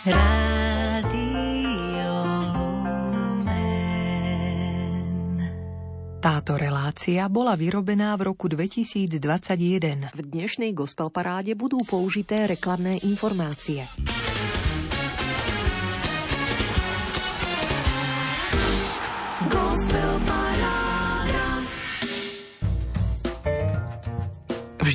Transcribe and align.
Táto 0.00 0.16
relácia 6.56 7.28
bola 7.28 7.52
vyrobená 7.52 8.16
v 8.16 8.32
roku 8.32 8.48
2021. 8.48 10.08
V 10.16 10.20
dnešnej 10.24 10.72
gospel 10.72 11.12
paráde 11.12 11.52
budú 11.52 11.84
použité 11.84 12.48
reklamné 12.48 12.96
informácie. 13.04 13.84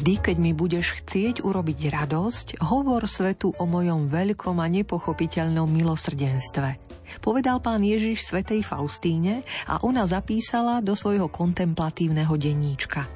Vždy, 0.05 0.21
keď 0.21 0.37
mi 0.37 0.53
budeš 0.53 1.01
chcieť 1.01 1.41
urobiť 1.41 1.89
radosť, 1.89 2.61
hovor 2.61 3.09
svetu 3.09 3.57
o 3.57 3.65
mojom 3.65 4.05
veľkom 4.05 4.61
a 4.61 4.69
nepochopiteľnom 4.69 5.65
milosrdenstve. 5.65 6.77
Povedal 7.25 7.57
pán 7.57 7.81
Ježiš 7.81 8.21
svetej 8.21 8.61
Faustíne 8.61 9.41
a 9.65 9.81
ona 9.81 10.05
zapísala 10.05 10.77
do 10.85 10.93
svojho 10.93 11.25
kontemplatívneho 11.25 12.37
denníčka. 12.37 13.09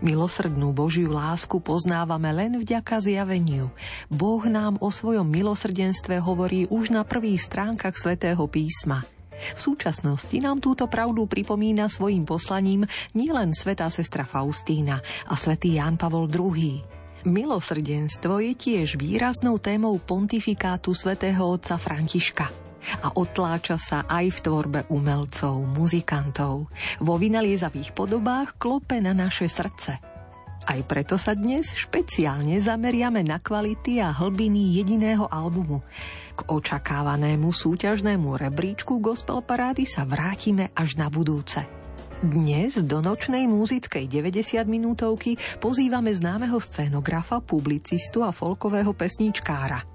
Milosrdnú 0.00 0.72
Božiu 0.72 1.12
lásku 1.12 1.60
poznávame 1.60 2.32
len 2.32 2.56
vďaka 2.56 3.04
zjaveniu. 3.04 3.68
Boh 4.08 4.40
nám 4.48 4.80
o 4.80 4.88
svojom 4.88 5.28
milosrdenstve 5.28 6.24
hovorí 6.24 6.64
už 6.72 6.88
na 6.88 7.04
prvých 7.04 7.44
stránkach 7.44 8.00
svätého 8.00 8.48
písma– 8.48 9.04
v 9.34 9.60
súčasnosti 9.60 10.36
nám 10.40 10.62
túto 10.62 10.86
pravdu 10.86 11.28
pripomína 11.28 11.90
svojim 11.90 12.24
poslaním 12.24 12.86
nielen 13.12 13.52
svetá 13.52 13.90
sestra 13.92 14.24
Faustína 14.24 14.98
a 15.28 15.34
svätý 15.34 15.76
Ján 15.76 15.98
Pavol 16.00 16.30
II. 16.30 16.80
Milosrdenstvo 17.24 18.36
je 18.40 18.52
tiež 18.52 19.00
výraznou 19.00 19.56
témou 19.56 19.96
pontifikátu 19.96 20.92
svätého 20.92 21.40
otca 21.40 21.80
Františka 21.80 22.46
a 23.00 23.16
otláča 23.16 23.80
sa 23.80 24.04
aj 24.04 24.26
v 24.28 24.38
tvorbe 24.44 24.80
umelcov, 24.92 25.56
muzikantov. 25.64 26.68
Vo 27.00 27.14
vynaliezavých 27.16 27.96
podobách 27.96 28.60
klope 28.60 29.00
na 29.00 29.16
naše 29.16 29.48
srdce– 29.48 29.96
aj 30.64 30.80
preto 30.88 31.14
sa 31.20 31.36
dnes 31.36 31.70
špeciálne 31.70 32.56
zameriame 32.58 33.22
na 33.22 33.38
kvality 33.38 34.00
a 34.00 34.10
hlbiny 34.10 34.80
jediného 34.80 35.28
albumu. 35.28 35.84
K 36.34 36.40
očakávanému 36.50 37.52
súťažnému 37.54 38.34
rebríčku 38.34 38.98
gospel 38.98 39.44
parády 39.44 39.86
sa 39.86 40.02
vrátime 40.02 40.74
až 40.74 40.98
na 40.98 41.06
budúce. 41.06 41.62
Dnes 42.24 42.80
do 42.80 43.04
nočnej 43.04 43.44
múzickej 43.44 44.08
90 44.08 44.64
minútovky 44.64 45.36
pozývame 45.60 46.10
známeho 46.10 46.56
scénografa, 46.56 47.44
publicistu 47.44 48.24
a 48.24 48.32
folkového 48.32 48.96
pesničkára– 48.96 49.84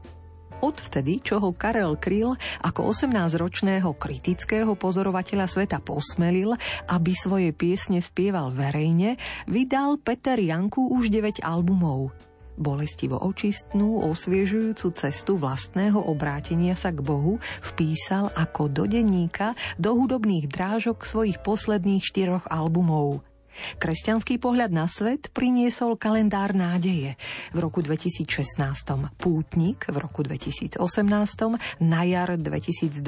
odvtedy, 0.61 1.23
čo 1.23 1.39
ho 1.39 1.55
Karel 1.55 1.95
Kryl 1.99 2.35
ako 2.63 2.91
18-ročného 2.91 3.95
kritického 3.95 4.75
pozorovateľa 4.75 5.47
sveta 5.47 5.79
posmelil, 5.81 6.55
aby 6.91 7.11
svoje 7.15 7.51
piesne 7.55 7.99
spieval 7.99 8.51
verejne, 8.51 9.15
vydal 9.47 9.99
Peter 9.99 10.37
Janku 10.37 10.91
už 10.91 11.11
9 11.11 11.43
albumov. 11.43 12.11
Bolestivo 12.59 13.15
očistnú, 13.23 14.03
osviežujúcu 14.03 14.91
cestu 14.91 15.39
vlastného 15.39 15.95
obrátenia 15.95 16.75
sa 16.75 16.91
k 16.91 16.99
Bohu 16.99 17.39
vpísal 17.63 18.35
ako 18.35 18.67
do 18.67 18.83
denníka 18.83 19.55
do 19.79 19.95
hudobných 19.95 20.51
drážok 20.51 21.07
svojich 21.07 21.39
posledných 21.39 22.03
štyroch 22.03 22.43
albumov– 22.51 23.23
Kresťanský 23.77 24.41
pohľad 24.41 24.71
na 24.71 24.89
svet 24.89 25.29
priniesol 25.31 25.95
kalendár 25.95 26.55
nádeje 26.57 27.19
v 27.53 27.57
roku 27.57 27.83
2016, 27.83 28.59
Pútnik 29.19 29.85
v 29.87 29.97
roku 29.99 30.25
2018, 30.25 30.81
na 31.83 32.01
jar 32.07 32.35
2020 32.35 32.99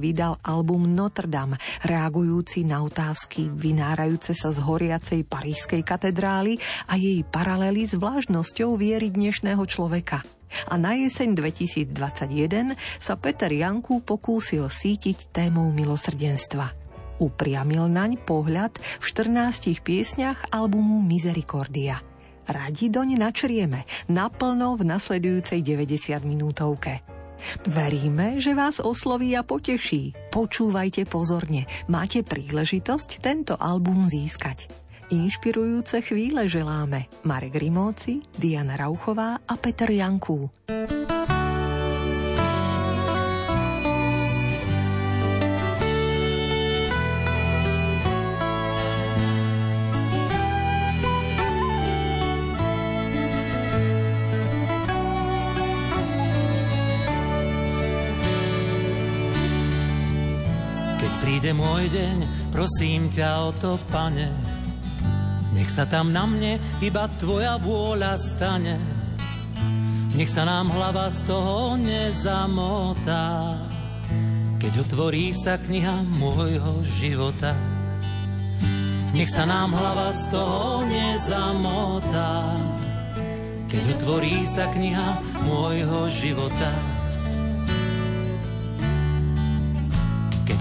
vydal 0.00 0.40
album 0.42 0.90
Notre 0.90 1.28
Dame, 1.28 1.60
reagujúci 1.84 2.64
na 2.64 2.82
otázky 2.84 3.50
vynárajúce 3.52 4.32
sa 4.32 4.50
z 4.50 4.58
horiacej 4.64 5.20
parížskej 5.28 5.82
katedrály 5.84 6.56
a 6.88 6.96
jej 6.96 7.20
paralely 7.26 7.84
s 7.84 7.96
vlážnosťou 7.96 8.80
viery 8.80 9.12
dnešného 9.12 9.62
človeka. 9.68 10.24
A 10.66 10.74
na 10.74 10.98
jeseň 10.98 11.38
2021 11.38 12.74
sa 12.98 13.14
Peter 13.14 13.50
Janku 13.50 14.02
pokúsil 14.02 14.66
sítiť 14.66 15.30
témou 15.30 15.70
milosrdenstva– 15.70 16.74
upriamil 17.20 17.86
naň 17.86 18.18
pohľad 18.24 18.80
v 18.80 19.04
14 19.04 19.84
piesňach 19.84 20.50
albumu 20.50 21.04
Misericordia. 21.04 22.00
Radi 22.50 22.90
doň 22.90 23.20
načrieme, 23.20 23.86
naplno 24.10 24.74
v 24.74 24.82
nasledujúcej 24.82 25.62
90 25.62 26.26
minútovke. 26.26 27.04
Veríme, 27.68 28.36
že 28.42 28.52
vás 28.52 28.82
osloví 28.82 29.32
a 29.36 29.46
poteší. 29.46 30.12
Počúvajte 30.34 31.06
pozorne, 31.06 31.64
máte 31.88 32.20
príležitosť 32.26 33.22
tento 33.22 33.54
album 33.56 34.08
získať. 34.08 34.68
Inšpirujúce 35.10 36.06
chvíle 36.06 36.46
želáme 36.46 37.10
Marek 37.26 37.58
Rimóci, 37.58 38.22
Diana 38.30 38.78
Rauchová 38.78 39.42
a 39.42 39.54
Peter 39.58 39.90
Jankú. 39.90 40.46
Príde 61.50 61.66
môj 61.66 61.90
deň, 61.90 62.18
prosím 62.54 63.10
ťa 63.10 63.28
o 63.42 63.50
to, 63.58 63.74
pane. 63.90 64.30
Nech 65.50 65.66
sa 65.66 65.82
tam 65.82 66.14
na 66.14 66.22
mne 66.22 66.62
iba 66.78 67.10
tvoja 67.18 67.58
vôľa 67.58 68.14
stane. 68.22 68.78
Nech 70.14 70.30
sa 70.30 70.46
nám 70.46 70.70
hlava 70.70 71.10
z 71.10 71.26
toho 71.26 71.74
nezamotá, 71.74 73.58
keď 74.62 74.86
otvorí 74.86 75.34
sa 75.34 75.58
kniha 75.58 76.06
môjho 76.22 76.86
života. 76.86 77.50
Nech 79.10 79.26
sa 79.26 79.42
nám 79.42 79.74
hlava 79.74 80.14
z 80.14 80.30
toho 80.30 80.86
nezamotá, 80.86 82.46
keď 83.66 83.98
otvorí 83.98 84.46
sa 84.46 84.70
kniha 84.70 85.18
môjho 85.50 86.06
života. 86.14 86.89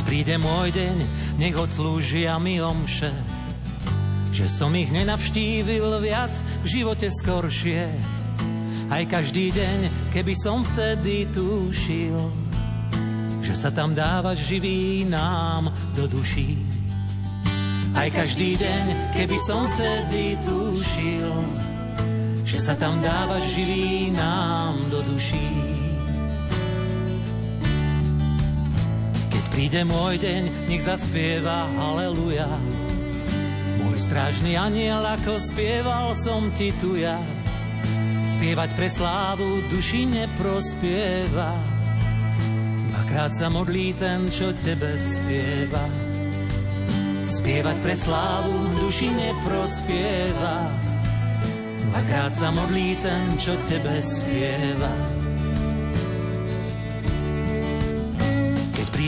Príde 0.10 0.42
môj 0.42 0.74
deň, 0.74 0.98
nech 1.38 1.54
odslúžia 1.54 2.42
mi 2.42 2.58
omše, 2.58 3.14
že 4.34 4.50
som 4.50 4.74
ich 4.74 4.90
nenavštívil 4.90 5.86
viac 6.02 6.34
v 6.66 6.82
živote 6.82 7.14
skoršie. 7.14 7.86
Aj 8.90 9.06
každý 9.06 9.54
deň, 9.54 10.10
keby 10.10 10.34
som 10.34 10.66
vtedy 10.66 11.30
tušil, 11.30 12.18
že 13.46 13.54
sa 13.54 13.70
tam 13.70 13.94
dáva 13.94 14.34
živý 14.34 15.06
nám 15.06 15.70
do 15.94 16.10
duší. 16.10 16.58
Aj 17.94 18.10
každý 18.10 18.58
deň, 18.58 19.14
keby 19.14 19.38
som 19.38 19.70
vtedy 19.78 20.42
tušil, 20.42 21.30
že 22.50 22.58
sa 22.58 22.74
tam 22.74 22.98
dáva 23.06 23.38
živý 23.46 24.10
nám 24.10 24.74
do 24.90 25.06
duší. 25.06 25.79
Príde 29.60 29.84
môj 29.84 30.24
deň, 30.24 30.72
nech 30.72 30.88
zaspieva 30.88 31.68
haleluja. 31.76 32.48
Môj 33.84 34.00
strážny 34.00 34.56
aniel, 34.56 35.04
ako 35.04 35.36
spieval 35.36 36.16
som 36.16 36.48
ti 36.56 36.72
tu 36.80 36.96
ja. 36.96 37.20
Spievať 38.24 38.72
pre 38.72 38.88
slávu 38.88 39.60
duši 39.68 40.08
neprospieva. 40.08 41.60
Dvakrát 42.88 43.36
sa 43.36 43.52
modlí 43.52 43.92
ten, 44.00 44.32
čo 44.32 44.56
tebe 44.64 44.96
spieva. 44.96 45.84
Spievať 47.28 47.84
pre 47.84 48.00
slávu 48.00 48.80
duši 48.80 49.12
neprospieva. 49.12 50.72
Dvakrát 51.92 52.32
sa 52.32 52.48
modlí 52.56 52.96
ten, 53.04 53.36
čo 53.36 53.60
tebe 53.68 54.00
spieva. 54.00 55.19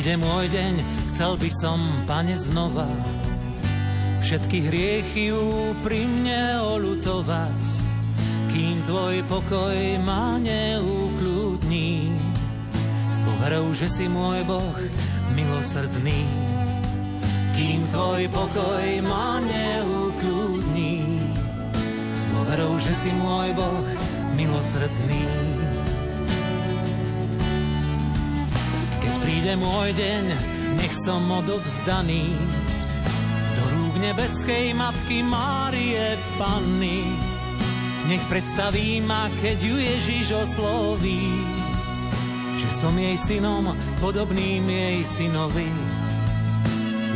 Príde 0.02 0.18
môj 0.18 0.50
deň, 0.50 0.74
chcel 1.14 1.38
by 1.38 1.50
som, 1.62 1.78
pane, 2.10 2.34
znova 2.34 2.90
všetky 4.18 4.66
hriechy 4.66 5.30
pri 5.86 6.10
mne 6.10 6.58
olutovať, 6.74 7.62
kým 8.50 8.82
tvoj 8.82 9.22
pokoj 9.30 9.78
ma 10.02 10.42
neukľudní. 10.42 12.18
S 13.14 13.16
dôverou, 13.22 13.78
že 13.78 13.86
si 13.86 14.10
môj 14.10 14.42
Boh 14.50 14.74
milosrdný, 15.38 16.26
kým 17.54 17.86
tvoj 17.94 18.26
pokoj 18.34 19.06
ma 19.06 19.38
neukľudní. 19.38 21.22
S 22.18 22.26
dôverou, 22.26 22.74
že 22.82 22.90
si 22.90 23.14
môj 23.22 23.54
Boh 23.54 23.86
milosrdný. 24.34 25.41
Príde 29.42 29.58
môj 29.58 29.90
deň, 29.98 30.24
nech 30.78 30.94
som 30.94 31.26
odovzdaný 31.26 32.30
do 33.58 33.64
rúk 33.74 33.98
nebeskej 33.98 34.70
Matky 34.78 35.26
Márie 35.26 36.14
Panny. 36.38 37.10
Nech 38.06 38.22
predstaví 38.30 39.02
ma, 39.02 39.34
keď 39.42 39.58
ju 39.66 39.76
Ježiš 39.82 40.46
osloví, 40.46 41.42
že 42.54 42.70
som 42.70 42.94
jej 42.94 43.18
synom, 43.18 43.74
podobným 43.98 44.62
jej 44.70 45.02
synovi. 45.10 45.74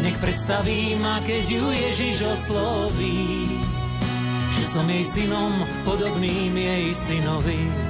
Nech 0.01 0.17
predstaví 0.17 0.97
ma, 0.97 1.21
keď 1.21 1.45
ju 1.45 1.65
Ježiš 1.77 2.25
osloví, 2.25 3.53
že 4.49 4.65
som 4.65 4.89
jej 4.89 5.05
synom, 5.05 5.61
podobným 5.85 6.57
jej 6.57 6.89
synovi. 6.89 7.84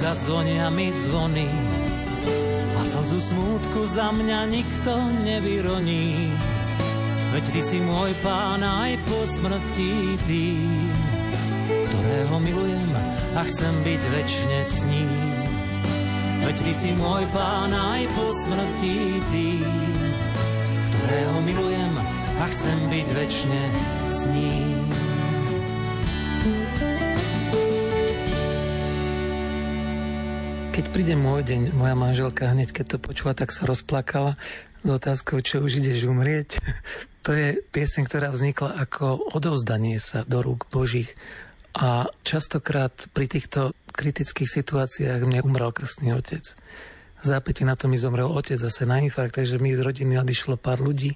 Zazvonia 0.00 0.70
mi 0.72 0.88
zvony 0.88 1.44
a 2.78 2.80
slzu 2.88 3.20
smútku 3.20 3.84
za 3.84 4.08
mňa 4.16 4.48
nikto 4.48 4.96
nevyroní. 5.28 6.32
Veď 7.36 7.44
ty 7.52 7.60
si 7.60 7.78
môj 7.84 8.16
pán 8.24 8.64
aj 8.64 8.96
po 9.04 9.20
smrti 9.28 10.16
tým, 10.24 10.88
ktorého 11.68 12.36
milujem 12.40 12.92
a 13.36 13.40
chcem 13.44 13.74
byť 13.84 14.02
väčšine 14.08 14.60
s 14.64 14.76
ním. 14.88 15.36
Veď 16.48 16.56
ty 16.64 16.72
si 16.72 16.90
môj 16.96 17.28
pán 17.36 17.76
aj 17.76 18.08
po 18.16 18.32
smrti 18.32 19.20
tým, 19.28 19.68
ktorého 20.96 21.36
milujem 21.44 21.94
a 22.40 22.44
chcem 22.48 22.78
byť 22.88 23.06
väčšine 23.12 23.62
s 24.08 24.20
ním. 24.32 24.79
Keď 30.90 31.06
príde 31.06 31.14
môj 31.14 31.46
deň, 31.46 31.70
moja 31.78 31.94
manželka 31.94 32.50
hneď 32.50 32.74
keď 32.74 32.86
to 32.90 32.98
počula, 32.98 33.30
tak 33.30 33.54
sa 33.54 33.62
rozplakala 33.62 34.34
s 34.82 34.88
otázkou, 34.90 35.38
čo 35.38 35.62
už 35.62 35.78
ideš 35.78 36.10
umrieť. 36.10 36.58
To 37.22 37.30
je 37.30 37.62
pieseň, 37.62 38.10
ktorá 38.10 38.34
vznikla 38.34 38.74
ako 38.74 39.30
odovzdanie 39.38 40.02
sa 40.02 40.26
do 40.26 40.42
rúk 40.42 40.66
Božích. 40.66 41.14
A 41.78 42.10
častokrát 42.26 42.90
pri 43.14 43.30
týchto 43.30 43.70
kritických 43.94 44.50
situáciách 44.50 45.30
mne 45.30 45.46
umrel 45.46 45.70
krstný 45.70 46.10
otec. 46.10 46.42
Zápäti 47.22 47.62
na 47.62 47.78
to 47.78 47.86
mi 47.86 47.94
zomrel 47.94 48.26
otec 48.26 48.58
zase 48.58 48.82
na 48.82 48.98
infarkt, 48.98 49.38
takže 49.38 49.62
mi 49.62 49.78
z 49.78 49.86
rodiny 49.86 50.18
odišlo 50.18 50.58
pár 50.58 50.82
ľudí, 50.82 51.14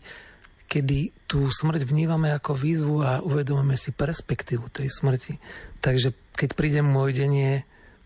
kedy 0.70 1.10
tú 1.26 1.50
smrť 1.50 1.82
vnímame 1.82 2.30
ako 2.30 2.54
výzvu 2.54 3.02
a 3.02 3.18
uvedomujeme 3.26 3.74
si 3.74 3.90
perspektívu 3.90 4.70
tej 4.70 4.86
smrti. 4.86 5.42
Takže 5.82 6.14
keď 6.38 6.54
príde 6.54 6.78
môj 6.78 7.10
deň, 7.18 7.32
je 7.34 7.54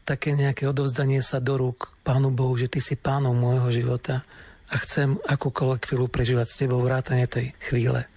také 0.08 0.32
nejaké 0.32 0.64
odovzdanie 0.64 1.20
sa 1.20 1.36
do 1.36 1.60
rúk 1.60 1.92
Pánu 2.00 2.32
Bohu, 2.32 2.56
že 2.56 2.72
Ty 2.72 2.80
si 2.80 2.96
pánom 2.96 3.36
môjho 3.36 3.68
života 3.68 4.24
a 4.72 4.80
chcem 4.80 5.20
akúkoľvek 5.20 5.84
chvíľu 5.84 6.08
prežívať 6.08 6.46
s 6.48 6.58
Tebou 6.64 6.80
vrátane 6.80 7.28
tej 7.28 7.52
chvíle. 7.60 8.08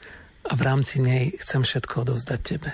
A 0.47 0.51
v 0.55 0.61
rámci 0.63 1.03
nej 1.03 1.35
chcem 1.43 1.67
všetko 1.67 2.07
odovzdať 2.07 2.39
Tebe. 2.39 2.71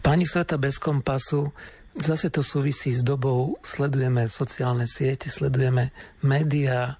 Pani 0.00 0.24
Sveta 0.24 0.56
bez 0.56 0.80
kompasu 0.80 1.52
Zase 1.98 2.30
to 2.30 2.46
súvisí 2.46 2.94
s 2.94 3.02
dobou, 3.02 3.58
sledujeme 3.66 4.30
sociálne 4.30 4.86
siete, 4.86 5.34
sledujeme 5.34 5.90
médiá, 6.22 6.94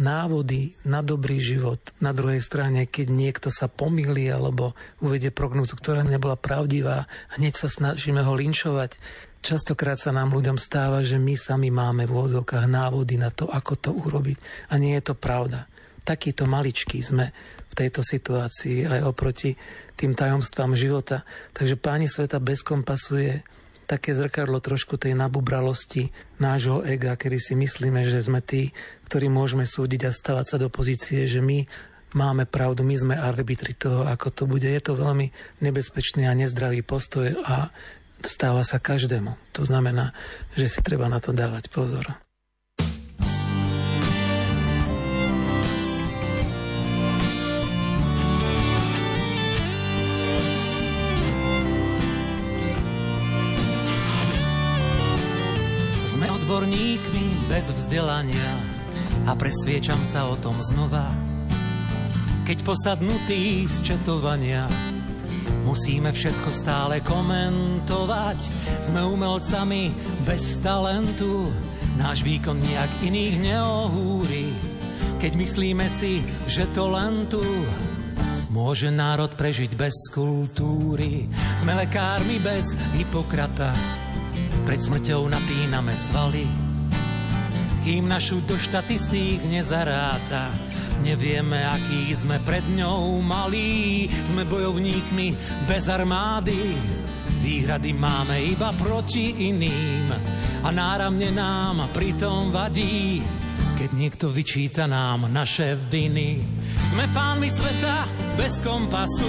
návody 0.00 0.74
na 0.82 1.00
dobrý 1.00 1.38
život. 1.38 1.78
Na 2.02 2.10
druhej 2.10 2.42
strane, 2.42 2.86
keď 2.86 3.06
niekto 3.10 3.48
sa 3.50 3.70
pomýli 3.70 4.30
alebo 4.30 4.74
uvedie 4.98 5.30
prognózu, 5.30 5.78
ktorá 5.78 6.02
nebola 6.02 6.34
pravdivá, 6.34 7.06
hneď 7.38 7.54
sa 7.54 7.68
snažíme 7.70 8.22
ho 8.22 8.32
linčovať. 8.34 8.96
Častokrát 9.44 10.00
sa 10.00 10.08
nám 10.08 10.32
ľuďom 10.32 10.56
stáva, 10.56 11.04
že 11.04 11.20
my 11.20 11.36
sami 11.36 11.68
máme 11.68 12.08
v 12.08 12.14
úvodzovkách 12.16 12.64
návody 12.64 13.20
na 13.20 13.28
to, 13.28 13.44
ako 13.44 13.72
to 13.76 13.90
urobiť. 13.92 14.40
A 14.72 14.80
nie 14.80 14.96
je 14.96 15.12
to 15.12 15.14
pravda. 15.14 15.68
Takýto 16.00 16.48
maličký 16.48 17.04
sme 17.04 17.32
v 17.68 17.74
tejto 17.76 18.00
situácii 18.00 18.88
aj 18.88 19.00
oproti 19.04 19.52
tým 19.94 20.16
tajomstvám 20.16 20.72
života. 20.74 21.22
Takže 21.52 21.76
páni 21.76 22.08
sveta 22.08 22.40
bez 22.40 22.64
kompasu 22.64 23.12
je 23.20 23.34
také 23.84 24.16
zrkadlo 24.16 24.58
trošku 24.58 24.96
tej 24.96 25.12
nabubralosti 25.14 26.10
nášho 26.40 26.80
ega, 26.82 27.14
kedy 27.14 27.38
si 27.38 27.54
myslíme, 27.54 28.08
že 28.08 28.24
sme 28.24 28.40
tí, 28.40 28.72
ktorí 29.06 29.28
môžeme 29.28 29.68
súdiť 29.68 30.08
a 30.08 30.16
stavať 30.16 30.46
sa 30.48 30.56
do 30.56 30.72
pozície, 30.72 31.28
že 31.28 31.44
my 31.44 31.68
máme 32.16 32.48
pravdu, 32.48 32.80
my 32.86 32.96
sme 32.96 33.14
arbitri 33.14 33.76
toho, 33.76 34.08
ako 34.08 34.32
to 34.32 34.42
bude. 34.48 34.64
Je 34.64 34.80
to 34.80 34.96
veľmi 34.96 35.30
nebezpečný 35.60 36.24
a 36.24 36.32
nezdravý 36.32 36.80
postoj 36.80 37.36
a 37.44 37.68
stáva 38.24 38.64
sa 38.64 38.80
každému. 38.80 39.36
To 39.52 39.62
znamená, 39.66 40.16
že 40.56 40.70
si 40.70 40.80
treba 40.80 41.10
na 41.12 41.20
to 41.20 41.36
dávať 41.36 41.68
pozor. 41.68 42.23
Odborníkmi 56.44 57.48
bez 57.48 57.72
vzdelania 57.72 58.52
a 59.24 59.32
presviečam 59.32 59.96
sa 60.04 60.28
o 60.28 60.36
tom 60.36 60.60
znova. 60.60 61.08
Keď 62.44 62.60
posadnutý 62.60 63.64
z 63.64 63.80
četovania 63.80 64.68
musíme 65.64 66.12
všetko 66.12 66.52
stále 66.52 67.00
komentovať, 67.00 68.52
sme 68.84 69.08
umelcami 69.08 69.88
bez 70.28 70.60
talentu, 70.60 71.48
náš 71.96 72.20
výkon 72.20 72.60
nejak 72.60 72.92
iných 73.08 73.36
neohúri. 73.40 74.52
Keď 75.24 75.32
myslíme 75.40 75.88
si, 75.88 76.20
že 76.44 76.68
to 76.76 76.92
len 76.92 77.24
tu 77.24 77.40
môže 78.52 78.92
národ 78.92 79.32
prežiť 79.32 79.72
bez 79.80 80.12
kultúry. 80.12 81.24
Sme 81.56 81.72
lekármi 81.72 82.36
bez 82.36 82.76
Hipokrata, 82.92 83.72
pred 84.64 84.80
smrťou 84.80 85.28
napíname 85.28 85.92
svaly, 85.92 86.48
kým 87.84 88.08
našu 88.08 88.40
do 88.48 88.56
štatistík 88.56 89.44
nezaráta. 89.44 90.48
Nevieme, 91.04 91.60
aký 91.68 92.16
sme 92.16 92.40
pred 92.40 92.64
ňou 92.72 93.20
malí, 93.20 94.08
sme 94.24 94.48
bojovníkmi 94.48 95.36
bez 95.68 95.92
armády. 95.92 96.72
Výhrady 97.44 97.92
máme 97.92 98.40
iba 98.40 98.72
proti 98.72 99.52
iným 99.52 100.08
a 100.64 100.68
náramne 100.72 101.28
nám 101.28 101.92
pritom 101.92 102.48
vadí, 102.48 103.20
keď 103.76 103.90
niekto 103.92 104.32
vyčíta 104.32 104.88
nám 104.88 105.28
naše 105.28 105.76
viny. 105.76 106.40
Sme 106.88 107.04
pánmi 107.12 107.52
sveta 107.52 108.08
bez 108.40 108.64
kompasu 108.64 109.28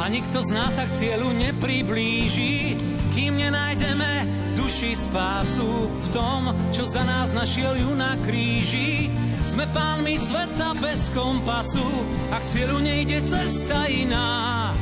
a 0.00 0.08
nikto 0.08 0.40
z 0.40 0.56
nás 0.56 0.72
sa 0.72 0.88
k 0.88 0.96
cieľu 0.96 1.36
nepriblíži, 1.36 2.80
kým 3.12 3.36
nenájdeme 3.36 4.37
duši 4.68 5.08
spásu 5.08 5.88
v 5.88 6.06
tom, 6.12 6.52
čo 6.76 6.84
za 6.84 7.00
nás 7.00 7.32
našiel 7.32 7.72
ju 7.80 7.88
na 7.96 8.20
kríži. 8.28 9.08
Sme 9.48 9.64
pánmi 9.72 10.20
sveta 10.20 10.76
bez 10.76 11.08
kompasu 11.16 11.80
a 12.28 12.36
k 12.36 12.44
cieľu 12.44 12.76
nejde 12.76 13.16
cesta 13.24 13.88
iná. 13.88 14.76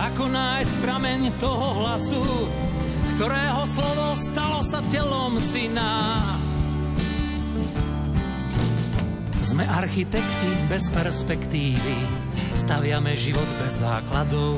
Ako 0.00 0.32
nájsť 0.32 0.80
prameň 0.80 1.28
toho 1.36 1.84
hlasu, 1.84 2.24
ktorého 3.20 3.68
slovo 3.68 4.16
stalo 4.16 4.64
sa 4.64 4.80
telom 4.88 5.36
syna. 5.36 6.24
Sme 9.44 9.68
architekti 9.68 10.56
bez 10.72 10.88
perspektívy, 10.88 12.00
staviame 12.56 13.12
život 13.12 13.44
bez 13.60 13.76
základov, 13.76 14.56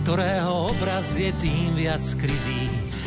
ktorého 0.00 0.72
obraz 0.72 1.12
je 1.20 1.28
tým 1.36 1.76
viac 1.76 2.00
skrytý 2.00 2.65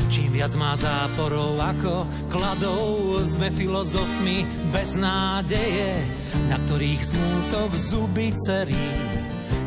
Čím 0.09 0.41
viac 0.41 0.57
má 0.57 0.73
záporov 0.73 1.61
ako 1.61 2.09
kladov, 2.33 3.21
sme 3.29 3.53
filozofmi 3.53 4.41
bez 4.73 4.97
nádeje, 4.97 6.01
na 6.49 6.57
ktorých 6.65 6.97
smútok 7.05 7.69
zuby 7.77 8.33
cerí. 8.41 8.89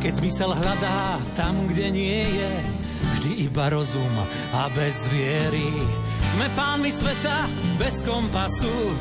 Keď 0.02 0.12
zmysel 0.18 0.50
hľadá 0.50 1.22
tam, 1.38 1.70
kde 1.70 1.94
nie 1.94 2.26
je, 2.26 2.52
vždy 3.14 3.46
iba 3.46 3.70
rozum 3.70 4.10
a 4.50 4.66
bez 4.74 5.06
viery. 5.14 5.70
Sme 6.34 6.50
pánmi 6.58 6.90
sveta 6.90 7.46
bez 7.78 8.02
kompasu 8.02 8.98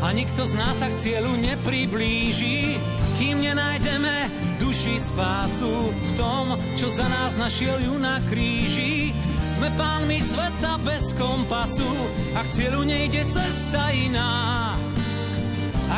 a 0.00 0.08
nikto 0.16 0.48
z 0.48 0.56
nás 0.56 0.80
sa 0.80 0.88
k 0.88 0.96
cieľu 1.04 1.36
nepriblíži, 1.36 2.80
kým 3.20 3.44
nenájdeme 3.44 4.32
duši 4.56 4.96
spásu 4.96 5.92
v 5.92 6.10
tom, 6.16 6.56
čo 6.80 6.88
za 6.88 7.04
nás 7.04 7.36
našiel 7.36 7.76
ju 7.76 8.00
na 8.00 8.24
kríži. 8.24 9.12
Sme 9.48 9.68
pánmi 9.74 10.20
sveta 10.20 10.76
bez 10.84 11.16
kompasu 11.16 11.88
a 12.36 12.44
k 12.44 12.48
cieľu 12.52 12.84
nejde 12.84 13.24
cesta 13.26 13.90
iná. 13.90 14.76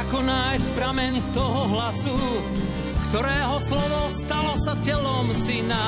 Ako 0.07 0.23
nájsť 0.23 0.69
prameň 0.79 1.13
toho 1.35 1.75
hlasu, 1.75 2.17
ktorého 3.11 3.59
slovo 3.59 4.07
stalo 4.09 4.55
sa 4.55 4.79
telom 4.81 5.35
syna. 5.35 5.83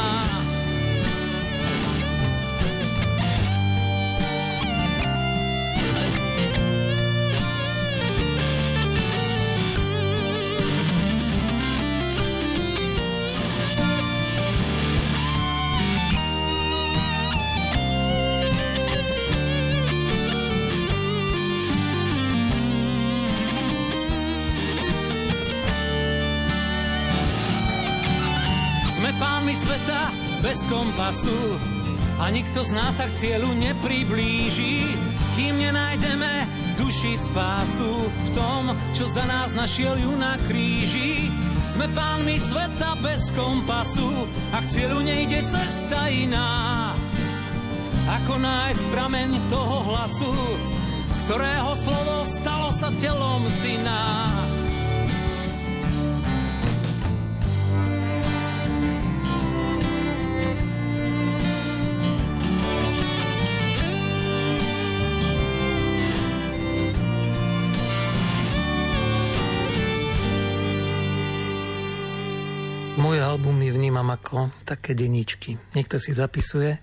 Bez 30.52 30.68
kompasu 30.68 31.56
a 32.20 32.28
nikto 32.28 32.60
z 32.60 32.76
nás 32.76 33.00
sa 33.00 33.08
k 33.08 33.16
cieľu 33.16 33.56
nepriblíži, 33.56 34.84
kým 35.32 35.56
nenájdeme 35.56 36.44
duši 36.76 37.16
spásu 37.16 37.88
v 38.04 38.28
tom, 38.36 38.76
čo 38.92 39.08
za 39.08 39.24
nás 39.24 39.56
našiel 39.56 39.96
ju 39.96 40.12
na 40.12 40.36
kríži. 40.44 41.32
Sme 41.72 41.88
pánmi 41.96 42.36
sveta 42.36 43.00
bez 43.00 43.32
kompasu 43.32 44.28
a 44.52 44.60
k 44.60 44.66
cieľu 44.68 45.00
nejde 45.00 45.40
cesta 45.48 46.12
iná. 46.12 46.92
Ako 48.20 48.36
nájsť 48.36 48.84
prameň 48.92 49.48
toho 49.48 49.88
hlasu, 49.88 50.36
ktorého 51.24 51.72
slovo 51.72 52.28
stalo 52.28 52.68
sa 52.76 52.92
telom 53.00 53.48
syna. 53.48 54.28
Albumy 73.32 73.72
vnímam 73.72 74.04
ako 74.12 74.52
také 74.68 74.92
deničky. 74.92 75.56
Niekto 75.72 75.96
si 75.96 76.12
zapisuje 76.12 76.76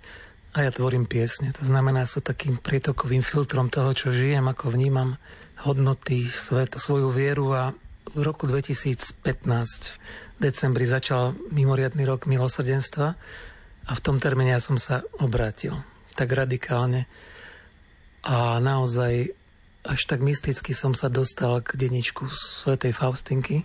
a 0.49 0.57
ja 0.65 0.73
tvorím 0.73 1.05
piesne. 1.05 1.53
To 1.53 1.61
znamená, 1.61 2.09
sú 2.09 2.25
takým 2.25 2.57
prietokovým 2.57 3.21
filtrom 3.21 3.69
toho, 3.69 3.93
čo 3.93 4.09
žijem, 4.09 4.49
ako 4.49 4.73
vnímam 4.73 5.21
hodnoty, 5.61 6.25
svet, 6.25 6.73
svoju 6.73 7.13
vieru 7.13 7.53
a 7.53 7.77
v 8.09 8.21
roku 8.25 8.49
2015 8.49 9.21
v 9.29 10.39
decembri 10.41 10.89
začal 10.89 11.37
mimoriadný 11.53 12.01
rok 12.09 12.25
milosrdenstva 12.25 13.07
a 13.85 13.91
v 13.93 14.01
tom 14.01 14.17
termíne 14.17 14.57
ja 14.57 14.61
som 14.63 14.81
sa 14.81 15.05
obrátil 15.21 15.77
tak 16.17 16.33
radikálne 16.33 17.05
a 18.25 18.57
naozaj 18.57 19.37
až 19.85 20.01
tak 20.09 20.25
mysticky 20.25 20.73
som 20.73 20.97
sa 20.97 21.13
dostal 21.13 21.61
k 21.61 21.77
deničku 21.77 22.27
svätej 22.27 22.91
Faustinky, 22.91 23.63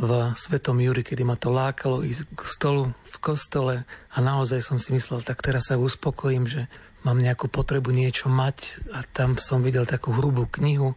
v 0.00 0.32
Svetom 0.32 0.80
Juri, 0.80 1.04
kedy 1.04 1.28
ma 1.28 1.36
to 1.36 1.52
lákalo 1.52 2.00
ísť 2.00 2.32
k 2.32 2.40
stolu 2.48 2.82
v 2.88 3.16
kostole 3.20 3.84
a 3.84 4.16
naozaj 4.18 4.64
som 4.64 4.80
si 4.80 4.96
myslel, 4.96 5.20
tak 5.20 5.44
teraz 5.44 5.68
sa 5.68 5.76
uspokojím, 5.76 6.48
že 6.48 6.72
mám 7.04 7.20
nejakú 7.20 7.52
potrebu 7.52 7.92
niečo 7.92 8.32
mať 8.32 8.80
a 8.96 9.04
tam 9.04 9.36
som 9.36 9.60
videl 9.60 9.84
takú 9.84 10.16
hrubú 10.16 10.48
knihu 10.56 10.96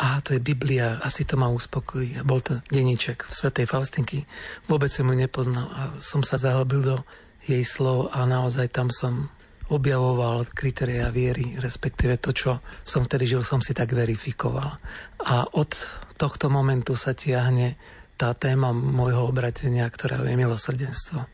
a 0.00 0.24
to 0.24 0.32
je 0.32 0.40
Biblia, 0.40 0.96
asi 1.04 1.28
to 1.28 1.36
ma 1.36 1.52
uspokojí. 1.52 2.16
A 2.16 2.24
bol 2.24 2.40
to 2.40 2.64
denníček 2.72 3.28
v 3.28 3.32
Svetej 3.36 3.68
Faustinky. 3.68 4.24
Vôbec 4.64 4.88
som 4.88 5.04
ju 5.04 5.12
nepoznal 5.12 5.68
a 5.68 5.82
som 6.00 6.24
sa 6.24 6.40
zahlbil 6.40 6.80
do 6.80 6.96
jej 7.44 7.60
slov 7.60 8.08
a 8.08 8.24
naozaj 8.24 8.72
tam 8.72 8.88
som 8.88 9.28
objavoval 9.68 10.48
kritéria 10.56 11.12
viery, 11.12 11.60
respektíve 11.60 12.16
to, 12.16 12.32
čo 12.32 12.64
som 12.82 13.04
vtedy 13.04 13.28
žil, 13.28 13.44
som 13.44 13.60
si 13.60 13.76
tak 13.76 13.92
verifikoval. 13.92 14.80
A 15.20 15.46
od 15.52 15.70
tohto 16.16 16.48
momentu 16.48 16.96
sa 16.96 17.12
tiahne 17.12 17.76
tá 18.20 18.36
téma 18.36 18.76
môjho 18.76 19.32
obratenia, 19.32 19.88
ktorá 19.88 20.20
je 20.20 20.36
milosrdenstvo. 20.36 21.24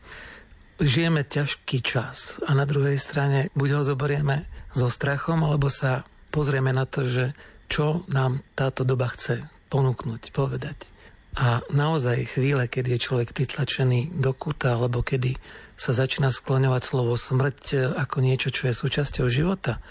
Žijeme 0.79 1.27
ťažký 1.27 1.83
čas 1.83 2.39
a 2.47 2.55
na 2.55 2.63
druhej 2.63 2.95
strane 2.95 3.51
buď 3.51 3.69
ho 3.75 3.81
zoberieme 3.83 4.47
so 4.71 4.87
strachom, 4.87 5.43
alebo 5.43 5.67
sa 5.67 6.07
pozrieme 6.31 6.71
na 6.71 6.87
to, 6.87 7.03
že 7.03 7.35
čo 7.67 8.07
nám 8.07 8.39
táto 8.55 8.87
doba 8.87 9.11
chce 9.11 9.43
ponúknuť, 9.67 10.31
povedať. 10.31 10.87
A 11.35 11.59
naozaj 11.75 12.39
chvíle, 12.39 12.71
kedy 12.71 12.95
je 12.95 13.03
človek 13.03 13.35
pritlačený 13.35 14.15
do 14.15 14.31
kúta, 14.31 14.79
alebo 14.79 15.03
kedy 15.03 15.35
sa 15.75 15.91
začína 15.91 16.31
skloňovať 16.31 16.81
slovo 16.87 17.13
smrť 17.19 17.93
ako 17.99 18.17
niečo, 18.23 18.49
čo 18.49 18.71
je 18.71 18.73
súčasťou 18.73 19.27
života, 19.27 19.83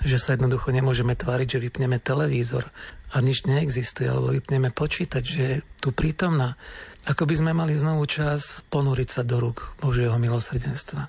že 0.00 0.16
sa 0.16 0.34
jednoducho 0.34 0.72
nemôžeme 0.72 1.12
tváriť, 1.12 1.58
že 1.58 1.62
vypneme 1.62 2.00
televízor 2.00 2.72
a 3.08 3.16
nič 3.24 3.48
neexistuje, 3.48 4.08
alebo 4.08 4.36
vypneme 4.36 4.68
počítať, 4.68 5.22
že 5.24 5.42
je 5.42 5.56
tu 5.80 5.94
prítomná. 5.96 6.60
Ako 7.08 7.24
by 7.24 7.34
sme 7.40 7.52
mali 7.56 7.72
znovu 7.72 8.04
čas 8.04 8.60
ponúriť 8.68 9.08
sa 9.08 9.22
do 9.24 9.40
rúk 9.40 9.72
Božieho 9.80 10.16
milosrdenstva 10.20 11.08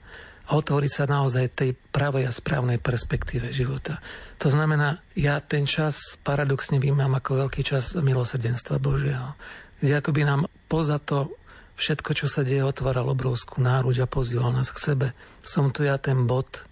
a 0.50 0.58
otvoriť 0.58 0.92
sa 0.92 1.06
naozaj 1.06 1.54
tej 1.54 1.72
pravej 1.94 2.26
a 2.26 2.34
správnej 2.34 2.82
perspektíve 2.82 3.54
života. 3.54 4.02
To 4.42 4.50
znamená, 4.50 4.98
ja 5.14 5.38
ten 5.46 5.70
čas 5.70 6.18
paradoxne 6.26 6.82
vnímam 6.82 7.14
ako 7.14 7.46
veľký 7.46 7.62
čas 7.62 7.94
milosrdenstva 7.94 8.82
Božieho, 8.82 9.38
kde 9.78 10.02
akoby 10.02 10.26
nám 10.26 10.50
poza 10.66 10.98
to 10.98 11.30
všetko, 11.78 12.12
čo 12.18 12.28
sa 12.28 12.42
deje, 12.42 12.66
otváral 12.66 13.08
obrovskú 13.14 13.62
náruč 13.62 14.02
a 14.02 14.10
pozýval 14.10 14.52
nás 14.52 14.74
k 14.74 14.82
sebe. 14.82 15.08
Som 15.46 15.70
tu 15.70 15.86
ja 15.86 16.02
ten 16.02 16.26
bod, 16.26 16.66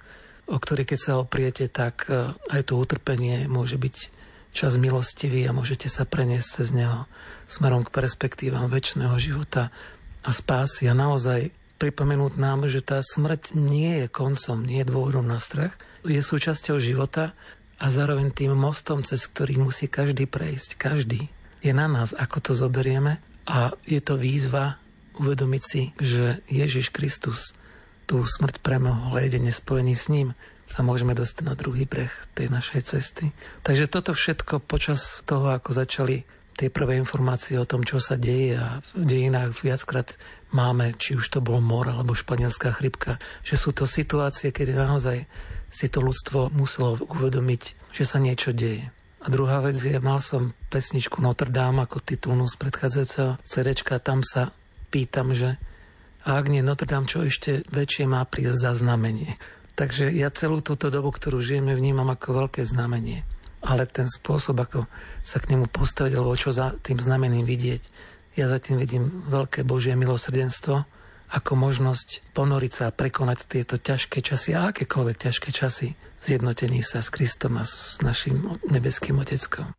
o 0.50 0.58
ktorý 0.58 0.84
keď 0.84 1.00
sa 1.00 1.14
opriete, 1.22 1.70
tak 1.70 2.10
eh, 2.10 2.34
aj 2.50 2.74
to 2.74 2.82
utrpenie 2.82 3.46
môže 3.46 3.78
byť 3.78 4.17
čas 4.58 4.82
milostivý 4.82 5.46
a 5.46 5.54
môžete 5.54 5.86
sa 5.86 6.02
preniesť 6.02 6.50
cez 6.50 6.68
neho 6.74 7.06
smerom 7.46 7.86
k 7.86 7.94
perspektívam 7.94 8.66
väčšného 8.74 9.14
života 9.22 9.70
a 10.26 10.34
spásy 10.34 10.90
a 10.90 10.98
naozaj 10.98 11.54
pripomenúť 11.78 12.42
nám, 12.42 12.66
že 12.66 12.82
tá 12.82 12.98
smrť 13.06 13.54
nie 13.54 14.02
je 14.02 14.08
koncom, 14.10 14.66
nie 14.66 14.82
je 14.82 14.90
dôvodom 14.90 15.30
na 15.30 15.38
strach, 15.38 15.78
je 16.02 16.18
súčasťou 16.18 16.82
života 16.82 17.38
a 17.78 17.94
zároveň 17.94 18.34
tým 18.34 18.58
mostom, 18.58 19.06
cez 19.06 19.30
ktorý 19.30 19.62
musí 19.62 19.86
každý 19.86 20.26
prejsť. 20.26 20.74
Každý. 20.74 21.30
Je 21.62 21.72
na 21.78 21.86
nás, 21.86 22.18
ako 22.18 22.42
to 22.42 22.52
zoberieme 22.58 23.22
a 23.46 23.78
je 23.86 24.02
to 24.02 24.18
výzva 24.18 24.82
uvedomiť 25.22 25.64
si, 25.64 25.94
že 26.02 26.42
Ježiš 26.50 26.90
Kristus 26.90 27.54
tú 28.10 28.26
smrť 28.26 28.64
premohol 28.66 29.22
a 29.22 29.24
jedine 29.26 29.54
spojený 29.54 29.94
s 29.94 30.10
ním 30.10 30.34
sa 30.68 30.84
môžeme 30.84 31.16
dostať 31.16 31.44
na 31.48 31.56
druhý 31.56 31.88
breh 31.88 32.12
tej 32.36 32.52
našej 32.52 32.82
cesty. 32.84 33.32
Takže 33.64 33.88
toto 33.88 34.12
všetko 34.12 34.60
počas 34.60 35.24
toho, 35.24 35.56
ako 35.56 35.72
začali 35.72 36.28
tie 36.58 36.68
prvé 36.68 37.00
informácie 37.00 37.56
o 37.56 37.70
tom, 37.70 37.88
čo 37.88 38.04
sa 38.04 38.20
deje 38.20 38.58
a 38.60 38.84
v 38.98 39.06
dejinách 39.06 39.62
viackrát 39.64 40.18
máme, 40.52 40.92
či 41.00 41.16
už 41.16 41.24
to 41.30 41.40
bol 41.40 41.64
mor 41.64 41.88
alebo 41.88 42.18
španielská 42.18 42.74
chrypka, 42.76 43.22
že 43.46 43.56
sú 43.56 43.72
to 43.72 43.88
situácie, 43.88 44.50
kedy 44.52 44.74
naozaj 44.74 45.24
si 45.72 45.88
to 45.88 46.02
ľudstvo 46.02 46.50
muselo 46.52 46.98
uvedomiť, 46.98 47.94
že 47.94 48.04
sa 48.04 48.18
niečo 48.18 48.52
deje. 48.52 48.90
A 49.22 49.28
druhá 49.30 49.62
vec 49.62 49.78
je, 49.78 49.98
mal 50.02 50.20
som 50.20 50.58
pesničku 50.74 51.22
Notre 51.22 51.52
Dame 51.54 51.86
ako 51.86 52.02
titulnú 52.02 52.50
z 52.50 52.56
predchádzajúceho 52.58 53.38
CD, 53.46 53.70
tam 54.02 54.26
sa 54.26 54.50
pýtam, 54.90 55.38
že 55.38 55.62
a 56.28 56.44
ak 56.44 56.52
nie 56.52 56.60
Notre 56.60 56.90
Dame, 56.90 57.08
čo 57.08 57.24
ešte 57.24 57.64
väčšie 57.72 58.04
má 58.04 58.24
prísť 58.28 58.68
za 58.68 58.72
znamenie. 58.76 59.40
Takže 59.78 60.10
ja 60.10 60.34
celú 60.34 60.66
túto 60.66 60.90
dobu, 60.90 61.14
ktorú 61.14 61.38
žijeme, 61.38 61.78
vnímam 61.78 62.10
ako 62.10 62.46
veľké 62.46 62.66
znamenie. 62.66 63.22
Ale 63.62 63.86
ten 63.86 64.10
spôsob, 64.10 64.58
ako 64.58 64.90
sa 65.22 65.38
k 65.38 65.54
nemu 65.54 65.70
postaviť, 65.70 66.18
alebo 66.18 66.34
čo 66.34 66.50
za 66.50 66.74
tým 66.82 66.98
znamením 66.98 67.46
vidieť, 67.46 67.84
ja 68.38 68.50
za 68.50 68.58
tým 68.58 68.82
vidím 68.82 69.26
veľké 69.30 69.62
Božie 69.66 69.94
milosrdenstvo, 69.94 70.86
ako 71.30 71.52
možnosť 71.54 72.34
ponoriť 72.34 72.72
sa 72.74 72.84
a 72.90 72.96
prekonať 72.96 73.50
tieto 73.50 73.78
ťažké 73.78 74.26
časy 74.26 74.58
a 74.58 74.74
akékoľvek 74.74 75.18
ťažké 75.30 75.50
časy 75.54 75.94
zjednotení 76.22 76.82
sa 76.82 77.04
s 77.04 77.14
Kristom 77.14 77.62
a 77.62 77.66
s 77.68 78.02
našim 78.02 78.50
nebeským 78.70 79.20
Oteckom. 79.22 79.74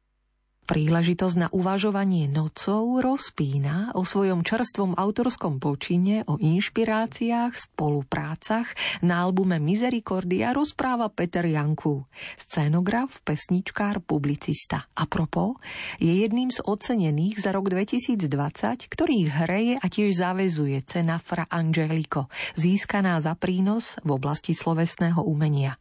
Príležitosť 0.68 1.36
na 1.40 1.48
uvažovanie 1.48 2.28
nocou 2.28 3.00
rozpína 3.00 3.96
o 3.96 4.04
svojom 4.04 4.44
čerstvom 4.44 5.00
autorskom 5.00 5.64
počine, 5.64 6.28
o 6.28 6.36
inšpiráciách, 6.36 7.56
spoluprácach 7.56 8.76
na 9.00 9.24
albume 9.24 9.56
Misericordia 9.64 10.52
rozpráva 10.52 11.08
Peter 11.08 11.48
Janku, 11.48 12.04
scénograf, 12.36 13.16
pesničkár, 13.24 14.04
publicista. 14.04 14.84
A 14.92 15.08
propos, 15.08 15.56
je 15.96 16.12
jedným 16.12 16.52
z 16.52 16.60
ocenených 16.60 17.40
za 17.40 17.56
rok 17.56 17.72
2020, 17.72 18.92
ktorých 18.92 19.28
hreje 19.48 19.74
a 19.80 19.86
tiež 19.88 20.20
zavezuje 20.20 20.84
cena 20.84 21.16
Fra 21.16 21.48
Angelico, 21.48 22.28
získaná 22.60 23.16
za 23.24 23.32
prínos 23.40 23.96
v 24.04 24.20
oblasti 24.20 24.52
slovesného 24.52 25.24
umenia. 25.24 25.80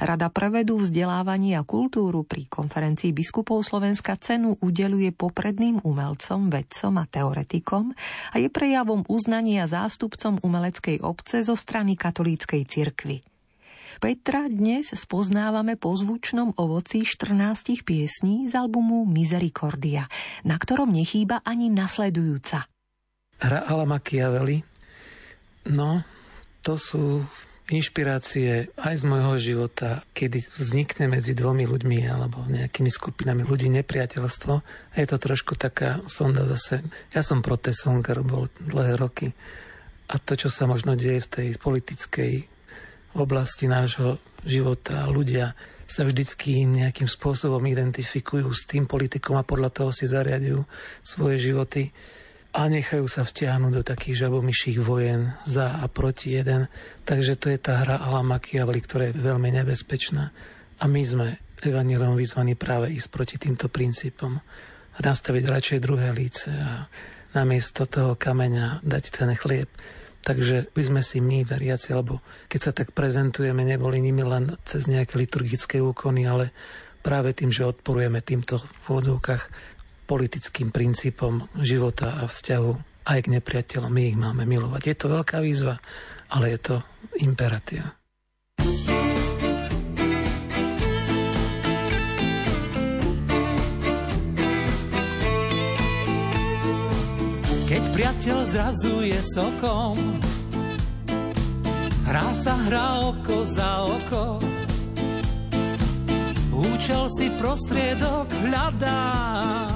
Rada 0.00 0.28
prevedu 0.28 0.80
vzdelávanie 0.80 1.56
a 1.56 1.62
kultúru 1.62 2.24
pri 2.26 2.46
konferencii 2.48 3.14
biskupov 3.14 3.64
Slovenska 3.64 4.16
cenu 4.18 4.58
udeluje 4.60 5.10
popredným 5.14 5.82
umelcom, 5.82 6.52
vedcom 6.52 6.94
a 7.00 7.04
teoretikom 7.06 7.94
a 8.32 8.36
je 8.40 8.48
prejavom 8.52 9.06
uznania 9.06 9.64
zástupcom 9.70 10.40
umeleckej 10.42 11.00
obce 11.00 11.42
zo 11.42 11.54
strany 11.54 11.94
katolíckej 11.94 12.62
cirkvy. 12.68 13.22
Petra 14.02 14.50
dnes 14.50 14.90
spoznávame 14.90 15.78
po 15.78 15.94
zvučnom 15.94 16.58
ovoci 16.58 17.06
14 17.06 17.86
piesní 17.86 18.50
z 18.50 18.58
albumu 18.58 19.06
Misericordia, 19.06 20.10
na 20.42 20.58
ktorom 20.58 20.90
nechýba 20.90 21.46
ani 21.46 21.70
nasledujúca. 21.70 22.66
Hra 23.38 23.60
Ala 23.70 23.86
Machiavelli, 23.86 24.58
no, 25.70 26.02
to 26.64 26.74
sú 26.74 27.22
inšpirácie 27.72 28.68
aj 28.76 28.94
z 29.00 29.04
môjho 29.08 29.34
života, 29.40 30.04
kedy 30.12 30.44
vznikne 30.44 31.08
medzi 31.08 31.32
dvomi 31.32 31.64
ľuďmi 31.64 32.04
alebo 32.04 32.44
nejakými 32.44 32.92
skupinami 32.92 33.40
ľudí 33.48 33.72
nepriateľstvo. 33.72 34.52
A 34.64 34.94
je 35.00 35.06
to 35.08 35.16
trošku 35.16 35.56
taká 35.56 36.04
sonda 36.04 36.44
zase. 36.44 36.84
Ja 37.16 37.24
som 37.24 37.40
protesonker, 37.40 38.20
bol 38.20 38.52
dlhé 38.60 39.00
roky. 39.00 39.32
A 40.12 40.20
to, 40.20 40.36
čo 40.36 40.52
sa 40.52 40.68
možno 40.68 40.92
deje 40.92 41.24
v 41.24 41.32
tej 41.32 41.48
politickej 41.56 42.32
oblasti 43.16 43.64
nášho 43.64 44.20
života, 44.44 45.08
ľudia 45.08 45.56
sa 45.88 46.04
vždycky 46.04 46.64
nejakým 46.68 47.08
spôsobom 47.08 47.60
identifikujú 47.64 48.48
s 48.52 48.68
tým 48.68 48.84
politikom 48.84 49.40
a 49.40 49.46
podľa 49.46 49.70
toho 49.72 49.90
si 49.92 50.04
zariadujú 50.04 50.64
svoje 51.00 51.40
životy 51.40 51.92
a 52.54 52.70
nechajú 52.70 53.10
sa 53.10 53.26
vtiahnuť 53.26 53.72
do 53.74 53.82
takých 53.82 54.26
žabomyších 54.26 54.78
vojen 54.78 55.34
za 55.42 55.82
a 55.82 55.90
proti 55.90 56.38
jeden. 56.38 56.70
Takže 57.02 57.34
to 57.34 57.50
je 57.50 57.58
tá 57.58 57.82
hra 57.82 57.98
Ala 57.98 58.22
Machiavelli, 58.22 58.78
ktorá 58.78 59.10
je 59.10 59.18
veľmi 59.18 59.50
nebezpečná. 59.50 60.30
A 60.78 60.84
my 60.86 61.02
sme 61.02 61.26
evanilom 61.66 62.14
vyzvaní 62.14 62.54
práve 62.54 62.94
ísť 62.94 63.08
proti 63.10 63.36
týmto 63.42 63.66
princípom. 63.66 64.38
Nastaviť 65.02 65.44
radšej 65.50 65.78
druhé 65.82 66.14
líce 66.14 66.54
a 66.54 66.86
namiesto 67.34 67.90
toho 67.90 68.14
kameňa 68.14 68.86
dať 68.86 69.04
ten 69.10 69.34
chlieb. 69.34 69.66
Takže 70.24 70.70
by 70.72 70.82
sme 70.86 71.02
si 71.04 71.18
my, 71.20 71.44
veriaci, 71.44 71.92
alebo 71.92 72.22
keď 72.48 72.60
sa 72.62 72.72
tak 72.72 72.94
prezentujeme, 72.96 73.60
neboli 73.66 74.00
nimi 74.00 74.24
len 74.24 74.56
cez 74.64 74.86
nejaké 74.86 75.20
liturgické 75.20 75.82
úkony, 75.82 76.24
ale 76.24 76.54
práve 77.04 77.36
tým, 77.36 77.52
že 77.52 77.68
odporujeme 77.68 78.24
týmto 78.24 78.62
v 78.88 79.02
politickým 80.04 80.68
princípom 80.68 81.48
života 81.60 82.20
a 82.20 82.28
vzťahu 82.28 82.70
aj 83.04 83.18
k 83.20 83.32
nepriateľom. 83.36 83.92
My 83.92 84.02
ich 84.08 84.18
máme 84.20 84.44
milovať. 84.48 84.82
Je 84.88 84.96
to 84.96 85.06
veľká 85.12 85.40
výzva, 85.44 85.76
ale 86.32 86.56
je 86.56 86.58
to 86.60 86.76
imperatív. 87.20 87.84
Keď 97.68 97.82
priateľ 97.90 98.38
zrazuje 98.46 99.18
sokom, 99.34 99.98
hrá 102.06 102.30
sa 102.30 102.54
hra 102.70 103.10
oko 103.10 103.42
za 103.42 103.82
oko, 103.82 104.38
účel 106.54 107.10
si 107.18 107.34
prostriedok 107.34 108.30
hľadá 108.46 109.73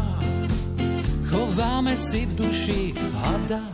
chováme 1.28 1.94
si 1.96 2.24
v 2.24 2.32
duši 2.32 2.80
hada. 3.20 3.64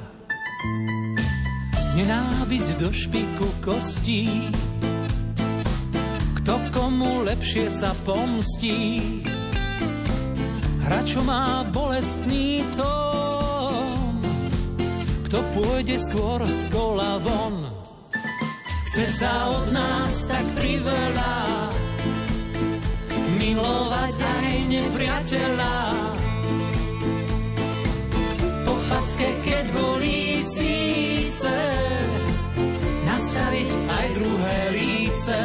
Nenávisť 1.95 2.71
do 2.83 2.91
špiku 2.91 3.49
kostí, 3.63 4.51
kto 6.43 6.55
komu 6.75 7.23
lepšie 7.23 7.71
sa 7.71 7.95
pomstí. 8.03 9.23
Hra, 10.85 11.01
čo 11.07 11.25
má 11.25 11.65
bolestný 11.71 12.61
tón, 12.77 14.21
kto 15.31 15.39
pôjde 15.55 15.97
skôr 16.03 16.43
z 16.45 16.61
kola 16.69 17.17
von. 17.23 17.57
Chce 18.91 19.07
sa 19.23 19.51
od 19.51 19.75
nás 19.75 20.27
tak 20.27 20.45
priveľa, 20.59 21.35
milovať 23.39 24.17
aj 24.19 24.51
nepriateľa 24.71 25.75
facke, 28.89 29.29
keď 29.45 29.65
bolí 29.73 30.41
síce, 30.41 31.57
nastaviť 33.09 33.71
aj 33.89 34.07
druhé 34.17 34.59
líce. 34.77 35.39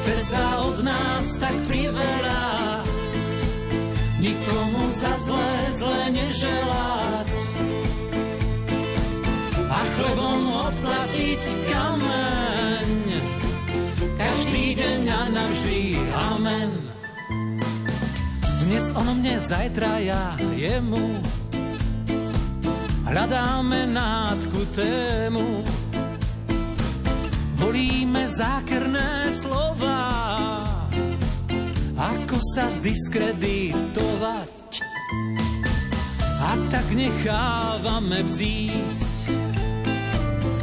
Chce 0.00 0.14
sa 0.32 0.44
od 0.64 0.80
nás 0.84 1.36
tak 1.36 1.56
priveľa, 1.68 2.84
nikomu 4.20 4.88
za 4.92 5.12
zlé, 5.20 5.52
zle 5.72 6.00
neželať. 6.12 7.32
A 9.70 9.80
chlebom 9.86 10.40
odplatiť 10.66 11.42
kameň, 11.70 12.90
každý 14.18 14.64
deň 14.76 15.00
a 15.08 15.22
navždy 15.30 15.80
amen. 16.10 16.70
Dnes 18.66 18.86
on 18.94 19.08
mne, 19.18 19.36
zajtra 19.38 19.98
ja 20.02 20.38
jemu, 20.54 21.22
hľadáme 23.10 23.90
nádku 23.90 24.62
tému. 24.70 25.66
Volíme 27.58 28.30
zákerné 28.30 29.34
slova, 29.34 30.62
ako 31.98 32.38
sa 32.54 32.70
zdiskreditovať. 32.70 34.78
A 36.40 36.56
tak 36.72 36.88
nechávame 36.94 38.24
vzísť 38.24 39.14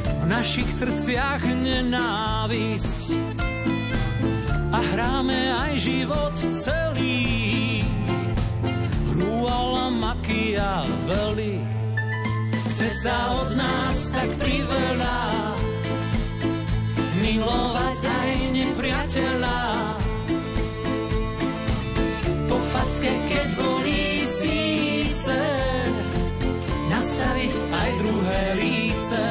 v 0.07 0.23
našich 0.25 0.71
srdciach 0.71 1.43
nenávisť. 1.43 3.13
A 4.67 4.83
hráme 4.83 5.47
aj 5.63 5.79
život 5.79 6.35
celý, 6.59 7.79
hrúala 9.15 9.87
makia 9.87 10.83
veľmi 11.07 11.76
chce 12.77 13.09
sa 13.09 13.33
od 13.41 13.57
nás 13.57 14.13
tak 14.13 14.29
priveľa 14.37 15.17
milovať 17.25 17.99
aj 18.05 18.31
nepriateľa. 18.53 19.61
Po 22.45 22.57
facke, 22.69 23.09
keď 23.33 23.49
bolí 23.57 24.21
síce, 24.21 25.41
nastaviť 26.85 27.55
aj 27.57 27.89
druhé 27.97 28.43
líce. 28.61 29.21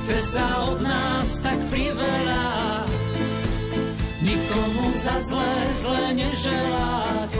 Chce 0.00 0.18
sa 0.32 0.72
od 0.72 0.80
nás 0.80 1.36
tak 1.36 1.60
priveľa, 1.68 2.88
nikomu 4.24 4.88
za 4.96 5.20
zlé, 5.20 5.52
zle 5.76 6.04
neželať 6.16 7.32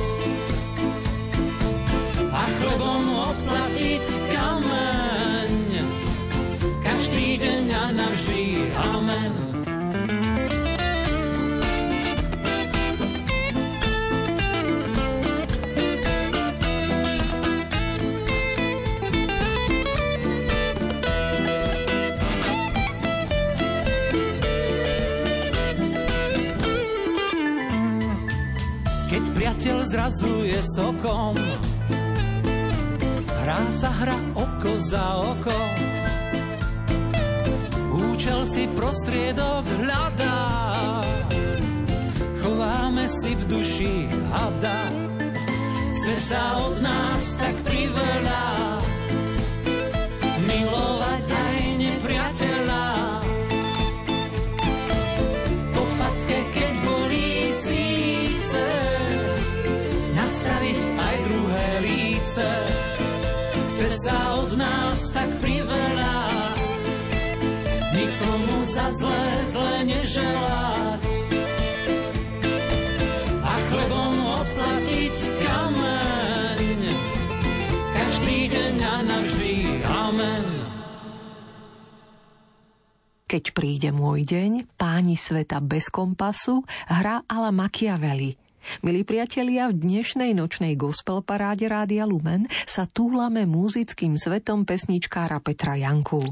a 2.43 2.47
chlebom 2.59 3.07
odplatiť 3.31 4.05
kameň. 4.35 5.55
Každý 6.83 7.39
deň 7.39 7.65
a 7.71 7.85
navždy 7.95 8.43
amen. 8.75 9.53
Priateľ 29.63 29.79
zrazuje 29.91 30.59
sokom, 30.75 31.35
Hrá 33.53 33.69
sa 33.69 33.93
hra 33.93 34.17
oko 34.33 34.81
za 34.81 35.29
oko, 35.29 35.59
účel 37.93 38.49
si 38.49 38.65
prostriedok 38.73 39.69
hľadá. 39.77 40.41
Chováme 42.41 43.05
si 43.13 43.37
v 43.37 43.43
duši 43.53 44.09
hada, 44.33 44.89
chce 46.01 46.33
sa 46.33 46.65
od 46.65 46.81
nás 46.81 47.37
tak 47.37 47.53
priveľa 47.69 48.72
za 68.73 68.89
zlé, 68.89 69.25
zlé 69.45 69.75
neželať. 69.85 71.05
A 73.45 73.55
chlebom 73.69 74.15
odplatiť 74.41 75.17
kameň, 75.45 76.81
každý 77.93 78.39
deň 78.49 78.75
a 78.81 78.97
navždy. 79.05 79.53
Amen. 79.85 80.45
Keď 83.29 83.45
príde 83.53 83.93
môj 83.93 84.25
deň, 84.25 84.65
páni 84.81 85.21
sveta 85.21 85.61
bez 85.61 85.93
kompasu, 85.93 86.65
hra 86.89 87.29
ala 87.29 87.53
Machiavelli– 87.53 88.33
Milí 88.87 89.03
priatelia, 89.03 89.67
v 89.75 89.75
dnešnej 89.75 90.39
nočnej 90.39 90.79
gospel 90.79 91.19
paráde 91.27 91.67
Rádia 91.67 92.07
Lumen 92.07 92.47
sa 92.63 92.87
túlame 92.87 93.43
muzickým 93.43 94.15
svetom 94.15 94.63
pesničkára 94.63 95.43
Petra 95.43 95.75
Janku. 95.75 96.23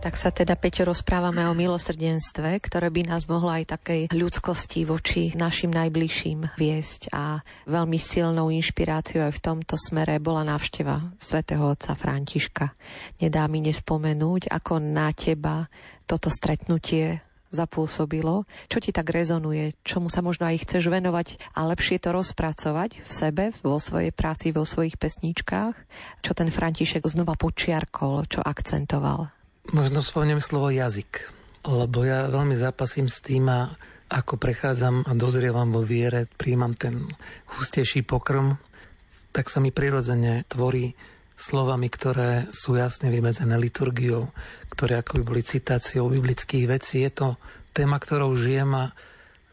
Tak 0.00 0.16
sa 0.16 0.32
teda, 0.32 0.56
Peťo, 0.56 0.88
rozprávame 0.88 1.44
o 1.44 1.52
milosrdenstve, 1.52 2.56
ktoré 2.64 2.88
by 2.88 3.12
nás 3.12 3.28
mohlo 3.28 3.52
aj 3.52 3.76
takej 3.76 4.00
ľudskosti 4.08 4.88
voči 4.88 5.36
našim 5.36 5.68
najbližším 5.68 6.56
viesť. 6.56 7.12
A 7.12 7.44
veľmi 7.68 8.00
silnou 8.00 8.48
inšpiráciou 8.48 9.28
aj 9.28 9.36
v 9.36 9.44
tomto 9.44 9.76
smere 9.76 10.16
bola 10.16 10.40
návšteva 10.48 11.12
svätého 11.20 11.60
otca 11.68 11.92
Františka. 11.92 12.72
Nedá 13.20 13.44
mi 13.44 13.60
nespomenúť, 13.60 14.48
ako 14.48 14.80
na 14.80 15.12
teba 15.12 15.68
toto 16.08 16.32
stretnutie 16.32 17.20
zapôsobilo, 17.52 18.48
čo 18.72 18.80
ti 18.80 18.96
tak 18.96 19.12
rezonuje, 19.12 19.76
čomu 19.84 20.08
sa 20.08 20.24
možno 20.24 20.48
aj 20.48 20.64
chceš 20.64 20.88
venovať 20.88 21.36
a 21.52 21.68
lepšie 21.68 22.00
to 22.00 22.16
rozpracovať 22.16 23.04
v 23.04 23.10
sebe, 23.10 23.44
vo 23.60 23.76
svojej 23.76 24.16
práci, 24.16 24.48
vo 24.48 24.64
svojich 24.64 24.96
pesničkách, 24.96 25.76
čo 26.24 26.32
ten 26.32 26.48
František 26.48 27.04
znova 27.04 27.36
počiarkol, 27.36 28.24
čo 28.32 28.40
akcentoval. 28.40 29.39
Možno 29.68 30.00
spomeniem 30.00 30.40
slovo 30.40 30.72
jazyk, 30.72 31.28
lebo 31.68 32.00
ja 32.08 32.32
veľmi 32.32 32.56
zápasím 32.56 33.12
s 33.12 33.20
tým 33.20 33.52
a 33.52 33.76
ako 34.10 34.40
prechádzam 34.40 35.06
a 35.06 35.12
dozrievam 35.14 35.70
vo 35.70 35.84
viere, 35.86 36.26
príjmam 36.34 36.74
ten 36.74 37.06
hustejší 37.54 38.02
pokrm, 38.02 38.58
tak 39.30 39.46
sa 39.46 39.62
mi 39.62 39.70
prirodzene 39.70 40.42
tvorí 40.50 40.96
slovami, 41.38 41.86
ktoré 41.86 42.50
sú 42.50 42.74
jasne 42.74 43.08
vymedzené 43.08 43.54
liturgiou, 43.56 44.28
ktoré 44.74 45.00
ako 45.00 45.22
by 45.22 45.22
boli 45.22 45.42
citáciou 45.46 46.10
biblických 46.10 46.66
vecí. 46.66 47.06
Je 47.06 47.12
to 47.14 47.28
téma, 47.70 48.02
ktorou 48.02 48.34
žijem 48.34 48.74
a 48.74 48.84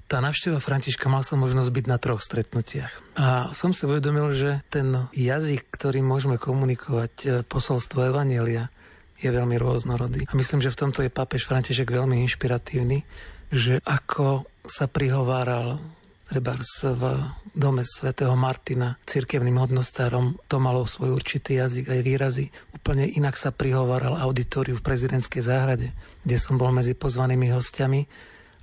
tá 0.07 0.23
návšteva 0.23 0.63
Františka 0.63 1.11
mal 1.11 1.21
som 1.21 1.43
možnosť 1.43 1.67
byť 1.67 1.85
na 1.85 1.97
troch 1.99 2.23
stretnutiach. 2.23 3.19
A 3.19 3.51
som 3.51 3.75
si 3.75 3.83
uvedomil, 3.83 4.31
že 4.31 4.63
ten 4.71 5.07
jazyk, 5.11 5.67
ktorým 5.67 6.07
môžeme 6.07 6.39
komunikovať 6.39 7.13
eh, 7.23 7.29
posolstvo 7.43 8.09
Evanielia, 8.09 8.71
je 9.17 9.29
veľmi 9.29 9.57
rôznorodý. 9.57 10.29
A 10.29 10.33
myslím, 10.37 10.61
že 10.61 10.73
v 10.73 10.79
tomto 10.87 11.01
je 11.01 11.11
pápež 11.13 11.49
František 11.49 11.89
veľmi 11.89 12.21
inšpiratívny, 12.25 13.01
že 13.49 13.81
ako 13.83 14.45
sa 14.67 14.85
prihováral 14.85 15.79
Rebars 16.27 16.83
v 16.83 17.31
dome 17.55 17.87
svätého 17.87 18.35
Martina 18.35 18.99
cirkevným 19.07 19.63
hodnostárom, 19.63 20.35
to 20.51 20.59
malo 20.59 20.83
svoj 20.83 21.15
určitý 21.15 21.55
jazyk 21.63 21.87
aj 21.87 22.01
výrazy. 22.03 22.45
Úplne 22.75 23.07
inak 23.15 23.39
sa 23.39 23.55
prihováral 23.55 24.19
auditoriu 24.19 24.75
v 24.75 24.83
prezidentskej 24.83 25.39
záhrade, 25.39 25.95
kde 26.27 26.35
som 26.35 26.59
bol 26.59 26.75
medzi 26.75 26.99
pozvanými 26.99 27.47
hostiami, 27.55 28.03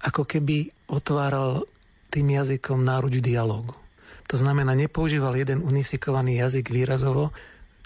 ako 0.04 0.28
keby 0.28 0.68
otváral 0.92 1.64
tým 2.12 2.36
jazykom 2.36 2.84
náruč 2.84 3.24
dialogu. 3.24 3.72
To 4.28 4.36
znamená, 4.36 4.76
nepoužíval 4.76 5.32
jeden 5.32 5.64
unifikovaný 5.64 6.44
jazyk 6.44 6.68
výrazovo, 6.68 7.32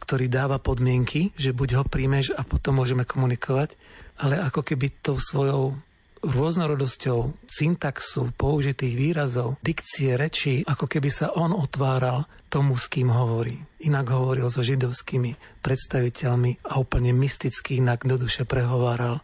ktorý 0.09 0.33
dáva 0.33 0.57
podmienky, 0.57 1.37
že 1.37 1.53
buď 1.53 1.69
ho 1.77 1.85
príjmeš 1.85 2.33
a 2.33 2.41
potom 2.41 2.81
môžeme 2.81 3.05
komunikovať, 3.05 3.77
ale 4.17 4.41
ako 4.41 4.65
keby 4.65 5.05
tou 5.05 5.21
svojou 5.21 5.77
rôznorodosťou 6.25 7.37
syntaxu, 7.45 8.33
použitých 8.33 8.97
výrazov, 8.97 9.61
dikcie, 9.61 10.17
reči, 10.17 10.65
ako 10.65 10.89
keby 10.89 11.13
sa 11.13 11.37
on 11.37 11.53
otváral 11.53 12.25
tomu, 12.49 12.81
s 12.81 12.89
kým 12.89 13.13
hovorí. 13.13 13.61
Inak 13.85 14.09
hovoril 14.09 14.49
so 14.49 14.65
židovskými 14.65 15.61
predstaviteľmi 15.61 16.65
a 16.73 16.81
úplne 16.81 17.13
mysticky 17.13 17.79
inak 17.79 18.09
do 18.09 18.17
duše 18.17 18.49
prehováral 18.49 19.21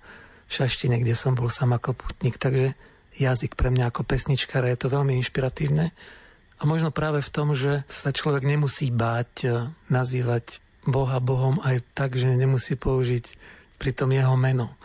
v 0.47 0.53
šaštine, 0.53 1.01
kde 1.01 1.16
som 1.16 1.33
bol 1.33 1.49
sám 1.49 1.75
ako 1.81 1.97
putník. 1.97 2.37
Takže 2.37 2.77
jazyk 3.16 3.57
pre 3.57 3.73
mňa 3.73 3.88
ako 3.88 4.05
pesničkára 4.05 4.68
je 4.68 4.85
to 4.85 4.92
veľmi 4.92 5.16
inšpiratívne. 5.16 5.97
A 6.61 6.62
možno 6.68 6.94
práve 6.94 7.18
v 7.25 7.33
tom, 7.33 7.57
že 7.59 7.83
sa 7.90 8.14
človek 8.14 8.47
nemusí 8.47 8.92
báť 8.92 9.33
eh, 9.42 9.51
nazývať 9.90 10.63
Boha 10.85 11.18
Bohom 11.20 11.61
aj 11.64 11.81
tak, 11.97 12.16
že 12.16 12.29
nemusí 12.29 12.77
použiť 12.77 13.37
pritom 13.81 14.12
jeho 14.12 14.37
meno. 14.37 14.77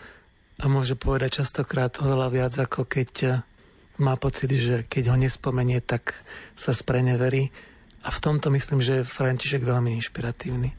A 0.59 0.67
môže 0.67 0.99
povedať 0.99 1.43
častokrát 1.43 1.99
oveľa 2.03 2.27
viac, 2.31 2.53
ako 2.59 2.83
keď 2.83 3.11
eh, 3.23 3.31
má 3.99 4.15
pocit, 4.15 4.51
že 4.51 4.87
keď 4.87 5.11
ho 5.11 5.17
nespomenie, 5.19 5.79
tak 5.83 6.15
sa 6.55 6.71
spreneverí. 6.71 7.51
A 8.03 8.09
v 8.15 8.19
tomto 8.23 8.47
myslím, 8.51 8.79
že 8.79 9.03
je 9.03 9.07
František 9.07 9.63
veľmi 9.63 9.91
inšpiratívny. 9.99 10.71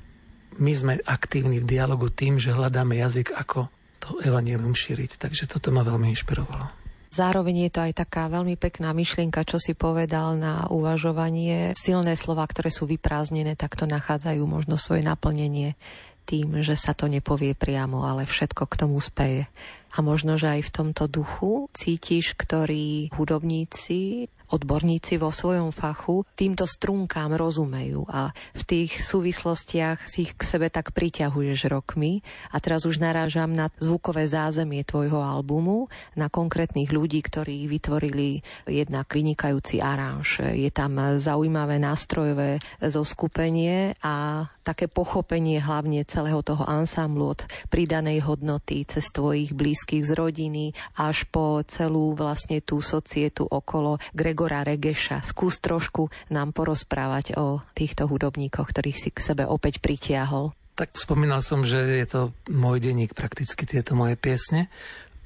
My 0.61 0.73
sme 0.73 1.01
aktívni 1.05 1.61
v 1.61 1.69
dialogu 1.69 2.09
tým, 2.09 2.41
že 2.41 2.57
hľadáme 2.57 2.97
jazyk, 2.97 3.37
ako 3.37 3.69
to 4.01 4.17
evanílium 4.25 4.73
šíriť. 4.73 5.21
Takže 5.21 5.45
toto 5.49 5.69
ma 5.69 5.85
veľmi 5.85 6.13
inšpirovalo. 6.17 6.80
Zároveň 7.11 7.67
je 7.67 7.71
to 7.75 7.81
aj 7.91 7.93
taká 8.07 8.31
veľmi 8.31 8.55
pekná 8.55 8.95
myšlienka, 8.95 9.43
čo 9.43 9.59
si 9.59 9.75
povedal 9.75 10.39
na 10.39 10.71
uvažovanie. 10.71 11.75
Silné 11.75 12.15
slova, 12.15 12.47
ktoré 12.47 12.71
sú 12.71 12.87
vyprázdnené, 12.87 13.59
takto 13.59 13.83
nachádzajú 13.91 14.43
možno 14.47 14.79
svoje 14.79 15.03
naplnenie 15.03 15.75
tým, 16.23 16.63
že 16.63 16.79
sa 16.79 16.95
to 16.95 17.11
nepovie 17.11 17.59
priamo, 17.59 18.07
ale 18.07 18.31
všetko 18.31 18.63
k 18.71 18.79
tomu 18.79 19.03
speje. 19.03 19.51
A 19.91 19.99
možno, 20.07 20.39
že 20.39 20.55
aj 20.55 20.71
v 20.71 20.75
tomto 20.75 21.11
duchu 21.11 21.67
cítiš, 21.75 22.39
ktorí 22.39 23.11
hudobníci 23.19 24.31
odborníci 24.51 25.17
vo 25.17 25.31
svojom 25.31 25.71
fachu 25.71 26.27
týmto 26.35 26.67
strunkám 26.67 27.35
rozumejú 27.39 28.07
a 28.11 28.35
v 28.55 28.63
tých 28.67 29.03
súvislostiach 29.03 30.05
si 30.11 30.29
ich 30.29 30.35
k 30.35 30.43
sebe 30.43 30.69
tak 30.69 30.91
priťahuješ 30.91 31.71
rokmi. 31.71 32.23
A 32.51 32.59
teraz 32.59 32.85
už 32.85 32.99
narážam 32.99 33.55
na 33.55 33.71
zvukové 33.79 34.27
zázemie 34.27 34.83
tvojho 34.83 35.23
albumu, 35.23 35.87
na 36.19 36.27
konkrétnych 36.29 36.91
ľudí, 36.91 37.23
ktorí 37.23 37.71
vytvorili 37.71 38.43
jednak 38.67 39.07
vynikajúci 39.11 39.79
aranž. 39.79 40.43
Je 40.55 40.71
tam 40.75 41.19
zaujímavé 41.19 41.79
nástrojové 41.79 42.59
zoskupenie 42.83 43.95
a 44.03 44.47
také 44.75 44.91
pochopenie 44.91 45.63
hlavne 45.63 46.03
celého 46.03 46.43
toho 46.43 46.67
ansamblu 46.67 47.39
od 47.39 47.47
pridanej 47.71 48.27
hodnoty 48.27 48.83
cez 48.83 49.07
tvojich 49.15 49.55
blízkych 49.55 50.03
z 50.03 50.19
rodiny 50.19 50.75
až 50.99 51.23
po 51.31 51.63
celú 51.71 52.19
vlastne 52.19 52.59
tú 52.59 52.83
societu 52.83 53.47
okolo 53.47 54.03
Greg 54.11 54.41
Igora 54.41 54.65
Regeša. 54.65 55.21
Skús 55.21 55.61
trošku 55.61 56.09
nám 56.33 56.57
porozprávať 56.57 57.37
o 57.37 57.61
týchto 57.77 58.09
hudobníkoch, 58.09 58.73
ktorých 58.73 58.97
si 58.97 59.13
k 59.13 59.21
sebe 59.21 59.45
opäť 59.45 59.85
pritiahol. 59.85 60.57
Tak 60.81 60.97
spomínal 60.97 61.45
som, 61.45 61.61
že 61.61 61.77
je 61.77 62.09
to 62.09 62.21
môj 62.49 62.81
denník, 62.81 63.13
prakticky 63.13 63.69
tieto 63.69 63.93
moje 63.93 64.17
piesne. 64.17 64.73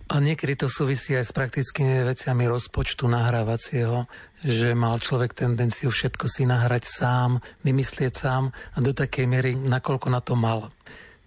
A 0.05 0.21
niekedy 0.21 0.61
to 0.61 0.69
súvisí 0.69 1.17
aj 1.17 1.33
s 1.33 1.33
praktickými 1.33 2.05
veciami 2.05 2.45
rozpočtu 2.45 3.09
nahrávacieho, 3.09 4.05
že 4.45 4.77
mal 4.77 5.01
človek 5.01 5.33
tendenciu 5.33 5.89
všetko 5.89 6.29
si 6.29 6.45
nahrať 6.45 6.85
sám, 6.85 7.41
vymyslieť 7.65 8.13
sám 8.13 8.53
a 8.53 8.79
do 8.85 8.93
takej 8.93 9.25
miery, 9.25 9.57
nakoľko 9.57 10.13
na 10.13 10.21
to 10.21 10.37
mal. 10.37 10.69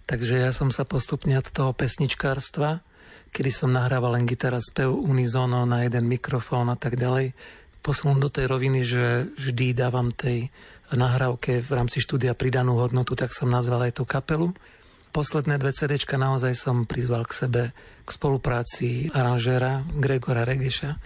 Takže 0.06 0.38
ja 0.38 0.54
som 0.54 0.70
sa 0.70 0.86
postupne 0.86 1.34
od 1.34 1.50
toho 1.50 1.74
pesničkárstva, 1.74 2.80
kedy 3.34 3.50
som 3.50 3.74
nahrával 3.74 4.14
len 4.14 4.30
gitara, 4.30 4.62
spev, 4.62 4.94
unizóno 4.94 5.66
na 5.66 5.82
jeden 5.82 6.06
mikrofón 6.06 6.70
a 6.70 6.78
tak 6.78 6.94
ďalej, 6.94 7.34
posunul 7.82 8.22
do 8.22 8.30
tej 8.30 8.46
roviny, 8.46 8.86
že 8.86 9.26
vždy 9.36 9.74
dávam 9.74 10.14
tej 10.14 10.54
nahrávke 10.94 11.60
v 11.60 11.70
rámci 11.74 12.00
štúdia 12.00 12.32
pridanú 12.32 12.80
hodnotu, 12.80 13.12
tak 13.18 13.34
som 13.34 13.50
nazval 13.50 13.90
aj 13.90 14.00
tú 14.00 14.08
kapelu. 14.08 14.54
Posledné 15.08 15.56
dve 15.56 15.72
CD 15.72 15.96
naozaj 15.98 16.52
som 16.54 16.84
prizval 16.84 17.24
k 17.24 17.32
sebe 17.32 17.62
k 18.04 18.08
spolupráci 18.08 19.08
aranžéra 19.12 19.84
Gregora 19.96 20.44
Regeša. 20.44 20.96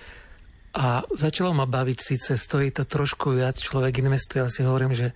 A 0.73 1.05
začalo 1.13 1.53
ma 1.53 1.69
baviť, 1.69 1.99
síce 2.01 2.33
stojí 2.35 2.73
to 2.73 2.89
trošku 2.89 3.37
viac, 3.37 3.61
človek 3.61 4.01
investuje, 4.01 4.41
ale 4.41 4.55
si 4.55 4.65
hovorím, 4.65 4.97
že 4.97 5.13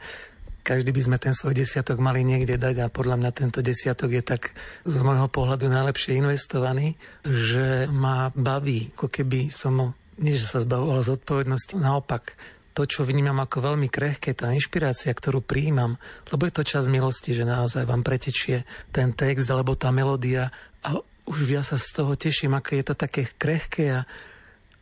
každý 0.66 0.90
by 0.90 1.02
sme 1.06 1.16
ten 1.22 1.30
svoj 1.30 1.54
desiatok 1.54 2.02
mali 2.02 2.26
niekde 2.26 2.58
dať 2.58 2.82
a 2.82 2.92
podľa 2.92 3.22
mňa 3.22 3.30
tento 3.30 3.62
desiatok 3.62 4.10
je 4.18 4.22
tak 4.26 4.50
z 4.82 4.94
môjho 4.98 5.30
pohľadu 5.30 5.70
najlepšie 5.70 6.18
investovaný, 6.18 6.98
že 7.22 7.86
ma 7.86 8.34
baví, 8.34 8.90
ako 8.98 9.06
keby 9.06 9.48
som 9.54 9.94
nie, 10.18 10.34
že 10.34 10.50
sa 10.50 10.64
zbavoval 10.64 11.06
zodpovednosti, 11.06 11.78
naopak 11.78 12.34
to, 12.76 12.84
čo 12.84 13.08
vnímam 13.08 13.40
ako 13.40 13.72
veľmi 13.72 13.88
krehké, 13.88 14.36
tá 14.36 14.52
inšpirácia, 14.52 15.08
ktorú 15.16 15.40
prijímam, 15.40 15.96
lebo 16.28 16.44
je 16.44 16.52
to 16.60 16.68
čas 16.68 16.92
milosti, 16.92 17.32
že 17.32 17.48
naozaj 17.48 17.88
vám 17.88 18.04
pretečie 18.04 18.68
ten 18.92 19.16
text 19.16 19.48
alebo 19.48 19.72
tá 19.72 19.88
melódia 19.88 20.52
a 20.84 21.00
už 21.24 21.48
ja 21.48 21.64
sa 21.64 21.80
z 21.80 21.88
toho 21.96 22.12
teším, 22.12 22.52
aké 22.52 22.84
je 22.84 22.92
to 22.92 22.94
také 22.94 23.24
krehké 23.40 24.04
a 24.04 24.06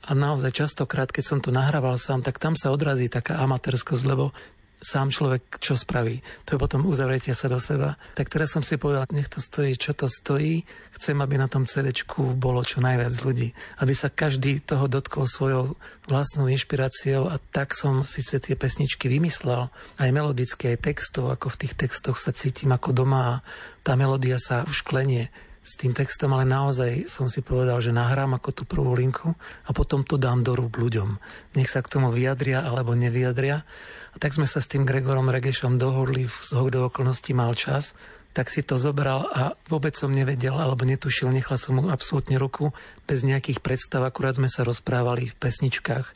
a 0.04 0.12
naozaj 0.12 0.52
častokrát, 0.52 1.08
keď 1.08 1.24
som 1.24 1.38
to 1.40 1.48
nahrával 1.48 1.96
sám, 1.96 2.20
tak 2.20 2.36
tam 2.36 2.52
sa 2.52 2.68
odrazí 2.68 3.08
taká 3.08 3.40
amatérskosť, 3.40 4.04
lebo 4.04 4.36
sám 4.84 5.08
človek 5.08 5.56
čo 5.58 5.74
spraví. 5.74 6.20
To 6.44 6.54
je 6.54 6.62
potom 6.62 6.84
uzavretie 6.84 7.32
sa 7.32 7.48
do 7.48 7.56
seba. 7.56 7.96
Tak 8.14 8.28
teraz 8.28 8.52
som 8.52 8.60
si 8.60 8.76
povedal, 8.76 9.08
nech 9.10 9.32
to 9.32 9.40
stojí, 9.40 9.80
čo 9.80 9.96
to 9.96 10.06
stojí. 10.12 10.68
Chcem, 10.94 11.16
aby 11.24 11.40
na 11.40 11.48
tom 11.48 11.64
CD 11.64 11.90
bolo 12.36 12.60
čo 12.62 12.84
najviac 12.84 13.16
ľudí. 13.24 13.56
Aby 13.80 13.96
sa 13.96 14.12
každý 14.12 14.60
toho 14.60 14.86
dotkol 14.86 15.24
svojou 15.24 15.74
vlastnou 16.04 16.46
inšpiráciou 16.52 17.32
a 17.32 17.40
tak 17.40 17.72
som 17.72 18.04
síce 18.04 18.36
tie 18.36 18.54
pesničky 18.54 19.08
vymyslel, 19.08 19.72
aj 19.96 20.10
melodické, 20.12 20.76
aj 20.76 20.92
textov, 20.92 21.32
ako 21.32 21.56
v 21.56 21.66
tých 21.66 21.74
textoch 21.74 22.20
sa 22.20 22.36
cítim 22.36 22.70
ako 22.70 22.92
doma 22.92 23.20
a 23.24 23.34
tá 23.80 23.96
melódia 23.96 24.36
sa 24.36 24.68
už 24.68 24.84
klenie 24.84 25.32
s 25.64 25.80
tým 25.80 25.96
textom, 25.96 26.28
ale 26.36 26.44
naozaj 26.44 27.08
som 27.08 27.24
si 27.32 27.40
povedal, 27.40 27.80
že 27.80 27.88
nahrám 27.88 28.36
ako 28.36 28.50
tú 28.52 28.62
prvú 28.68 28.92
linku 28.92 29.32
a 29.64 29.70
potom 29.72 30.04
to 30.04 30.20
dám 30.20 30.44
do 30.44 30.52
rúk 30.52 30.76
ľuďom. 30.76 31.16
Nech 31.56 31.72
sa 31.72 31.80
k 31.80 31.88
tomu 31.88 32.12
vyjadria 32.12 32.60
alebo 32.60 32.92
nevyjadria. 32.92 33.64
A 34.12 34.16
tak 34.20 34.36
sme 34.36 34.44
sa 34.44 34.60
s 34.60 34.68
tým 34.68 34.84
Gregorom 34.84 35.32
Regešom 35.32 35.80
dohodli, 35.80 36.28
z 36.28 36.52
do 36.54 36.86
okolností 36.86 37.32
mal 37.32 37.56
čas 37.56 37.96
tak 38.34 38.50
si 38.50 38.66
to 38.66 38.74
zobral 38.74 39.30
a 39.30 39.54
vôbec 39.70 39.94
som 39.94 40.10
nevedel 40.10 40.58
alebo 40.58 40.82
netušil, 40.82 41.30
nechal 41.30 41.54
som 41.54 41.78
mu 41.78 41.86
absolútne 41.86 42.34
ruku 42.34 42.74
bez 43.06 43.22
nejakých 43.22 43.62
predstav, 43.62 44.02
akurát 44.02 44.34
sme 44.34 44.50
sa 44.50 44.66
rozprávali 44.66 45.30
v 45.30 45.38
pesničkách, 45.38 46.06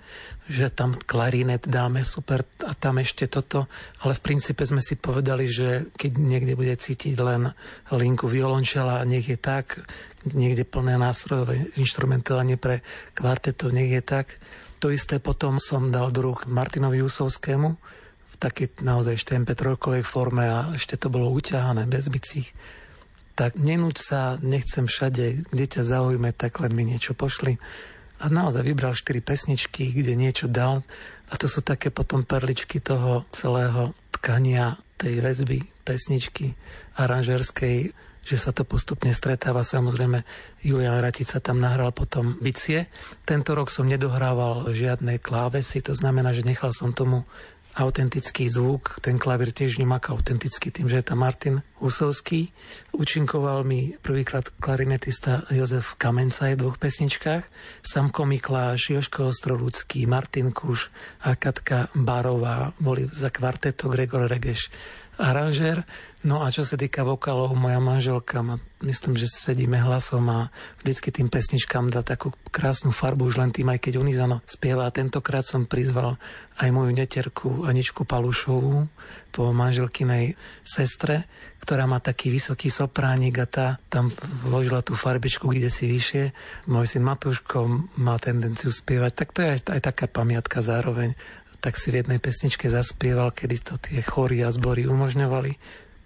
že 0.50 0.66
tam 0.74 0.98
klarinet 0.98 1.70
dáme 1.70 2.02
super 2.02 2.42
a 2.66 2.74
tam 2.74 2.98
ešte 2.98 3.31
toto, 3.31 3.70
ale 4.02 4.18
v 4.18 4.24
princípe 4.35 4.66
sme 4.66 4.83
si 4.83 4.98
povedali, 4.98 5.46
že 5.46 5.94
keď 5.94 6.12
niekde 6.18 6.59
bude 6.59 6.74
cítiť 6.74 7.14
len 7.22 7.54
linku 7.94 8.26
violončela, 8.26 9.07
nech 9.07 9.31
je 9.31 9.38
tak, 9.38 9.87
niekde 10.26 10.66
plné 10.66 10.98
nástrojové 10.98 11.70
inštrumentovanie 11.78 12.59
pre 12.59 12.83
kvarteto, 13.14 13.70
nech 13.70 13.94
je 13.94 14.02
tak. 14.02 14.42
To 14.83 14.90
isté 14.90 15.22
potom 15.22 15.62
som 15.62 15.94
dal 15.94 16.11
do 16.11 16.26
rúk 16.26 16.50
Martinovi 16.50 16.98
Jusovskému, 16.98 17.78
takej 18.38 18.81
naozaj 18.81 19.18
štempetrojkovej 19.18 20.07
forme 20.07 20.46
a 20.46 20.59
ešte 20.72 20.94
to 20.94 21.11
bolo 21.11 21.29
uťahané 21.35 21.90
bez 21.90 22.07
bicích. 22.07 22.55
Tak 23.35 23.55
nenúď 23.59 23.96
sa, 23.98 24.20
nechcem 24.42 24.87
všade, 24.87 25.51
kde 25.51 25.64
ťa 25.66 25.83
zaujme, 25.87 26.35
tak 26.35 26.59
len 26.59 26.74
mi 26.74 26.87
niečo 26.87 27.14
pošli. 27.14 27.59
A 28.18 28.27
naozaj 28.27 28.66
vybral 28.66 28.98
štyri 28.98 29.22
pesničky, 29.22 29.94
kde 29.94 30.18
niečo 30.18 30.51
dal 30.51 30.83
a 31.31 31.35
to 31.38 31.46
sú 31.46 31.62
také 31.62 31.92
potom 31.92 32.27
perličky 32.27 32.83
toho 32.83 33.22
celého 33.31 33.94
tkania 34.11 34.81
tej 34.98 35.22
väzby, 35.22 35.62
pesničky 35.87 36.59
aranžerskej, 36.98 37.94
že 38.29 38.37
sa 38.37 38.51
to 38.53 38.66
postupne 38.66 39.09
stretáva. 39.14 39.64
Samozrejme, 39.64 40.20
Julian 40.61 41.01
Ratica 41.01 41.40
tam 41.40 41.62
nahral 41.62 41.94
potom 41.94 42.37
bicie. 42.42 42.90
Tento 43.24 43.55
rok 43.55 43.72
som 43.72 43.88
nedohrával 43.88 44.68
žiadne 44.74 45.22
klávesy, 45.22 45.81
to 45.81 45.94
znamená, 45.94 46.35
že 46.35 46.44
nechal 46.44 46.74
som 46.74 46.92
tomu 46.92 47.24
autentický 47.79 48.51
zvuk. 48.51 48.99
Ten 48.99 49.19
klavír 49.19 49.55
tiež 49.55 49.79
nemáka 49.79 50.11
autentický 50.11 50.75
tým, 50.75 50.91
že 50.91 51.01
je 51.01 51.07
tam 51.07 51.23
Martin 51.23 51.62
Husovský. 51.79 52.51
Učinkoval 52.93 53.62
mi 53.62 53.95
prvýkrát 54.03 54.51
klarinetista 54.59 55.47
Jozef 55.55 55.95
Kamenca 55.95 56.51
v 56.51 56.59
dvoch 56.59 56.79
pesničkách. 56.79 57.45
Samko 57.87 58.27
Mikláš, 58.27 58.91
Joško 58.91 59.31
Ostrovúcky, 59.31 60.11
Martin 60.11 60.51
Kuš 60.51 60.91
a 61.23 61.38
Katka 61.38 61.88
Barová 61.95 62.75
boli 62.83 63.07
za 63.07 63.31
kvarteto 63.31 63.87
Gregor 63.88 64.27
Regeš 64.27 64.71
aranžér. 65.18 65.83
No 66.26 66.42
a 66.42 66.50
čo 66.50 66.66
sa 66.66 66.74
týka 66.74 67.07
vokálov, 67.07 67.54
moja 67.54 67.78
manželka 67.78 68.42
ma, 68.42 68.59
myslím, 68.83 69.14
že 69.14 69.31
sedíme 69.31 69.78
hlasom 69.78 70.26
a 70.31 70.50
vždycky 70.83 71.14
tým 71.14 71.31
pesničkám 71.31 71.94
dá 71.94 72.02
takú 72.02 72.35
krásnu 72.50 72.90
farbu, 72.90 73.31
už 73.31 73.38
len 73.38 73.54
tým, 73.54 73.70
aj 73.70 73.78
keď 73.78 74.02
Unizano 74.02 74.42
spieva. 74.42 74.87
A 74.87 74.94
tentokrát 74.94 75.46
som 75.46 75.66
prizval 75.66 76.18
aj 76.59 76.74
moju 76.74 76.90
neterku 76.90 77.66
Aničku 77.66 78.02
Palušovú, 78.02 78.90
po 79.28 79.52
manželkinej 79.52 80.35
sestre, 80.64 81.28
ktorá 81.62 81.85
má 81.85 82.00
taký 82.00 82.33
vysoký 82.33 82.72
sopránik 82.72 83.37
a 83.38 83.46
tá 83.46 83.66
tam 83.92 84.09
vložila 84.42 84.81
tú 84.81 84.96
farbičku 84.96 85.52
kde 85.52 85.68
si 85.68 85.87
vyššie. 85.87 86.24
Môj 86.66 86.96
syn 86.96 87.04
Matúško 87.04 87.68
má 88.00 88.16
tendenciu 88.18 88.72
spievať, 88.72 89.12
tak 89.14 89.28
to 89.37 89.44
je 89.44 89.48
aj, 89.54 89.61
aj 89.78 89.81
taká 89.85 90.07
pamiatka 90.09 90.64
zároveň 90.64 91.12
tak 91.59 91.75
si 91.75 91.90
v 91.90 92.05
jednej 92.05 92.23
pesničke 92.23 92.71
zaspieval, 92.71 93.35
kedy 93.35 93.57
to 93.62 93.75
tie 93.83 93.99
chory 94.03 94.47
a 94.47 94.55
zbory 94.55 94.87
umožňovali. 94.87 95.59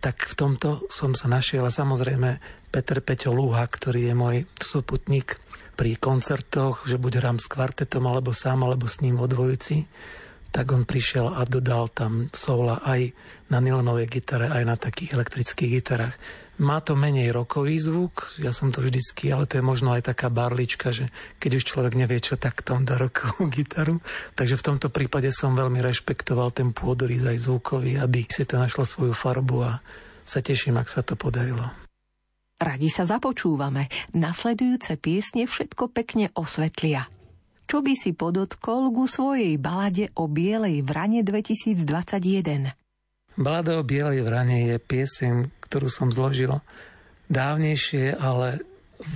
Tak 0.02 0.32
v 0.32 0.34
tomto 0.34 0.88
som 0.90 1.14
sa 1.14 1.30
našiel 1.30 1.62
a 1.62 1.72
samozrejme 1.72 2.40
Peter 2.72 2.98
Peťo 3.04 3.30
Lúha, 3.30 3.68
ktorý 3.68 4.10
je 4.10 4.14
môj 4.16 4.36
súputník 4.58 5.38
pri 5.76 5.96
koncertoch, 5.96 6.84
že 6.88 7.00
buď 7.00 7.12
hrám 7.20 7.38
s 7.40 7.48
kvartetom, 7.48 8.04
alebo 8.08 8.32
sám, 8.32 8.64
alebo 8.64 8.88
s 8.88 9.00
ním 9.04 9.20
vo 9.20 9.28
dvojici, 9.28 9.84
tak 10.52 10.68
on 10.72 10.84
prišiel 10.84 11.32
a 11.32 11.48
dodal 11.48 11.88
tam 11.88 12.28
soula 12.32 12.84
aj 12.84 13.12
na 13.48 13.58
nylonovej 13.60 14.08
gitare, 14.08 14.52
aj 14.52 14.64
na 14.68 14.76
takých 14.76 15.16
elektrických 15.16 15.70
gitarách. 15.80 16.16
Má 16.62 16.78
to 16.78 16.94
menej 16.94 17.34
rokový 17.34 17.82
zvuk, 17.82 18.38
ja 18.38 18.54
som 18.54 18.70
to 18.70 18.86
vždycky, 18.86 19.34
ale 19.34 19.50
to 19.50 19.58
je 19.58 19.66
možno 19.66 19.90
aj 19.98 20.14
taká 20.14 20.30
barlička, 20.30 20.94
že 20.94 21.10
keď 21.42 21.58
už 21.58 21.64
človek 21.66 21.98
nevie 21.98 22.22
čo, 22.22 22.38
tak 22.38 22.62
tam 22.62 22.86
dá 22.86 22.94
rokovú 23.02 23.50
gitaru. 23.58 23.98
Takže 24.38 24.54
v 24.54 24.66
tomto 24.70 24.86
prípade 24.86 25.34
som 25.34 25.58
veľmi 25.58 25.82
rešpektoval 25.82 26.54
ten 26.54 26.70
pôdorys 26.70 27.26
aj 27.26 27.50
zvukový, 27.50 27.98
aby 27.98 28.30
si 28.30 28.46
to 28.46 28.62
našlo 28.62 28.86
svoju 28.86 29.10
farbu 29.10 29.58
a 29.66 29.82
sa 30.22 30.38
teším, 30.38 30.78
ak 30.78 30.86
sa 30.86 31.02
to 31.02 31.18
podarilo. 31.18 31.66
Radi 32.62 32.86
sa 32.86 33.10
započúvame. 33.10 33.90
Nasledujúce 34.14 34.94
piesne 35.02 35.50
všetko 35.50 35.90
pekne 35.90 36.30
osvetlia. 36.38 37.10
Čo 37.66 37.82
by 37.82 37.94
si 37.98 38.14
podotkol 38.14 38.94
ku 38.94 39.10
svojej 39.10 39.58
balade 39.58 40.14
o 40.14 40.30
Bielej 40.30 40.86
vrane 40.86 41.26
2021? 41.26 42.70
Balada 43.34 43.80
o 43.80 43.82
Bielej 43.82 44.22
vrane 44.22 44.70
je 44.70 44.76
pieseň, 44.78 45.61
ktorú 45.72 45.88
som 45.88 46.12
zložil 46.12 46.60
dávnejšie, 47.32 48.20
ale 48.20 48.60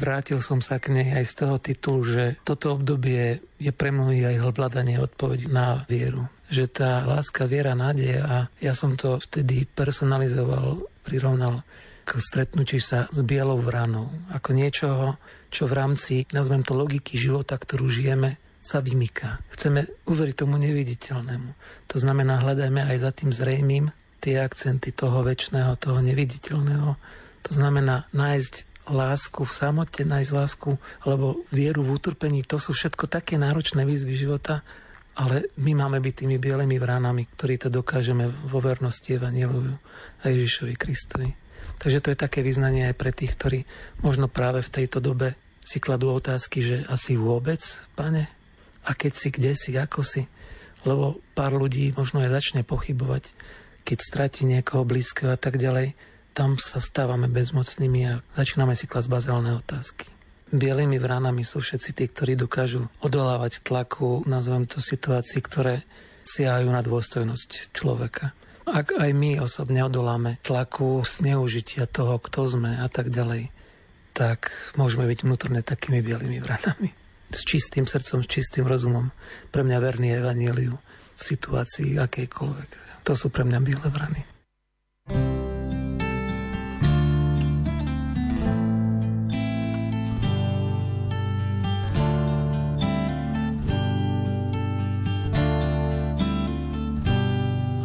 vrátil 0.00 0.40
som 0.40 0.64
sa 0.64 0.80
k 0.80 0.88
nej 0.96 1.12
aj 1.12 1.24
z 1.28 1.34
toho 1.44 1.56
titulu, 1.60 2.00
že 2.08 2.24
toto 2.48 2.72
obdobie 2.72 3.44
je 3.60 3.68
pre 3.76 3.92
mnohých 3.92 4.32
aj 4.32 4.56
hľadanie 4.56 4.96
odpoveď 4.96 5.52
na 5.52 5.84
vieru. 5.84 6.24
Že 6.48 6.64
tá 6.72 7.04
láska, 7.04 7.44
viera, 7.44 7.76
nádej 7.76 8.24
a 8.24 8.48
ja 8.56 8.72
som 8.72 8.96
to 8.96 9.20
vtedy 9.20 9.68
personalizoval, 9.68 10.80
prirovnal 11.04 11.60
k 12.08 12.16
stretnutiu 12.16 12.80
sa 12.80 13.04
s 13.12 13.20
bielou 13.20 13.60
vranou. 13.60 14.08
Ako 14.32 14.56
niečoho, 14.56 15.20
čo 15.52 15.68
v 15.68 15.76
rámci, 15.76 16.24
nazvem 16.32 16.64
to 16.64 16.72
logiky 16.72 17.20
života, 17.20 17.58
ktorú 17.58 17.90
žijeme, 17.90 18.40
sa 18.64 18.80
vymyká. 18.80 19.44
Chceme 19.52 19.86
uveriť 20.08 20.34
tomu 20.40 20.56
neviditeľnému. 20.58 21.50
To 21.92 21.96
znamená, 22.00 22.42
hľadajme 22.42 22.82
aj 22.82 22.96
za 22.98 23.10
tým 23.14 23.30
zrejmým, 23.30 23.90
tie 24.26 24.42
akcenty 24.42 24.90
toho 24.90 25.22
väčšného, 25.22 25.78
toho 25.78 26.02
neviditeľného. 26.02 26.98
To 27.46 27.52
znamená 27.54 28.10
nájsť 28.10 28.82
lásku 28.90 29.46
v 29.46 29.52
samote, 29.54 30.02
nájsť 30.02 30.32
lásku 30.34 30.70
alebo 31.06 31.46
vieru 31.54 31.86
v 31.86 31.94
utrpení. 31.94 32.42
To 32.50 32.58
sú 32.58 32.74
všetko 32.74 33.06
také 33.06 33.38
náročné 33.38 33.86
výzvy 33.86 34.18
života, 34.18 34.66
ale 35.14 35.54
my 35.62 35.78
máme 35.78 36.02
byť 36.02 36.26
tými 36.26 36.36
bielými 36.42 36.76
vránami, 36.82 37.30
ktorí 37.38 37.54
to 37.62 37.68
dokážeme 37.70 38.26
vo 38.26 38.58
vernosti 38.58 39.14
Evanieluju 39.14 39.74
a 40.22 40.24
Ježišovi 40.26 40.74
Kristovi. 40.74 41.30
Takže 41.78 42.02
to 42.02 42.08
je 42.10 42.18
také 42.18 42.42
vyznanie 42.42 42.90
aj 42.90 42.96
pre 42.98 43.14
tých, 43.14 43.38
ktorí 43.38 43.60
možno 44.02 44.26
práve 44.26 44.60
v 44.66 44.72
tejto 44.82 44.98
dobe 44.98 45.38
si 45.62 45.78
kladú 45.78 46.14
otázky, 46.14 46.62
že 46.62 46.76
asi 46.86 47.18
vôbec, 47.18 47.62
pane? 47.98 48.30
A 48.86 48.94
keď 48.94 49.12
si, 49.18 49.28
kde 49.34 49.52
si, 49.58 49.74
ako 49.74 50.06
si? 50.06 50.30
Lebo 50.86 51.18
pár 51.34 51.50
ľudí 51.58 51.90
možno 51.98 52.22
aj 52.22 52.30
začne 52.30 52.62
pochybovať 52.62 53.34
keď 53.86 53.98
stratí 54.02 54.42
niekoho 54.42 54.82
blízkeho 54.82 55.30
a 55.30 55.38
tak 55.38 55.62
ďalej, 55.62 55.94
tam 56.34 56.58
sa 56.58 56.82
stávame 56.82 57.30
bezmocnými 57.30 58.00
a 58.10 58.20
začíname 58.34 58.74
si 58.74 58.90
klasť 58.90 59.08
bazálne 59.08 59.54
otázky. 59.54 60.10
Bielými 60.50 60.98
vránami 60.98 61.46
sú 61.46 61.62
všetci 61.62 61.90
tí, 61.94 62.04
ktorí 62.10 62.34
dokážu 62.34 62.90
odolávať 63.00 63.62
tlaku, 63.62 64.26
nazvem 64.26 64.66
to 64.66 64.82
situácií, 64.82 65.38
ktoré 65.42 65.86
siahajú 66.26 66.68
na 66.70 66.82
dôstojnosť 66.82 67.70
človeka. 67.70 68.34
Ak 68.66 68.98
aj 68.98 69.10
my 69.14 69.38
osobne 69.38 69.86
odoláme 69.86 70.42
tlaku 70.42 71.06
zneužitia 71.06 71.86
toho, 71.86 72.18
kto 72.18 72.50
sme 72.50 72.82
a 72.82 72.90
tak 72.90 73.14
ďalej, 73.14 73.54
tak 74.10 74.50
môžeme 74.74 75.06
byť 75.06 75.22
vnútorne 75.22 75.62
takými 75.62 76.02
bielými 76.02 76.42
vranami. 76.42 76.90
S 77.30 77.42
čistým 77.46 77.86
srdcom, 77.86 78.22
s 78.22 78.28
čistým 78.30 78.66
rozumom. 78.66 79.14
Pre 79.50 79.62
mňa 79.62 79.78
verný 79.78 80.18
evaníliu 80.18 80.74
v 81.14 81.20
situácii 81.22 81.98
akejkoľvek. 81.98 82.85
To 83.06 83.14
sú 83.14 83.30
pre 83.30 83.46
mňa 83.46 83.62
biele 83.62 83.86
vrany. 83.86 84.18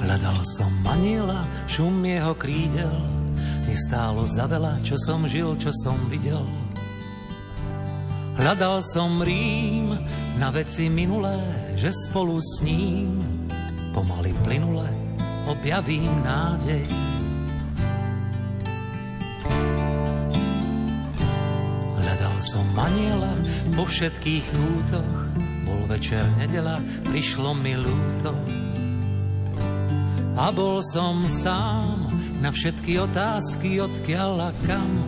Hľadal 0.01 0.41
som 0.57 0.73
Manila, 0.81 1.45
šum 1.69 2.01
jeho 2.01 2.33
krídel, 2.33 2.89
nestálo 3.69 4.25
za 4.25 4.49
veľa, 4.49 4.81
čo 4.81 4.97
som 4.97 5.29
žil, 5.29 5.53
čo 5.61 5.69
som 5.85 6.01
videl. 6.09 6.41
Hľadal 8.41 8.81
som 8.81 9.21
Rím 9.21 9.93
na 10.41 10.49
veci 10.49 10.89
minulé, 10.89 11.37
že 11.77 11.93
spolu 11.93 12.41
s 12.41 12.65
ním 12.65 13.21
pomaly 13.93 14.33
plynule 14.41 15.10
objavím 15.49 16.11
nádej. 16.21 16.85
Hľadal 21.97 22.35
som 22.41 22.65
maniela 22.77 23.33
po 23.73 23.87
všetkých 23.87 24.45
kútoch, 24.51 25.17
bol 25.65 25.81
večer 25.89 26.25
nedela, 26.37 26.77
prišlo 27.09 27.55
mi 27.57 27.73
ľúto. 27.77 28.35
A 30.35 30.49
bol 30.49 30.79
som 30.81 31.27
sám 31.27 32.09
na 32.41 32.49
všetky 32.49 32.97
otázky, 32.97 33.77
odkiaľ 33.77 34.49
a 34.49 34.51
kam, 34.65 35.05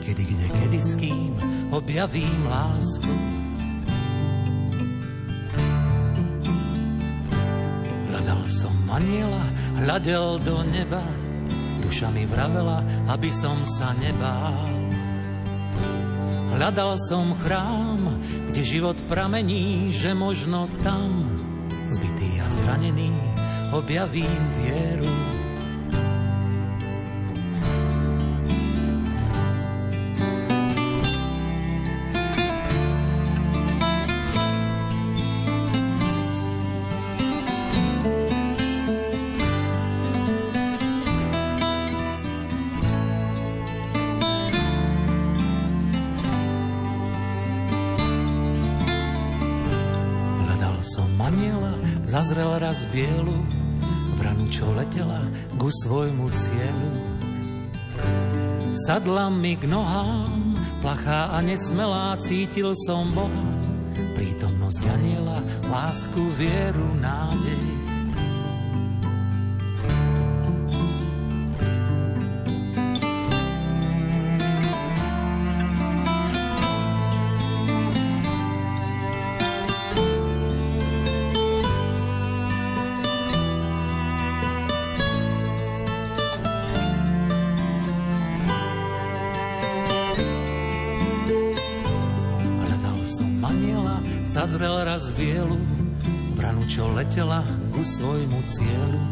kedy, 0.00 0.24
kde, 0.24 0.48
kedy, 0.62 0.78
s 0.80 0.92
kým 0.96 1.32
objavím 1.74 2.48
lásku. 2.48 3.12
Hľadal 8.08 8.42
som 8.46 8.74
aniela, 8.94 9.44
hľadel 9.82 10.38
do 10.46 10.62
neba, 10.62 11.02
duša 11.82 12.14
mi 12.14 12.24
vravela, 12.30 12.86
aby 13.10 13.30
som 13.34 13.58
sa 13.66 13.90
nebál. 13.98 14.70
Hľadal 16.54 16.94
som 17.10 17.34
chrám, 17.42 18.22
kde 18.54 18.62
život 18.62 18.98
pramení, 19.10 19.90
že 19.90 20.14
možno 20.14 20.70
tam, 20.86 21.26
zbytý 21.90 22.38
a 22.38 22.46
zranený, 22.46 23.10
objavím 23.74 24.42
vieru. 24.62 25.23
Bielu, 52.94 53.38
vranu, 54.22 54.46
čo 54.54 54.70
letela 54.70 55.26
ku 55.58 55.66
svojmu 55.66 56.30
cieľu. 56.30 56.92
Sadla 58.86 59.34
mi 59.34 59.58
k 59.58 59.66
nohám, 59.66 60.54
plachá 60.78 61.34
a 61.34 61.42
nesmelá, 61.42 62.14
cítil 62.22 62.70
som 62.86 63.10
Boha, 63.10 63.50
prítomnosť 64.14 64.82
aniela, 64.94 65.42
lásku, 65.66 66.22
vieru, 66.38 66.86
nádej. 67.02 67.63
Svojmu 97.84 98.40
cieľu. 98.48 99.04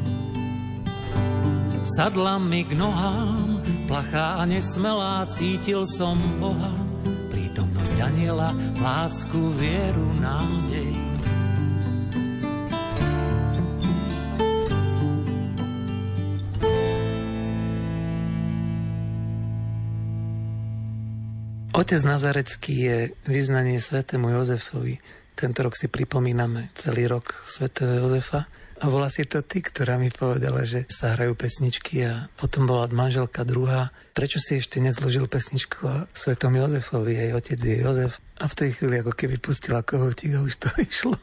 Sadla 1.84 2.40
mi 2.40 2.64
k 2.64 2.72
nohám, 2.72 3.60
plachá 3.84 4.40
a 4.40 4.48
nesmelá, 4.48 5.28
cítil 5.28 5.84
som 5.84 6.16
Boha, 6.40 6.72
prítomnosť 7.28 7.96
aniela, 8.00 8.56
lásku, 8.80 9.36
vieru, 9.60 10.08
nádej. 10.16 10.88
Otec 21.72 22.00
Nazarecký 22.06 22.74
je 22.78 22.98
vyznanie 23.26 23.82
svetému 23.82 24.30
Jozefovi. 24.32 25.02
Tento 25.34 25.66
rok 25.66 25.74
si 25.74 25.90
pripomíname 25.90 26.70
celý 26.78 27.10
rok 27.10 27.42
svätého 27.42 28.06
Jozefa. 28.06 28.61
A 28.82 28.90
bola 28.90 29.06
si 29.06 29.22
to 29.22 29.46
ty, 29.46 29.62
ktorá 29.62 29.94
mi 29.94 30.10
povedala, 30.10 30.66
že 30.66 30.90
sa 30.90 31.14
hrajú 31.14 31.38
pesničky 31.38 32.02
a 32.02 32.26
potom 32.34 32.66
bola 32.66 32.90
manželka 32.90 33.46
druhá. 33.46 33.94
Prečo 34.10 34.42
si 34.42 34.58
ešte 34.58 34.82
nezložil 34.82 35.30
pesničku 35.30 35.78
o 35.86 35.94
svetom 36.10 36.50
Jozefovi? 36.58 37.14
Jej 37.14 37.30
otec 37.30 37.58
je 37.62 37.76
Jozef. 37.78 38.18
A 38.42 38.50
v 38.50 38.58
tej 38.58 38.74
chvíli 38.74 38.98
ako 38.98 39.14
keby 39.14 39.38
pustila 39.38 39.86
kohotík 39.86 40.34
a 40.34 40.42
už 40.42 40.66
to 40.66 40.68
išlo. 40.90 41.14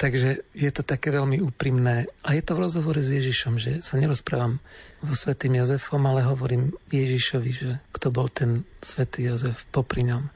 Takže 0.00 0.48
je 0.56 0.70
to 0.72 0.80
také 0.80 1.12
veľmi 1.12 1.44
úprimné. 1.44 2.08
A 2.24 2.32
je 2.32 2.40
to 2.40 2.56
v 2.56 2.64
rozhovore 2.64 3.00
s 3.00 3.12
Ježišom, 3.12 3.60
že 3.60 3.84
sa 3.84 4.00
nerozprávam 4.00 4.56
so 5.04 5.12
svetým 5.12 5.52
Jozefom, 5.60 6.00
ale 6.08 6.24
hovorím 6.24 6.72
Ježišovi, 6.88 7.50
že 7.52 7.70
kto 7.92 8.08
bol 8.08 8.32
ten 8.32 8.64
svetý 8.80 9.28
Jozef 9.28 9.68
popri 9.68 10.00
ňom 10.08 10.32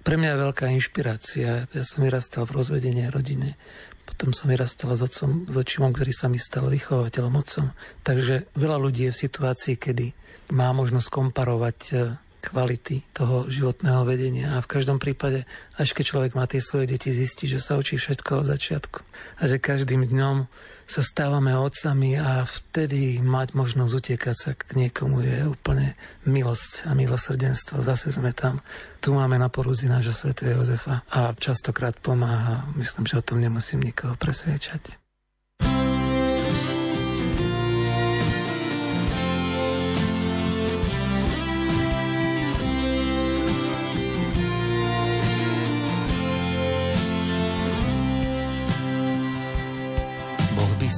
pre 0.00 0.16
mňa 0.16 0.32
je 0.32 0.42
veľká 0.48 0.66
inšpirácia. 0.72 1.50
Ja 1.68 1.84
som 1.84 2.00
vyrastal 2.00 2.48
v 2.48 2.56
rozvedení 2.56 3.04
rodine. 3.12 3.60
Potom 4.20 4.36
som 4.36 4.52
vyrastal 4.52 4.92
s 4.92 5.00
otcom, 5.00 5.48
s 5.48 5.56
očimom, 5.56 5.96
ktorý 5.96 6.12
sa 6.12 6.28
mi 6.28 6.36
stal 6.36 6.68
vychovateľom, 6.68 7.40
otcom. 7.40 7.72
Takže 8.04 8.52
veľa 8.52 8.76
ľudí 8.76 9.08
je 9.08 9.16
v 9.16 9.20
situácii, 9.24 9.80
kedy 9.80 10.12
má 10.52 10.76
možnosť 10.76 11.08
komparovať 11.08 11.78
e, 11.88 11.92
kvality 12.44 13.00
toho 13.16 13.48
životného 13.48 14.04
vedenia. 14.04 14.60
A 14.60 14.60
v 14.60 14.68
každom 14.76 15.00
prípade, 15.00 15.48
až 15.80 15.96
keď 15.96 16.04
človek 16.04 16.32
má 16.36 16.44
tie 16.44 16.60
svoje 16.60 16.92
deti, 16.92 17.16
zistí, 17.16 17.48
že 17.48 17.64
sa 17.64 17.80
učí 17.80 17.96
všetko 17.96 18.44
od 18.44 18.46
začiatku. 18.52 19.00
A 19.40 19.42
že 19.48 19.56
každým 19.56 20.04
dňom 20.04 20.52
sa 20.90 21.06
stávame 21.06 21.54
otcami 21.54 22.18
a 22.18 22.42
vtedy 22.42 23.22
mať 23.22 23.54
možnosť 23.54 23.92
utiekať 23.94 24.36
sa 24.36 24.50
k 24.58 24.74
niekomu 24.74 25.22
je 25.22 25.46
úplne 25.46 25.94
milosť 26.26 26.90
a 26.90 26.98
milosrdenstvo. 26.98 27.80
Zase 27.80 28.10
sme 28.10 28.34
tam. 28.34 28.58
Tu 28.98 29.14
máme 29.14 29.38
na 29.38 29.46
porúzi 29.48 29.88
nášho 29.88 30.12
svätého 30.12 30.58
Jozefa 30.58 31.06
a 31.08 31.32
častokrát 31.38 31.96
pomáha. 31.96 32.68
Myslím, 32.76 33.08
že 33.08 33.22
o 33.22 33.24
tom 33.24 33.40
nemusím 33.40 33.80
nikoho 33.80 34.18
presviečať. 34.18 34.99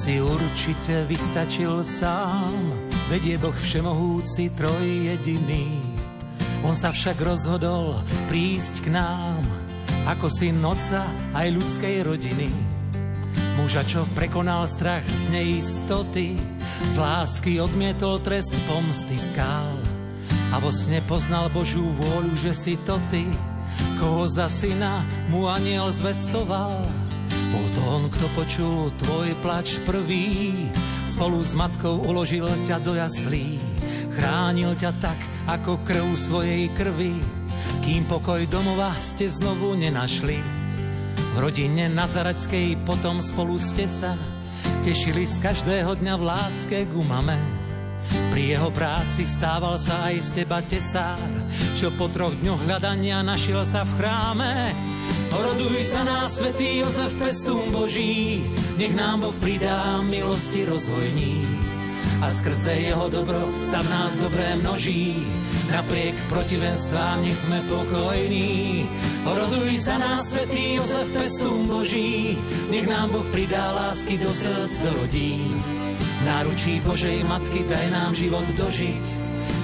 Si 0.03 0.19
určite 0.19 1.07
vystačil 1.07 1.79
sám, 1.79 2.75
veď 3.07 3.23
je 3.23 3.37
Boh 3.39 3.55
všemohúci 3.55 4.51
trojjediný. 4.51 5.79
On 6.67 6.75
sa 6.75 6.91
však 6.91 7.23
rozhodol 7.23 7.95
prísť 8.27 8.83
k 8.83 8.99
nám, 8.99 9.39
ako 10.03 10.27
si 10.27 10.51
noca 10.51 11.07
aj 11.31 11.47
ľudskej 11.55 12.03
rodiny. 12.03 12.51
Muža, 13.55 13.87
čo 13.87 14.03
prekonal 14.11 14.67
strach 14.67 15.07
z 15.07 15.39
neistoty, 15.39 16.35
z 16.83 16.93
lásky 16.99 17.63
odmietol 17.63 18.19
trest 18.19 18.51
pomsty 18.67 19.15
skál. 19.15 19.71
A 20.51 20.59
vo 20.59 20.67
sne 20.67 20.99
poznal 21.07 21.47
Božú 21.47 21.87
vôľu, 21.95 22.35
že 22.35 22.51
si 22.51 22.75
to 22.83 22.99
ty, 23.07 23.23
koho 24.03 24.27
za 24.27 24.51
syna 24.51 24.99
mu 25.31 25.47
aniel 25.47 25.87
zvestoval 25.95 27.02
on, 27.89 28.07
kto 28.07 28.25
počul 28.37 28.91
tvoj 29.03 29.35
plač 29.43 29.79
prvý, 29.83 30.53
spolu 31.03 31.43
s 31.43 31.55
matkou 31.57 31.99
uložil 32.03 32.47
ťa 32.63 32.79
do 32.79 32.95
jaslí. 32.95 33.59
Chránil 34.15 34.77
ťa 34.79 34.91
tak, 35.03 35.19
ako 35.49 35.81
krv 35.83 36.15
svojej 36.15 36.69
krvi, 36.77 37.19
kým 37.83 38.07
pokoj 38.07 38.39
domova 38.47 38.95
ste 39.03 39.27
znovu 39.27 39.75
nenašli. 39.75 40.39
V 41.33 41.37
rodine 41.41 41.89
Nazareckej 41.89 42.77
potom 42.85 43.19
spolu 43.19 43.57
ste 43.57 43.89
sa 43.89 44.13
tešili 44.85 45.25
z 45.25 45.41
každého 45.41 45.97
dňa 45.97 46.13
v 46.19 46.23
láske 46.23 46.77
k 46.85 46.91
umame. 46.93 47.35
Pri 48.29 48.53
jeho 48.53 48.69
práci 48.69 49.25
stával 49.25 49.81
sa 49.81 50.13
aj 50.13 50.15
z 50.21 50.29
teba 50.43 50.61
tesár, 50.61 51.21
čo 51.73 51.89
po 51.97 52.05
troch 52.09 52.37
dňoch 52.37 52.69
hľadania 52.69 53.25
našiel 53.25 53.65
sa 53.65 53.81
v 53.81 53.91
chráme. 53.97 54.53
Oroduj 55.33 55.81
sa 55.81 56.05
na 56.05 56.29
svetý 56.29 56.85
Jozef, 56.85 57.13
pestún 57.17 57.73
Boží, 57.73 58.45
nech 58.77 58.93
nám 58.93 59.25
Boh 59.25 59.35
pridá 59.41 60.01
milosti 60.05 60.65
rozhojní. 60.69 61.63
a 62.23 62.31
skrze 62.31 62.71
jeho 62.87 63.11
dobro 63.11 63.51
sa 63.51 63.83
v 63.83 63.87
nás 63.91 64.15
dobré 64.15 64.55
množí. 64.55 65.19
Napriek 65.71 66.15
protivenstvám 66.31 67.19
nech 67.19 67.35
sme 67.35 67.59
pokojní. 67.67 68.87
Oroduj 69.27 69.75
sa 69.79 69.99
nás, 69.99 70.31
svetý 70.31 70.79
Jozef, 70.79 71.07
pestún 71.11 71.67
Boží, 71.67 72.39
nech 72.71 72.87
nám 72.87 73.11
Boh 73.11 73.27
pridá 73.31 73.75
lásky 73.75 74.15
do 74.15 74.31
srdc, 74.31 74.73
do 74.83 74.91
rodín. 75.03 75.59
Náručí 76.23 76.79
Božej 76.87 77.27
Matky 77.27 77.67
daj 77.67 77.87
nám 77.91 78.15
život 78.15 78.47
dožiť, 78.55 79.03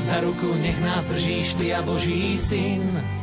za 0.03 0.19
ruku 0.19 0.51
nech 0.59 0.75
nás 0.83 1.07
držíš 1.07 1.55
Ty 1.55 1.79
a 1.79 1.81
Boží 1.87 2.35
Syn. 2.35 3.18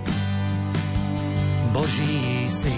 Boží 1.76 2.48
Syn. 2.48 2.72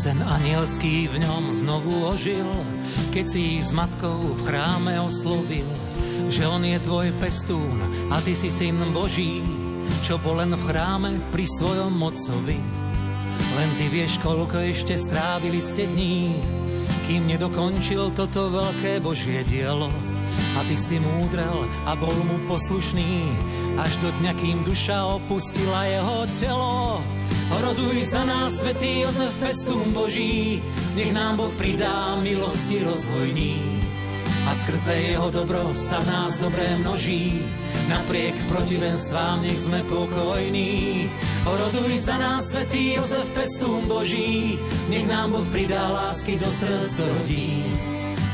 Sen 0.00 0.16
anielský 0.24 1.12
v 1.12 1.20
ňom 1.20 1.52
znovu 1.52 2.08
ožil, 2.08 2.48
keď 3.12 3.24
si 3.28 3.60
s 3.60 3.76
matkou 3.76 4.32
v 4.32 4.40
chráme 4.48 4.96
oslovil, 4.96 5.68
že 6.32 6.48
on 6.48 6.64
je 6.64 6.80
tvoj 6.80 7.12
pestún 7.20 8.08
a 8.08 8.16
ty 8.24 8.32
si 8.32 8.48
syn 8.48 8.80
Boží, 8.96 9.44
čo 10.00 10.16
bol 10.16 10.40
len 10.40 10.56
v 10.56 10.62
chráme 10.72 11.20
pri 11.28 11.44
svojom 11.44 11.92
mocovi. 11.92 12.79
Len 13.56 13.70
ty 13.76 13.86
vieš, 13.88 14.20
koľko 14.22 14.56
ešte 14.70 14.96
strávili 14.96 15.58
ste 15.58 15.88
dní, 15.88 16.32
kým 17.08 17.26
nedokončil 17.26 18.14
toto 18.14 18.52
veľké 18.52 19.02
Božie 19.02 19.42
dielo. 19.44 19.90
A 20.58 20.64
ty 20.66 20.78
si 20.78 20.98
múdrel 21.02 21.66
a 21.86 21.94
bol 21.98 22.14
mu 22.26 22.36
poslušný, 22.46 23.28
až 23.80 23.96
do 24.04 24.10
dňa, 24.20 24.32
kým 24.38 24.62
duša 24.62 25.18
opustila 25.18 25.86
jeho 25.88 26.18
telo. 26.38 27.00
Oroduj 27.50 28.14
za 28.14 28.22
nás, 28.22 28.62
svetý 28.62 29.02
Jozef, 29.02 29.34
pestún 29.42 29.90
Boží, 29.90 30.62
nech 30.94 31.10
nám 31.10 31.42
Boh 31.42 31.50
pridá 31.58 32.14
milosti 32.22 32.78
rozvojní. 32.86 33.79
A 34.50 34.54
skrze 34.54 35.14
jeho 35.14 35.30
dobro 35.30 35.70
sa 35.78 36.02
v 36.02 36.10
nás 36.10 36.34
dobré 36.34 36.74
množí, 36.82 37.38
napriek 37.86 38.34
protivenstvám 38.50 39.46
nech 39.46 39.62
sme 39.62 39.78
pokojní. 39.86 41.06
Oroduj 41.46 41.94
za 42.02 42.18
nás, 42.18 42.50
svetý 42.50 42.98
Jozef, 42.98 43.30
pestún 43.30 43.86
Boží, 43.86 44.58
nech 44.90 45.06
nám 45.06 45.38
Boh 45.38 45.46
pridá 45.54 45.94
lásky 45.94 46.34
do 46.34 46.50
srdc 46.50 46.98
rodí. 46.98 47.62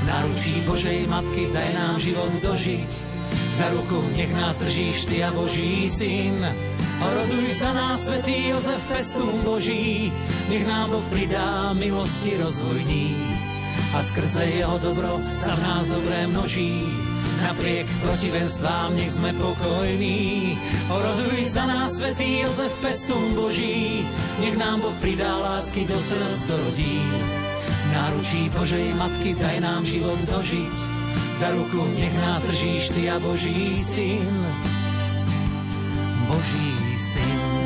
Naručí 0.08 0.64
Božej 0.64 1.04
Matky 1.04 1.52
daj 1.52 1.70
nám 1.76 2.00
život 2.00 2.32
dožiť, 2.40 2.90
za 3.52 3.68
ruku 3.76 4.00
nech 4.16 4.32
nás 4.32 4.56
držíš 4.56 5.12
Ty 5.12 5.28
a 5.28 5.30
Boží 5.36 5.92
Syn. 5.92 6.40
Oroduj 7.04 7.60
za 7.60 7.76
nás, 7.76 8.08
svetý 8.08 8.56
Jozef, 8.56 8.80
pestún 8.88 9.36
Boží, 9.44 10.08
nech 10.48 10.64
nám 10.64 10.96
Boh 10.96 11.04
pridá 11.12 11.76
milosti 11.76 12.40
rozvojní. 12.40 13.12
A 13.96 14.02
skrze 14.04 14.44
jeho 14.44 14.76
dobro 14.78 15.18
sa 15.24 15.56
v 15.56 15.60
nás 15.64 15.88
dobré 15.88 16.28
množí, 16.28 16.84
napriek 17.40 17.88
protivenstvám 18.04 18.92
nech 18.92 19.16
sme 19.16 19.32
pokojní. 19.36 20.54
Oroduj 20.92 21.48
za 21.48 21.64
nás, 21.64 21.96
svetý 21.96 22.44
Jozef, 22.44 22.72
pestún 22.84 23.32
Boží, 23.32 24.04
nech 24.40 24.56
nám 24.60 24.84
Boh 24.84 24.96
pridá 25.00 25.40
lásky 25.40 25.88
do 25.88 25.96
srdc 25.96 26.40
do 26.50 26.56
rodín. 26.68 27.20
Náručí 27.94 28.52
Božej 28.52 28.92
Matky 28.98 29.32
daj 29.38 29.56
nám 29.64 29.86
život 29.88 30.20
dožiť, 30.28 30.76
za 31.38 31.48
ruku 31.54 31.80
nech 31.96 32.12
nás 32.20 32.44
držíš 32.44 32.92
Ty 32.92 33.02
a 33.14 33.16
Boží 33.22 33.78
Syn. 33.80 34.28
Boží 36.26 36.98
syn. 36.98 37.65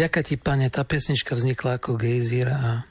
Vďaka 0.00 0.24
ti, 0.24 0.40
pane, 0.40 0.72
tá 0.72 0.80
pesnička 0.80 1.36
vznikla 1.36 1.76
ako 1.76 2.00
gejzír 2.00 2.48
a 2.48 2.88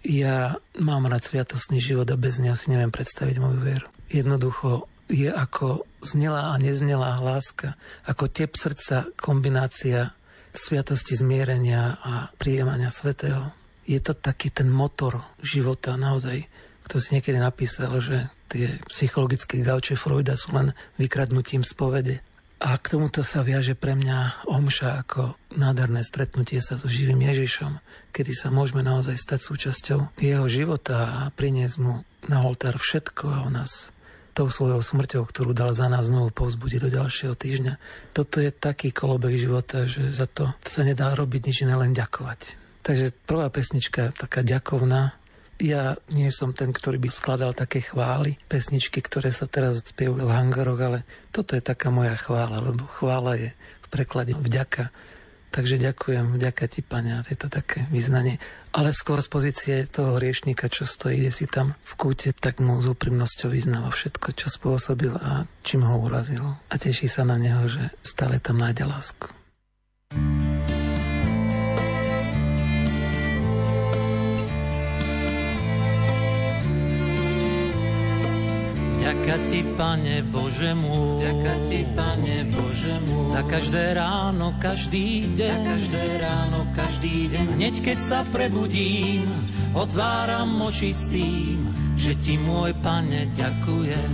ja 0.00 0.56
mám 0.80 1.04
rád 1.04 1.28
sviatostný 1.28 1.84
život 1.84 2.08
a 2.08 2.16
bez 2.16 2.40
neho 2.40 2.56
si 2.56 2.72
neviem 2.72 2.88
predstaviť 2.88 3.36
moju 3.36 3.60
vieru. 3.60 3.84
Jednoducho 4.08 4.88
je 5.12 5.28
ako 5.28 5.84
znelá 6.00 6.56
a 6.56 6.56
neznelá 6.56 7.20
láska, 7.20 7.76
ako 8.08 8.32
tep 8.32 8.56
srdca, 8.56 9.12
kombinácia 9.20 10.16
sviatosti 10.56 11.12
zmierenia 11.12 12.00
a 12.00 12.32
príjemania 12.40 12.88
svetého. 12.88 13.52
Je 13.84 14.00
to 14.00 14.16
taký 14.16 14.48
ten 14.48 14.72
motor 14.72 15.20
života 15.44 15.92
naozaj, 16.00 16.48
kto 16.88 17.04
si 17.04 17.20
niekedy 17.20 17.36
napísal, 17.36 18.00
že 18.00 18.32
tie 18.48 18.80
psychologické 18.88 19.60
gauče 19.60 19.92
Freuda 19.92 20.40
sú 20.40 20.56
len 20.56 20.72
vykradnutím 20.96 21.60
spovede. 21.68 22.24
A 22.60 22.76
k 22.76 22.92
tomuto 22.92 23.24
sa 23.24 23.40
viaže 23.40 23.72
pre 23.72 23.96
mňa 23.96 24.44
omša 24.44 25.00
ako 25.00 25.32
nádherné 25.56 26.04
stretnutie 26.04 26.60
sa 26.60 26.76
so 26.76 26.92
živým 26.92 27.24
Ježišom, 27.24 27.80
kedy 28.12 28.36
sa 28.36 28.52
môžeme 28.52 28.84
naozaj 28.84 29.16
stať 29.16 29.40
súčasťou 29.48 29.98
jeho 30.20 30.44
života 30.44 30.96
a 31.08 31.20
priniesť 31.32 31.76
mu 31.80 32.04
na 32.28 32.44
oltár 32.44 32.76
všetko 32.76 33.48
on 33.48 33.56
nás 33.56 33.96
tou 34.36 34.46
svojou 34.46 34.80
smrťou, 34.80 35.24
ktorú 35.26 35.56
dal 35.56 35.72
za 35.74 35.90
nás 35.90 36.06
znovu 36.06 36.30
povzbudiť 36.30 36.80
do 36.84 36.90
ďalšieho 37.00 37.34
týždňa. 37.34 37.74
Toto 38.14 38.38
je 38.38 38.52
taký 38.54 38.94
kolobek 38.94 39.36
života, 39.36 39.84
že 39.84 40.12
za 40.14 40.28
to 40.30 40.54
sa 40.62 40.86
nedá 40.86 41.12
robiť 41.16 41.40
nič 41.50 41.56
iné, 41.66 41.74
len 41.74 41.92
ďakovať. 41.96 42.56
Takže 42.80 43.12
prvá 43.28 43.52
pesnička, 43.52 44.16
taká 44.16 44.40
ďakovná, 44.40 45.19
ja 45.60 46.00
nie 46.10 46.32
som 46.32 46.56
ten, 46.56 46.72
ktorý 46.72 46.96
by 46.96 47.08
skladal 47.12 47.52
také 47.52 47.84
chvály, 47.84 48.40
pesničky, 48.48 49.04
ktoré 49.04 49.30
sa 49.30 49.44
teraz 49.44 49.84
spievajú 49.84 50.24
v 50.24 50.32
hangaroch, 50.32 50.80
ale 50.80 50.98
toto 51.30 51.54
je 51.54 51.62
taká 51.62 51.92
moja 51.92 52.16
chvála, 52.16 52.64
lebo 52.64 52.88
chvála 52.98 53.36
je 53.36 53.50
v 53.84 53.86
preklade 53.92 54.32
vďaka. 54.34 54.90
Takže 55.50 55.82
ďakujem, 55.82 56.38
vďaka 56.38 56.64
ti, 56.70 56.80
pane, 56.80 57.10
a 57.18 57.26
je 57.26 57.34
to 57.34 57.50
také 57.50 57.90
vyznanie. 57.90 58.38
Ale 58.70 58.94
skôr 58.94 59.18
z 59.18 59.26
pozície 59.26 59.76
toho 59.90 60.14
hriešnika, 60.14 60.70
čo 60.70 60.86
stojí, 60.86 61.26
kde 61.26 61.32
si 61.34 61.50
tam 61.50 61.74
v 61.82 61.92
kúte, 61.98 62.30
tak 62.30 62.62
mu 62.62 62.78
s 62.78 62.86
úprimnosťou 62.86 63.50
vyznáva 63.50 63.90
všetko, 63.90 64.30
čo 64.38 64.46
spôsobil 64.46 65.10
a 65.18 65.50
čím 65.66 65.82
ho 65.82 65.98
urazil. 66.06 66.54
A 66.70 66.74
teší 66.78 67.10
sa 67.10 67.26
na 67.26 67.34
neho, 67.34 67.66
že 67.66 67.82
stále 68.06 68.38
tam 68.38 68.62
nájde 68.62 68.86
lásku. 68.86 69.26
thank 70.10 70.42
you 70.42 70.49
Ďaká 79.10 79.42
ti, 79.50 79.66
Pane 79.74 80.22
Bože 80.22 80.70
môj, 80.70 81.18
ďaká 81.18 81.54
ti, 81.66 81.82
Pane 81.98 82.46
Bože 82.46 82.94
môj, 83.10 83.26
za 83.26 83.42
každé 83.42 83.98
ráno, 83.98 84.54
každý 84.62 85.34
deň, 85.34 85.50
za 85.50 85.58
každé 85.66 86.04
ráno, 86.22 86.60
každý 86.78 87.26
deň. 87.26 87.58
Hneď 87.58 87.74
keď 87.82 87.98
sa 87.98 88.22
prebudím, 88.30 89.26
otváram 89.74 90.62
oči 90.62 90.94
s 90.94 91.10
tým, 91.10 91.58
že 91.98 92.14
ti, 92.22 92.38
môj 92.38 92.70
Pane, 92.78 93.34
ďakujem. 93.34 94.12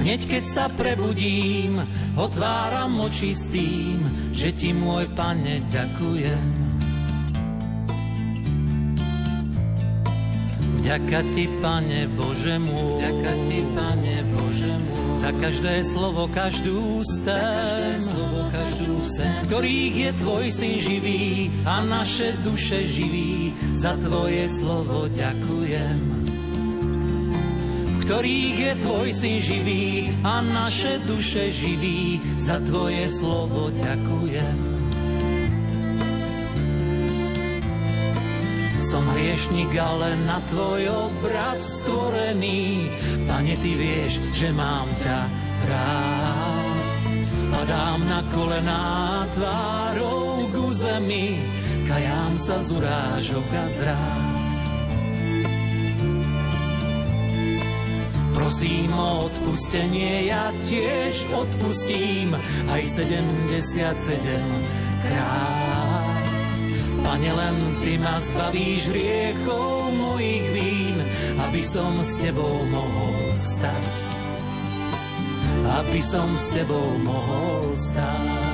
Hneď 0.00 0.20
keď 0.24 0.44
sa 0.48 0.72
prebudím, 0.72 1.84
otváram 2.16 2.96
oči 2.96 3.36
s 3.36 3.52
tým, 3.52 4.32
že 4.32 4.56
ti, 4.56 4.72
môj 4.72 5.04
Pane, 5.12 5.68
ďakujem. 5.68 6.69
Ďaká 10.80 11.20
ti, 11.36 11.44
Pane 11.60 12.08
Bože 12.16 12.56
môj, 12.56 13.04
ďaká 13.04 13.32
ti, 13.44 13.60
Pane 13.76 14.16
Bože 14.32 14.72
môj, 14.80 15.12
za 15.12 15.30
každé 15.36 15.84
slovo, 15.84 16.24
každú 16.32 17.04
sen, 17.04 17.20
za 17.20 17.36
každé 17.36 17.90
slovo, 18.00 18.40
každú 18.48 18.94
sen, 19.04 19.36
ktorých 19.44 19.94
je 19.94 20.10
Tvoj 20.24 20.46
Syn 20.48 20.76
živý 20.80 21.52
a 21.68 21.84
naše 21.84 22.32
duše 22.40 22.88
živí, 22.88 23.52
za 23.76 23.92
Tvoje 24.00 24.48
slovo 24.48 25.04
ďakujem. 25.12 26.00
V 27.84 27.96
ktorých 28.08 28.56
je 28.56 28.72
Tvoj 28.80 29.08
Syn 29.12 29.38
živý 29.44 30.08
a 30.24 30.40
naše 30.40 30.96
duše 31.04 31.52
živí, 31.52 32.24
za 32.40 32.56
Tvoje 32.64 33.04
slovo 33.12 33.68
ďakujem. 33.68 34.69
Som 38.90 39.06
hriešnik, 39.06 39.70
ale 39.78 40.18
na 40.26 40.42
tvoj 40.50 40.90
obraz 40.90 41.78
stvorený. 41.78 42.90
Pane, 43.22 43.54
ty 43.62 43.78
vieš, 43.78 44.18
že 44.34 44.50
mám 44.50 44.90
ťa 44.98 45.30
rád. 45.70 46.90
Padám 47.54 48.02
na 48.10 48.20
kolená 48.34 49.22
tvárou 49.30 50.50
ku 50.50 50.74
zemi, 50.74 51.38
kajám 51.86 52.34
sa 52.34 52.58
z 52.58 52.82
urážok 52.82 53.46
a 53.54 53.64
zrád. 53.70 54.54
Prosím 58.34 58.90
o 58.90 59.30
odpustenie, 59.30 60.34
ja 60.34 60.50
tiež 60.66 61.30
odpustím 61.30 62.34
aj 62.66 62.82
77 62.90 63.38
krát. 65.06 65.69
Pane, 67.10 67.26
len 67.26 67.74
Ty 67.82 67.98
ma 67.98 68.22
zbavíš 68.22 68.94
riechov 68.94 69.90
mojich 69.98 70.46
vín, 70.54 71.02
aby 71.42 71.58
som 71.58 71.98
s 71.98 72.22
Tebou 72.22 72.62
mohol 72.70 73.34
stať. 73.34 73.90
Aby 75.82 75.98
som 76.06 76.30
s 76.38 76.54
Tebou 76.54 77.02
mohol 77.02 77.74
stať. 77.74 78.49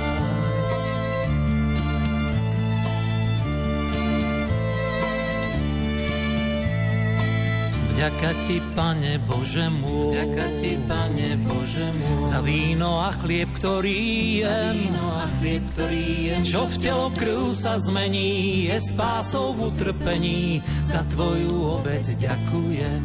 Vďaka 7.96 8.30
ti, 8.44 8.60
Pane 8.76 9.16
Bože 9.24 9.72
môj, 9.72 10.12
Vďaka 10.12 10.46
ti, 10.60 10.76
Pane 10.84 11.40
Bože 11.40 11.88
môj, 11.96 12.28
za 12.28 12.44
víno 12.44 13.00
a 13.00 13.08
chlieb, 13.24 13.48
ktorý 13.56 14.00
jem, 14.44 14.76
víno 14.76 15.06
a 15.16 15.24
chlieb, 15.40 15.64
ktorý 15.72 16.04
jem, 16.28 16.42
čo 16.44 16.68
v 16.68 16.76
telo 16.76 17.08
krv 17.16 17.48
sa 17.56 17.80
zmení, 17.80 18.68
je 18.68 18.76
spásou 18.84 19.56
v 19.56 19.72
utrpení, 19.72 20.60
za 20.84 21.08
tvoju 21.08 21.80
obeď 21.80 22.20
ďakujem. 22.20 23.00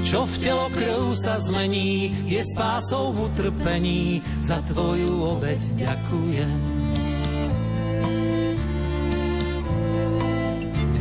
Čo 0.00 0.24
v 0.24 0.34
telo 0.40 0.72
krv 0.72 1.12
sa 1.12 1.36
zmení, 1.36 2.24
je 2.24 2.40
spásou 2.40 3.12
v 3.12 3.28
utrpení, 3.28 4.24
za 4.40 4.64
tvoju 4.64 5.36
obeď 5.36 5.60
ďakujem. 5.76 6.77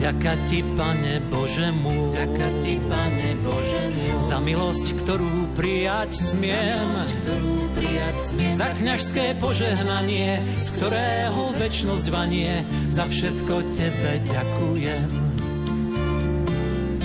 Vďaka 0.07 0.39
ti, 0.47 0.63
Pane 0.63 1.19
Bože 1.27 1.67
môj, 1.83 2.15
Vďaka 2.15 2.47
ti, 2.63 2.79
Pane 2.79 3.35
Bože 3.43 3.83
môj, 3.91 4.23
za 4.23 4.39
milosť, 4.39 4.87
ktorú 5.03 5.51
prijať 5.51 6.15
smiem, 6.15 6.79
za, 6.79 6.95
milosť, 6.95 7.11
ktorú 7.19 7.55
prijať 7.75 8.15
smiem, 8.15 8.55
za 8.55 8.69
kňažské 8.71 9.25
požehnanie, 9.35 10.39
z 10.63 10.67
ktorého 10.79 11.43
väčnosť 11.59 12.07
vanie, 12.07 12.63
za 12.87 13.03
všetko 13.03 13.55
Tebe 13.75 14.11
ďakujem. 14.31 15.11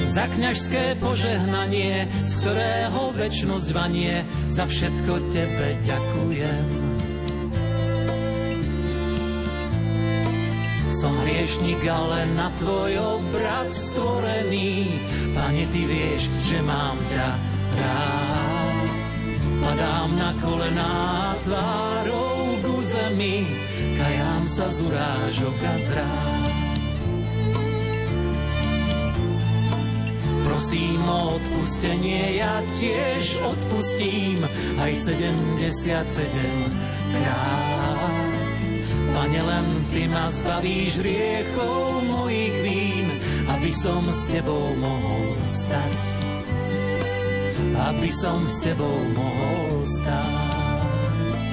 Za 0.06 0.24
kňažské 0.38 0.94
požehnanie, 1.02 2.06
z 2.06 2.30
ktorého 2.38 3.02
väčnosť 3.18 3.68
vanie, 3.74 4.22
za 4.46 4.62
všetko 4.62 5.26
Tebe 5.34 5.74
ďakujem. 5.82 6.81
Som 11.02 11.18
hriešnik, 11.18 11.82
ale 11.90 12.30
na 12.38 12.46
tvoj 12.62 12.94
obraz 13.18 13.90
stvorený. 13.90 14.86
Pane, 15.34 15.66
ty 15.74 15.82
vieš, 15.82 16.30
že 16.46 16.62
mám 16.62 16.94
ťa 17.10 17.26
rád. 17.74 19.02
Padám 19.58 20.10
na 20.14 20.30
kolená 20.38 21.34
tvárou 21.42 22.54
k 22.62 22.66
zemi, 22.86 23.50
kajám 23.98 24.46
sa 24.46 24.70
z 24.70 24.78
urážok 24.86 25.58
a 25.58 25.74
zrád. 25.90 26.62
Prosím 30.46 31.02
o 31.02 31.34
odpustenie, 31.34 32.38
ja 32.38 32.62
tiež 32.78 33.42
odpustím 33.42 34.46
aj 34.78 34.94
77 34.94 35.50
krát. 37.10 37.81
Pane, 39.22 39.38
len 39.38 39.86
Ty 39.94 40.10
ma 40.10 40.26
zbavíš 40.26 40.98
riechov 40.98 42.02
mojich 42.02 42.58
vín, 42.66 43.06
aby 43.54 43.70
som 43.70 44.02
s 44.10 44.26
Tebou 44.26 44.74
mohol 44.74 45.38
stať. 45.46 46.00
Aby 47.70 48.10
som 48.10 48.42
s 48.42 48.58
Tebou 48.66 48.98
mohol 49.14 49.86
stať. 49.86 51.46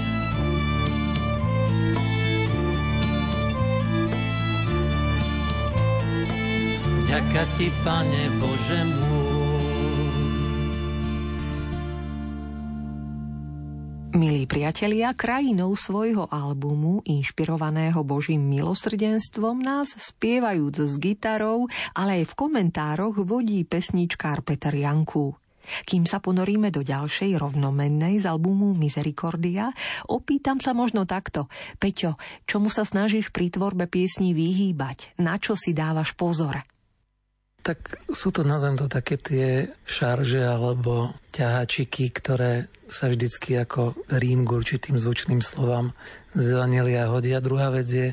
Vďaka 7.05 7.43
Ti, 7.53 7.69
Pane 7.85 8.23
Bože 8.41 8.81
môj, 8.81 9.38
Milí 14.09 14.49
priatelia, 14.49 15.13
krajinou 15.13 15.77
svojho 15.77 16.25
albumu, 16.33 17.05
inšpirovaného 17.05 18.01
Božím 18.01 18.41
milosrdenstvom, 18.49 19.61
nás 19.61 19.93
spievajúc 19.93 20.81
s 20.81 20.97
gitarou, 20.97 21.69
ale 21.93 22.25
aj 22.25 22.33
v 22.33 22.33
komentároch 22.33 23.21
vodí 23.21 23.61
pesničkár 23.69 24.41
Peter 24.41 24.73
Janku. 24.73 25.37
Kým 25.85 26.09
sa 26.09 26.17
ponoríme 26.17 26.73
do 26.73 26.81
ďalšej 26.81 27.37
rovnomennej 27.37 28.17
z 28.17 28.25
albumu 28.25 28.73
Misericordia, 28.73 29.69
opýtam 30.09 30.57
sa 30.57 30.73
možno 30.73 31.05
takto. 31.05 31.45
Peťo, 31.77 32.17
čomu 32.49 32.73
sa 32.73 32.81
snažíš 32.81 33.29
pri 33.29 33.53
tvorbe 33.53 33.85
piesní 33.85 34.33
vyhýbať? 34.33 35.21
Na 35.21 35.37
čo 35.37 35.53
si 35.53 35.69
dávaš 35.77 36.17
pozor? 36.17 36.65
Tak 37.59 38.07
sú 38.09 38.31
to, 38.31 38.47
nazvem 38.47 38.79
to, 38.79 38.87
také 38.87 39.19
tie 39.19 39.67
šarže 39.83 40.41
alebo 40.41 41.13
ťahačiky, 41.35 42.07
ktoré 42.15 42.71
sa 42.89 43.11
vždycky 43.11 43.59
ako 43.59 43.93
rím 44.17 44.47
k 44.47 44.55
určitým 44.55 44.97
zvučným 44.97 45.43
slovám 45.43 45.93
zelenelia 46.33 47.11
hodia. 47.11 47.43
Druhá 47.43 47.69
vec 47.69 47.85
je, 47.85 48.07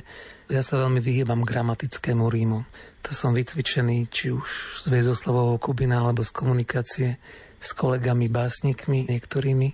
ja 0.53 0.63
sa 0.63 0.83
veľmi 0.83 1.01
vyhýbam 1.01 1.47
gramatickému 1.47 2.27
rímu. 2.29 2.67
To 3.07 3.11
som 3.15 3.33
vycvičený 3.33 4.11
či 4.11 4.35
už 4.35 4.83
z 4.83 4.87
väzoslovovou 4.91 5.63
Kubina 5.63 6.03
alebo 6.03 6.27
z 6.27 6.35
komunikácie 6.35 7.09
s 7.57 7.71
kolegami, 7.73 8.29
básnikmi 8.29 9.09
niektorými, 9.09 9.69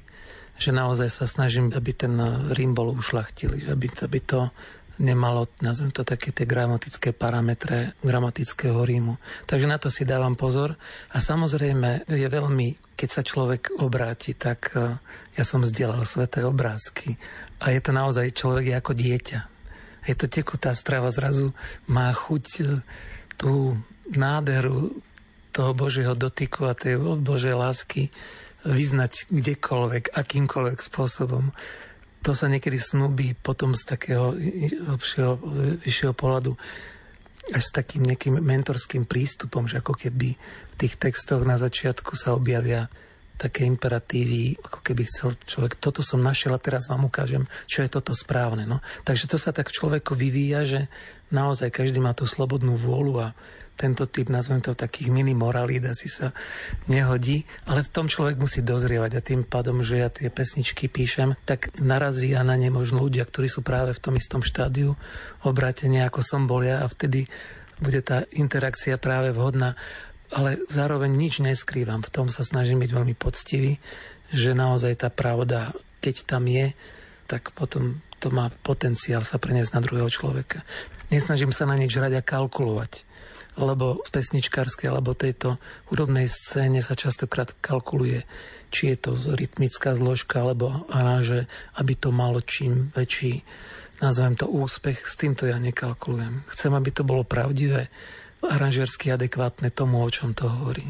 že 0.60 0.70
naozaj 0.70 1.08
sa 1.10 1.26
snažím, 1.26 1.72
aby 1.74 1.90
ten 1.96 2.14
rím 2.54 2.76
bol 2.76 2.94
ušlachtilý, 2.94 3.72
aby, 3.72 3.88
aby 3.90 4.18
to 4.22 4.52
nemalo, 5.03 5.50
nazvem 5.59 5.90
to 5.90 6.07
také 6.07 6.30
tie 6.30 6.46
gramatické 6.46 7.11
parametre 7.11 7.98
gramatického 8.00 8.78
rímu. 8.86 9.18
Takže 9.50 9.66
na 9.66 9.76
to 9.76 9.90
si 9.90 10.07
dávam 10.07 10.38
pozor. 10.38 10.78
A 11.11 11.18
samozrejme 11.18 12.07
je 12.07 12.28
veľmi, 12.30 12.94
keď 12.94 13.09
sa 13.11 13.22
človek 13.26 13.82
obráti, 13.82 14.38
tak 14.38 14.72
e, 14.78 14.96
ja 15.34 15.44
som 15.44 15.66
vzdelal 15.66 16.07
sveté 16.07 16.46
obrázky. 16.46 17.18
A 17.59 17.74
je 17.74 17.82
to 17.82 17.90
naozaj 17.90 18.30
človek 18.30 18.70
je 18.70 18.74
ako 18.78 18.92
dieťa. 18.94 19.40
Je 20.07 20.14
to 20.14 20.26
tekutá 20.30 20.74
strava, 20.78 21.11
zrazu 21.11 21.50
má 21.90 22.14
chuť 22.14 22.46
e, 22.62 22.62
tú 23.34 23.74
nádheru 24.14 24.94
toho 25.53 25.74
Božieho 25.76 26.14
dotyku 26.16 26.64
a 26.64 26.78
tej 26.78 26.96
Božej 27.20 27.59
lásky 27.59 28.09
vyznať 28.62 29.28
kdekoľvek, 29.28 30.14
akýmkoľvek 30.14 30.78
spôsobom 30.78 31.50
to 32.22 32.32
sa 32.38 32.46
niekedy 32.46 32.78
snúbi 32.78 33.34
potom 33.34 33.74
z 33.74 33.82
takého 33.82 34.32
vyššieho, 35.82 36.14
pohľadu 36.14 36.54
až 37.50 37.62
s 37.66 37.74
takým 37.74 38.06
nejakým 38.06 38.38
mentorským 38.38 39.02
prístupom, 39.02 39.66
že 39.66 39.82
ako 39.82 39.98
keby 39.98 40.38
v 40.38 40.74
tých 40.78 40.94
textoch 40.94 41.42
na 41.42 41.58
začiatku 41.58 42.14
sa 42.14 42.38
objavia 42.38 42.86
také 43.34 43.66
imperatívy, 43.66 44.62
ako 44.62 44.78
keby 44.86 45.02
chcel 45.10 45.34
človek, 45.34 45.74
toto 45.82 45.98
som 46.06 46.22
našiel 46.22 46.54
a 46.54 46.62
teraz 46.62 46.86
vám 46.86 47.10
ukážem, 47.10 47.50
čo 47.66 47.82
je 47.82 47.90
toto 47.90 48.14
správne. 48.14 48.70
No. 48.70 48.78
Takže 49.02 49.26
to 49.26 49.34
sa 49.34 49.50
tak 49.50 49.74
človeku 49.74 50.14
vyvíja, 50.14 50.62
že 50.62 50.80
naozaj 51.34 51.74
každý 51.74 51.98
má 51.98 52.14
tú 52.14 52.30
slobodnú 52.30 52.78
vôľu 52.78 53.14
a 53.18 53.28
tento 53.83 54.07
typ, 54.07 54.30
nazvem 54.30 54.62
to 54.62 54.78
takých 54.78 55.11
mini 55.11 55.35
moralít, 55.35 55.91
asi 55.91 56.07
sa 56.07 56.30
nehodí, 56.87 57.43
ale 57.66 57.83
v 57.83 57.91
tom 57.91 58.07
človek 58.07 58.39
musí 58.39 58.62
dozrievať 58.62 59.18
a 59.18 59.24
tým 59.26 59.43
pádom, 59.43 59.83
že 59.83 59.99
ja 59.99 60.09
tie 60.09 60.30
pesničky 60.30 60.87
píšem, 60.87 61.35
tak 61.43 61.74
narazí 61.83 62.30
a 62.39 62.47
na 62.47 62.55
ne 62.55 62.70
možno 62.70 63.03
ľudia, 63.03 63.26
ktorí 63.26 63.51
sú 63.51 63.66
práve 63.66 63.91
v 63.91 64.03
tom 64.03 64.14
istom 64.14 64.47
štádiu 64.47 64.95
obrátenia, 65.43 66.07
ako 66.07 66.22
som 66.22 66.47
bol 66.47 66.62
ja 66.62 66.80
a 66.80 66.87
vtedy 66.87 67.26
bude 67.83 67.99
tá 68.07 68.22
interakcia 68.30 68.95
práve 69.03 69.35
vhodná 69.35 69.74
ale 70.33 70.64
zároveň 70.72 71.12
nič 71.12 71.45
neskrývam. 71.45 72.01
V 72.01 72.12
tom 72.12 72.26
sa 72.33 72.41
snažím 72.41 72.80
byť 72.80 72.91
veľmi 72.91 73.14
poctivý, 73.14 73.76
že 74.33 74.57
naozaj 74.57 75.05
tá 75.05 75.12
pravda, 75.12 75.76
keď 76.01 76.24
tam 76.24 76.49
je, 76.49 76.72
tak 77.28 77.53
potom 77.53 78.01
to 78.16 78.33
má 78.33 78.49
potenciál 78.64 79.28
sa 79.28 79.37
preniesť 79.37 79.76
na 79.76 79.85
druhého 79.85 80.09
človeka. 80.09 80.64
Nesnažím 81.12 81.53
sa 81.53 81.68
na 81.68 81.76
nič 81.76 81.93
hrať 81.93 82.16
a 82.16 82.22
kalkulovať 82.24 83.05
lebo 83.57 84.00
v 84.00 84.09
pesničkárskej 84.09 84.88
alebo 84.88 85.12
tejto 85.12 85.61
hudobnej 85.92 86.28
scéne 86.28 86.80
sa 86.80 86.96
častokrát 86.96 87.53
kalkuluje, 87.61 88.24
či 88.72 88.92
je 88.92 88.96
to 88.96 89.11
rytmická 89.36 89.92
zložka 89.92 90.40
alebo 90.40 90.88
aranže, 90.88 91.44
aby 91.76 91.92
to 91.92 92.09
malo 92.09 92.40
čím 92.40 92.88
väčší, 92.96 93.44
nazvem 94.00 94.34
to 94.34 94.48
úspech, 94.48 95.05
s 95.05 95.14
týmto 95.20 95.44
ja 95.44 95.61
nekalkulujem. 95.61 96.48
Chcem, 96.48 96.72
aby 96.72 96.90
to 96.90 97.05
bolo 97.05 97.22
pravdivé, 97.28 97.92
aranžersky 98.42 99.12
adekvátne 99.12 99.70
tomu, 99.70 100.00
o 100.03 100.09
čom 100.11 100.32
to 100.32 100.48
hovorí. 100.48 100.88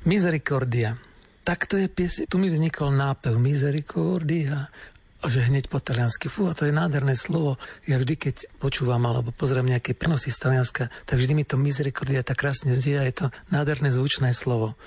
Misericordia 0.00 1.09
tak 1.50 1.66
to 1.66 1.82
je 1.82 1.90
pies, 1.90 2.22
tu 2.30 2.38
mi 2.38 2.46
vznikol 2.46 2.94
nápev 2.94 3.34
Misericordia 3.34 4.70
a 5.18 5.26
že 5.26 5.50
hneď 5.50 5.66
po 5.66 5.82
taliansky. 5.82 6.30
Fú, 6.30 6.46
a 6.46 6.54
to 6.54 6.62
je 6.62 6.70
nádherné 6.70 7.18
slovo. 7.18 7.58
Ja 7.90 7.98
vždy, 7.98 8.14
keď 8.14 8.36
počúvam 8.62 9.02
alebo 9.02 9.34
pozriem 9.34 9.66
nejaké 9.66 9.98
prenosy 9.98 10.30
z 10.30 10.46
Talianska, 10.46 10.94
tak 11.10 11.18
vždy 11.18 11.34
mi 11.34 11.42
to 11.42 11.58
misericordia 11.58 12.22
tak 12.22 12.38
krásne 12.38 12.70
zdie 12.78 13.02
a 13.02 13.04
je 13.04 13.26
to 13.26 13.26
nádherné 13.50 13.90
zvučné 13.90 14.30
slovo. 14.30 14.78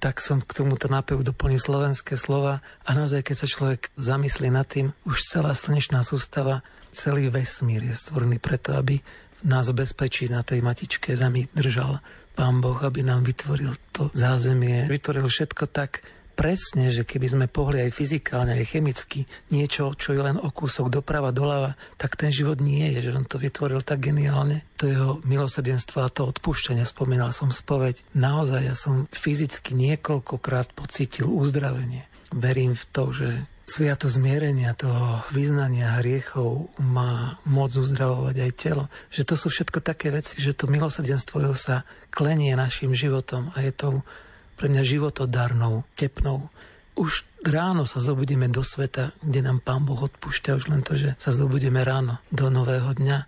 Tak 0.00 0.24
som 0.24 0.40
k 0.40 0.56
tomuto 0.56 0.88
nápevu 0.88 1.20
doplnil 1.20 1.60
slovenské 1.60 2.16
slova 2.16 2.64
a 2.88 2.96
naozaj, 2.96 3.20
keď 3.20 3.36
sa 3.36 3.52
človek 3.52 3.92
zamyslí 4.00 4.48
nad 4.48 4.64
tým, 4.64 4.96
už 5.04 5.20
celá 5.20 5.52
slnečná 5.52 6.00
sústava, 6.00 6.64
celý 6.96 7.28
vesmír 7.28 7.84
je 7.84 7.92
stvorený 7.92 8.40
preto, 8.40 8.72
aby 8.72 9.04
nás 9.44 9.68
bezpečí 9.68 10.32
na 10.32 10.40
tej 10.40 10.64
matičke 10.64 11.12
zemi 11.12 11.44
držal 11.52 12.00
Pán 12.36 12.60
Boh, 12.60 12.76
aby 12.84 13.00
nám 13.00 13.24
vytvoril 13.24 13.72
to 13.96 14.12
zázemie, 14.12 14.84
vytvoril 14.86 15.24
všetko 15.24 15.72
tak, 15.72 16.04
presne, 16.36 16.92
že 16.92 17.08
keby 17.08 17.26
sme 17.32 17.46
pohli 17.48 17.80
aj 17.80 17.96
fyzikálne, 17.96 18.60
aj 18.60 18.68
chemicky 18.68 19.24
niečo, 19.48 19.96
čo 19.96 20.12
je 20.12 20.20
len 20.20 20.36
o 20.36 20.52
kúsok 20.52 20.92
doprava, 20.92 21.32
doľava, 21.32 21.80
tak 21.96 22.20
ten 22.20 22.28
život 22.28 22.60
nie 22.60 22.92
je, 22.92 23.08
že 23.08 23.16
on 23.16 23.24
to 23.24 23.40
vytvoril 23.40 23.80
tak 23.80 24.04
geniálne. 24.04 24.68
To 24.76 24.84
jeho 24.84 25.10
milosrdenstvo 25.24 26.04
a 26.04 26.12
to 26.12 26.28
odpúšťanie, 26.28 26.84
spomínal 26.84 27.32
som 27.32 27.48
spoveď. 27.48 28.04
Naozaj 28.12 28.60
ja 28.68 28.76
som 28.76 29.08
fyzicky 29.08 29.72
niekoľkokrát 29.72 30.76
pocítil 30.76 31.32
uzdravenie. 31.32 32.04
Verím 32.36 32.76
v 32.76 32.84
to, 32.92 33.04
že 33.16 33.28
Sviato 33.66 34.06
zmierenia 34.06 34.78
toho 34.78 35.26
vyznania 35.34 35.98
hriechov 35.98 36.70
má 36.78 37.42
moc 37.42 37.74
uzdravovať 37.74 38.36
aj 38.38 38.52
telo. 38.54 38.86
Že 39.10 39.22
to 39.26 39.34
sú 39.34 39.46
všetko 39.50 39.82
také 39.82 40.14
veci, 40.14 40.38
že 40.38 40.54
to 40.54 40.70
milosrdenstvo 40.70 41.42
jeho 41.42 41.58
sa 41.58 41.82
klenie 42.14 42.54
našim 42.54 42.94
životom 42.94 43.50
a 43.58 43.66
je 43.66 43.74
to 43.74 44.06
pre 44.54 44.70
mňa 44.70 44.86
životodarnou, 44.86 45.82
tepnou. 45.98 46.46
Už 46.94 47.26
ráno 47.42 47.90
sa 47.90 47.98
zobudíme 47.98 48.46
do 48.48 48.62
sveta, 48.62 49.10
kde 49.18 49.42
nám 49.42 49.58
Pán 49.58 49.82
Boh 49.82 49.98
odpúšťa, 49.98 50.56
už 50.62 50.70
len 50.70 50.86
to, 50.86 50.94
že 50.94 51.18
sa 51.18 51.34
zobudíme 51.34 51.82
ráno 51.82 52.22
do 52.30 52.46
nového 52.48 52.94
dňa. 52.94 53.26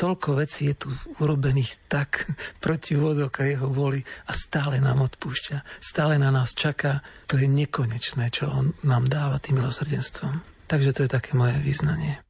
Toľko 0.00 0.40
vecí 0.40 0.72
je 0.72 0.80
tu 0.80 0.88
urobených 1.20 1.76
tak 1.84 2.24
proti 2.64 2.96
vôzok 2.96 3.44
a 3.44 3.52
jeho 3.52 3.68
voli 3.68 4.00
a 4.00 4.32
stále 4.32 4.80
nám 4.80 5.04
odpúšťa. 5.04 5.60
Stále 5.76 6.16
na 6.16 6.32
nás 6.32 6.56
čaká. 6.56 7.04
To 7.28 7.36
je 7.36 7.44
nekonečné, 7.44 8.32
čo 8.32 8.48
on 8.48 8.72
nám 8.80 9.12
dáva 9.12 9.36
tým 9.36 9.60
milosrdenstvom. 9.60 10.40
Takže 10.64 10.96
to 10.96 11.00
je 11.04 11.10
také 11.12 11.36
moje 11.36 11.60
význanie. 11.60 12.24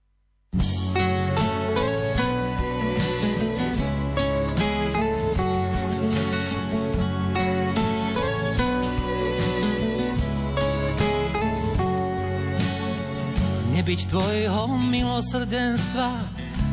nebyť 13.70 14.12
tvojho 14.12 14.76
milosrdenstva, 14.92 16.08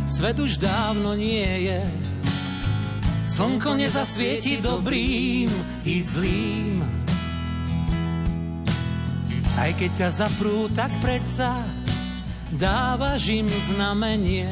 svet 0.07 0.39
už 0.39 0.57
dávno 0.57 1.13
nie 1.13 1.67
je. 1.67 1.81
Slnko 3.27 3.77
nezasvieti 3.77 4.57
dobrým 4.63 5.51
i 5.83 5.95
zlým. 6.01 6.81
Aj 9.59 9.69
keď 9.75 9.91
ťa 9.93 10.09
zaprú, 10.25 10.71
tak 10.71 10.89
predsa 11.03 11.61
dávaš 12.55 13.29
im 13.29 13.45
znamenie. 13.69 14.49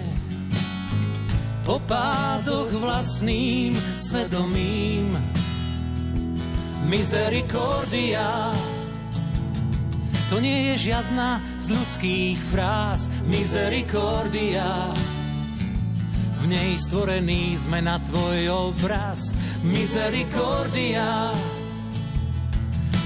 Po 1.66 1.82
pádoch 1.82 2.70
vlastným 2.78 3.74
svedomím. 3.96 5.18
Misericordia 6.86 8.54
to 10.26 10.42
nie 10.42 10.74
je 10.74 10.90
žiadna 10.90 11.38
z 11.62 11.78
ľudských 11.78 12.38
fráz, 12.50 13.06
misericordia. 13.30 14.90
V 16.46 16.54
nej 16.54 16.78
stvorený 16.78 17.58
sme 17.58 17.82
na 17.82 17.98
tvoj 18.06 18.70
obraz, 18.70 19.34
misericordia. 19.66 21.34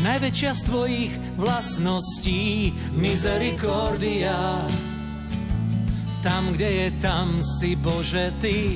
Najväčšia 0.03 0.51
z 0.59 0.61
tvojich 0.67 1.13
vlastností, 1.39 2.75
misericordia. 2.99 4.67
Tam, 6.19 6.51
kde 6.51 6.67
je, 6.67 6.87
tam 6.99 7.39
si 7.39 7.79
Bože 7.79 8.35
Ty. 8.43 8.75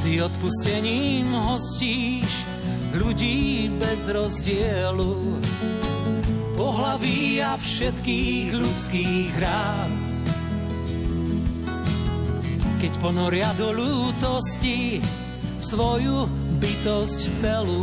Ty 0.00 0.32
odpustením 0.32 1.36
hostíš 1.36 2.48
ľudí 2.96 3.76
bez 3.76 4.08
rozdielu 4.08 5.36
pohlaví 6.56 7.44
a 7.44 7.60
všetkých 7.60 8.56
ľudských 8.56 9.36
rás. 9.36 10.15
Keď 12.86 13.02
ponoria 13.02 13.50
do 13.58 13.74
lútosti 13.74 15.02
svoju 15.58 16.30
bytosť 16.62 17.34
celú 17.34 17.82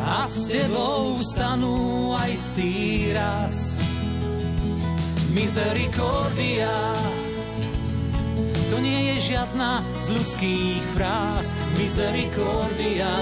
a 0.00 0.24
s 0.24 0.48
tebou 0.48 1.20
stanú 1.20 2.08
aj 2.16 2.40
stý 2.40 3.12
raz. 3.12 3.84
Misericordia, 5.36 6.72
to 8.72 8.80
nie 8.80 9.12
je 9.12 9.36
žiadna 9.36 9.84
z 10.00 10.06
ľudských 10.08 10.80
fráz. 10.96 11.52
Misericordia, 11.76 13.12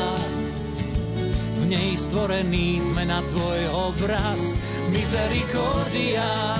nej 1.67 1.99
stvorený 1.99 2.79
sme 2.79 3.11
na 3.11 3.27
tvoj 3.27 3.91
obraz. 3.91 4.55
Misericordia, 4.95 6.55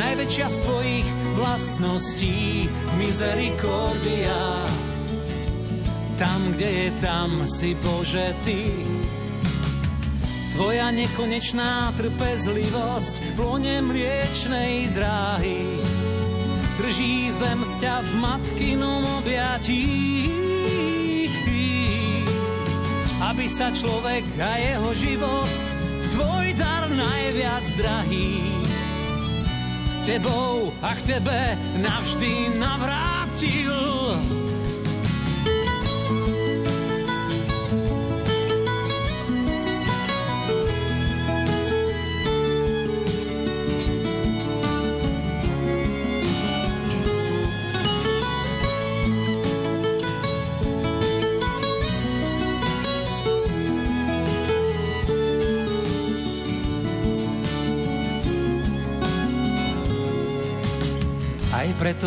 najväčšia 0.00 0.46
z 0.48 0.56
tvojich 0.64 1.08
vlastností. 1.38 2.66
Misericordia, 2.98 4.66
tam, 6.18 6.52
kde 6.52 6.66
je 6.66 6.88
tam, 6.98 7.46
si 7.46 7.78
Bože 7.78 8.34
Ty. 8.42 8.62
Tvoja 10.58 10.90
nekonečná 10.90 11.94
trpezlivosť 11.94 13.38
plone 13.38 13.78
mliečnej 13.78 14.90
dráhy 14.90 15.78
drží 16.78 17.30
zem 17.30 17.62
sťa 17.62 17.94
v 18.06 18.10
matkinom 18.18 19.02
objatí 19.22 19.86
aby 23.28 23.44
sa 23.50 23.68
človek 23.74 24.24
a 24.40 24.52
jeho 24.56 24.90
život 24.94 25.54
tvoj 26.10 26.46
dar 26.56 26.88
najviac 26.90 27.66
drahý 27.76 28.50
s 29.98 30.02
tebou 30.06 30.70
a 30.78 30.94
k 30.94 31.02
tebe 31.02 31.58
navždy 31.82 32.54
navrátil. 32.54 33.74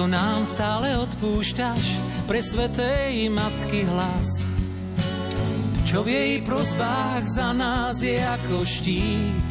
Preto 0.01 0.17
nám 0.17 0.49
stále 0.49 0.97
odpúšťaš 0.97 2.01
pre 2.25 2.41
svetej 2.41 3.29
matky 3.29 3.85
hlas. 3.85 4.49
Čo 5.85 6.01
v 6.01 6.09
jej 6.09 6.33
prozbách 6.41 7.21
za 7.29 7.53
nás 7.53 8.01
je 8.01 8.17
ako 8.17 8.65
štít. 8.65 9.49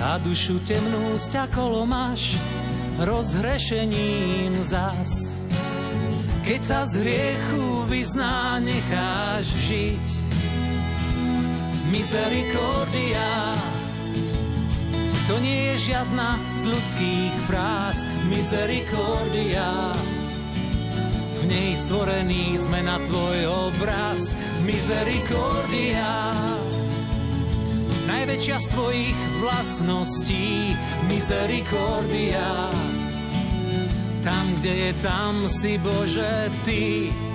A 0.00 0.16
dušu 0.24 0.56
temnú 0.64 1.20
sťakolo 1.20 1.84
máš 1.84 2.40
rozhrešením 2.96 4.56
zas. 4.64 5.36
Keď 6.48 6.60
sa 6.64 6.88
z 6.88 7.04
hriechu 7.04 7.84
vyzná, 7.92 8.56
necháš 8.56 9.52
žiť. 9.68 10.06
Misericordia, 11.92 13.52
to 15.26 15.42
nie 15.42 15.74
je 15.74 15.90
žiadna 15.90 16.38
z 16.54 16.70
ľudských 16.70 17.34
fráz, 17.50 18.06
misericordia. 18.30 19.90
V 21.42 21.42
nej 21.50 21.74
stvorený 21.74 22.54
sme 22.54 22.86
na 22.86 23.02
tvoj 23.02 23.70
obraz, 23.70 24.30
misericordia. 24.62 26.30
Najväčšia 28.06 28.56
z 28.62 28.66
tvojich 28.70 29.18
vlastností, 29.42 30.78
misericordia. 31.10 32.70
Tam, 34.22 34.46
kde 34.62 34.72
je, 34.78 34.90
tam 35.02 35.50
si 35.50 35.74
Bože 35.82 36.50
Ty. 36.62 37.25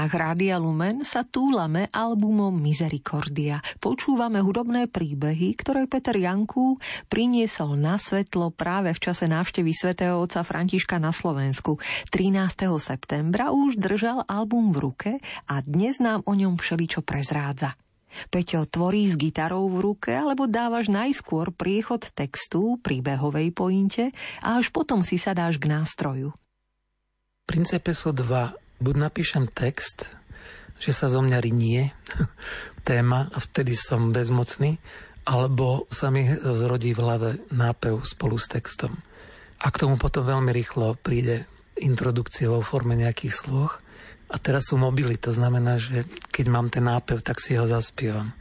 Vlnách 0.00 0.16
Rádia 0.16 0.56
Lumen 0.56 1.04
sa 1.04 1.28
túlame 1.28 1.92
albumom 1.92 2.56
Misericordia. 2.56 3.60
Počúvame 3.84 4.40
hudobné 4.40 4.88
príbehy, 4.88 5.52
ktoré 5.52 5.84
Peter 5.84 6.16
Janku 6.16 6.80
priniesol 7.12 7.76
na 7.76 8.00
svetlo 8.00 8.48
práve 8.48 8.96
v 8.96 9.02
čase 9.04 9.28
návštevy 9.28 9.76
svätého 9.76 10.16
otca 10.16 10.40
Františka 10.40 10.96
na 10.96 11.12
Slovensku. 11.12 11.76
13. 12.16 12.32
septembra 12.80 13.52
už 13.52 13.76
držal 13.76 14.24
album 14.24 14.72
v 14.72 14.88
ruke 14.88 15.10
a 15.44 15.60
dnes 15.60 16.00
nám 16.00 16.24
o 16.24 16.32
ňom 16.32 16.56
všeličo 16.56 17.04
prezrádza. 17.04 17.76
Peťo, 18.32 18.64
tvorí 18.64 19.04
s 19.04 19.20
gitarou 19.20 19.68
v 19.68 19.84
ruke 19.84 20.16
alebo 20.16 20.48
dávaš 20.48 20.88
najskôr 20.88 21.52
priechod 21.52 22.08
textu, 22.16 22.80
príbehovej 22.80 23.52
pointe 23.52 24.16
a 24.40 24.56
až 24.56 24.72
potom 24.72 25.04
si 25.04 25.20
sadáš 25.20 25.60
k 25.60 25.68
nástroju? 25.68 26.32
V 26.32 27.44
princípe 27.44 27.92
sú 27.92 28.16
dva 28.16 28.56
buď 28.80 28.94
napíšem 28.96 29.44
text, 29.46 30.08
že 30.80 30.96
sa 30.96 31.12
zo 31.12 31.20
mňa 31.20 31.38
rinie 31.38 31.92
téma 32.88 33.28
a 33.30 33.38
vtedy 33.38 33.76
som 33.76 34.10
bezmocný, 34.10 34.80
alebo 35.28 35.84
sa 35.92 36.08
mi 36.08 36.24
zrodí 36.32 36.96
v 36.96 37.02
hlave 37.04 37.30
nápev 37.52 38.02
spolu 38.08 38.40
s 38.40 38.48
textom. 38.48 38.96
A 39.60 39.68
k 39.68 39.84
tomu 39.84 40.00
potom 40.00 40.24
veľmi 40.24 40.50
rýchlo 40.56 40.96
príde 40.96 41.44
introdukcia 41.76 42.48
vo 42.48 42.64
forme 42.64 42.96
nejakých 42.96 43.34
sloh. 43.36 43.72
A 44.32 44.40
teraz 44.40 44.72
sú 44.72 44.80
mobily, 44.80 45.20
to 45.20 45.34
znamená, 45.34 45.76
že 45.76 46.08
keď 46.32 46.46
mám 46.48 46.72
ten 46.72 46.86
nápev, 46.86 47.20
tak 47.20 47.42
si 47.42 47.58
ho 47.60 47.68
zaspievam. 47.68 48.32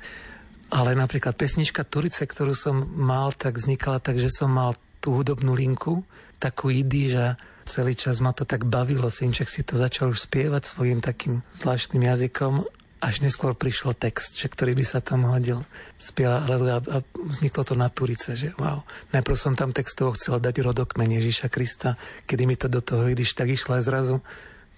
Ale 0.69 0.93
napríklad 0.93 1.33
pesnička 1.33 1.81
Turice, 1.83 2.23
ktorú 2.29 2.53
som 2.53 2.87
mal, 2.93 3.33
tak 3.33 3.57
vznikala 3.57 3.97
tak, 3.99 4.21
že 4.21 4.29
som 4.29 4.53
mal 4.53 4.77
tú 5.01 5.17
hudobnú 5.17 5.57
linku, 5.57 6.05
takú 6.37 6.69
idy, 6.69 7.11
že 7.11 7.25
celý 7.69 7.93
čas 7.93 8.17
ma 8.19 8.33
to 8.33 8.49
tak 8.49 8.65
bavilo. 8.65 9.13
Synček 9.13 9.45
si 9.45 9.61
to 9.61 9.77
začal 9.77 10.09
už 10.09 10.25
spievať 10.25 10.65
svojim 10.65 10.99
takým 11.05 11.45
zvláštnym 11.53 12.01
jazykom 12.01 12.65
až 12.99 13.23
neskôr 13.23 13.55
prišiel 13.55 13.95
text, 13.95 14.35
že 14.35 14.51
ktorý 14.51 14.75
by 14.75 14.83
sa 14.83 14.99
tam 14.99 15.23
hodil. 15.31 15.63
Spiela 15.95 16.43
Aleluja 16.43 16.83
a 16.83 16.99
vzniklo 17.15 17.63
to 17.63 17.71
na 17.71 17.87
Turice, 17.87 18.35
že 18.35 18.51
wow. 18.59 18.83
Najprv 19.15 19.37
som 19.39 19.55
tam 19.55 19.71
textovo 19.71 20.11
chcel 20.19 20.43
dať 20.43 20.59
rodokmen 20.59 21.07
Ježíša 21.07 21.47
Krista, 21.47 21.95
kedy 22.27 22.43
mi 22.43 22.59
to 22.59 22.67
do 22.67 22.83
toho 22.83 23.07
ideš, 23.07 23.39
tak 23.39 23.55
išlo 23.55 23.79
aj 23.79 23.87
zrazu 23.87 24.17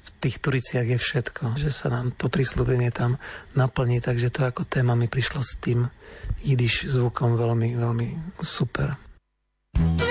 v 0.02 0.10
tých 0.18 0.38
Turiciach 0.42 0.86
je 0.86 0.98
všetko, 0.98 1.62
že 1.62 1.70
sa 1.74 1.90
nám 1.90 2.14
to 2.14 2.30
prislúbenie 2.30 2.90
tam 2.94 3.22
naplní, 3.54 4.02
takže 4.02 4.34
to 4.34 4.46
ako 4.46 4.66
téma 4.66 4.98
mi 4.98 5.06
prišlo 5.06 5.42
s 5.42 5.58
tým 5.62 5.90
jidiš 6.42 6.90
zvukom 6.90 7.38
veľmi, 7.38 7.78
veľmi 7.78 8.08
super. 8.42 8.98
thank 9.72 10.11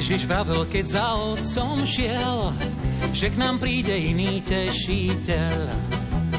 Ježiš 0.00 0.24
vravel, 0.24 0.64
keď 0.64 0.96
za 0.96 1.12
otcom 1.12 1.84
šiel, 1.84 2.56
že 3.12 3.28
k 3.28 3.36
nám 3.36 3.60
príde 3.60 3.92
iný 3.92 4.40
tešiteľ, 4.40 5.58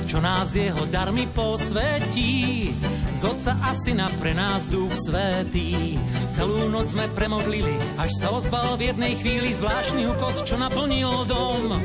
čo 0.10 0.18
nás 0.18 0.58
jeho 0.58 0.90
darmi 0.90 1.30
posvetí. 1.30 2.74
Z 3.14 3.22
otca 3.22 3.54
a 3.62 3.78
syna 3.78 4.10
pre 4.18 4.34
nás 4.34 4.66
duch 4.66 4.90
svetý. 4.98 6.02
Celú 6.34 6.74
noc 6.74 6.90
sme 6.90 7.06
premodlili, 7.14 7.78
až 8.02 8.10
sa 8.18 8.34
ozval 8.34 8.82
v 8.82 8.90
jednej 8.90 9.14
chvíli 9.22 9.54
zvláštny 9.54 10.10
hukot, 10.10 10.42
čo 10.42 10.58
naplnil 10.58 11.30
dom. 11.30 11.78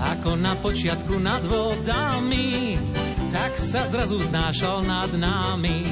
Ako 0.00 0.32
na 0.40 0.56
počiatku 0.56 1.20
nad 1.20 1.44
vodami, 1.44 2.80
tak 3.28 3.60
sa 3.60 3.84
zrazu 3.84 4.16
znášal 4.24 4.80
nad 4.80 5.12
nami. 5.12 5.84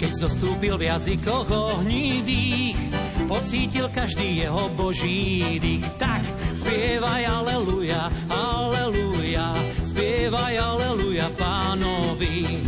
Keď 0.00 0.24
zostúpil 0.24 0.80
v 0.80 0.88
jazykoch 0.88 1.52
ohnivých, 1.52 3.03
pocítil 3.24 3.88
každý 3.92 4.44
jeho 4.44 4.68
boží 4.76 5.58
dých. 5.60 5.88
Tak 5.96 6.22
spievaj 6.52 7.24
aleluja, 7.26 8.12
aleluja, 8.28 9.56
spievaj 9.84 10.54
aleluja 10.58 11.28
pánovi. 11.36 12.60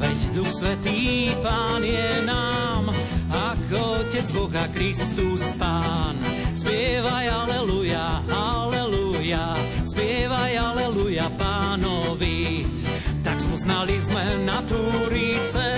Veď 0.00 0.18
Duch 0.32 0.52
Svetý 0.52 1.28
Pán 1.44 1.84
je 1.84 2.24
nám, 2.24 2.88
ako 3.28 4.08
Otec 4.08 4.26
Boha 4.32 4.64
Kristus 4.72 5.52
Pán. 5.60 6.16
Spievaj 6.56 7.28
aleluja, 7.28 8.24
aleluja, 8.32 9.54
spievaj 9.84 10.52
aleluja 10.56 11.28
pánovi. 11.36 12.64
Tak 13.20 13.36
spoznali 13.44 14.00
sme 14.00 14.48
na 14.48 14.64
Túrice, 14.64 15.68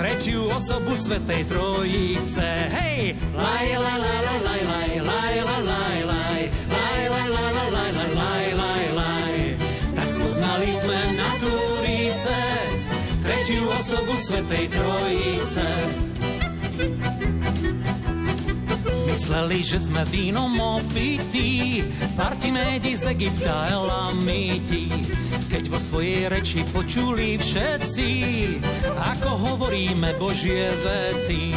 tretiu 0.00 0.48
osobu 0.56 0.96
Svetej 0.96 1.44
Trojice. 1.44 2.48
Hej! 2.72 3.12
Laj, 3.36 3.68
laj, 3.76 3.98
laj, 4.00 4.20
laj, 4.24 4.40
laj, 4.48 4.62
laj, 4.64 4.90
laj, 5.04 5.36
laj, 5.44 5.60
laj, 5.68 5.98
laj, 6.08 6.42
laj, 6.72 7.02
laj, 7.12 7.28
laj, 7.36 7.50
laj, 7.52 7.68
laj, 7.76 7.90
laj, 7.92 8.12
laj, 8.16 8.46
laj, 8.56 8.84
laj. 8.96 9.36
Tak 9.92 10.08
spoznali 10.08 10.72
sme 10.72 11.00
na 11.20 11.30
Túrice, 11.36 12.40
tretiu 13.20 13.68
osobu 13.68 14.16
Svetej 14.16 14.72
Trojice. 14.72 15.68
Mysleli, 19.10 19.66
že 19.66 19.82
sme 19.82 20.06
vínom 20.06 20.54
opití, 20.54 21.82
Partimédi 22.14 22.94
z 22.94 23.10
Egypta 23.10 23.66
Elamiti. 23.66 24.86
Keď 25.50 25.64
vo 25.66 25.82
svojej 25.82 26.30
reči 26.30 26.62
počuli 26.70 27.34
všetci, 27.34 28.10
ako 28.86 29.30
hovoríme 29.34 30.14
Božie 30.14 30.70
veci. 30.86 31.50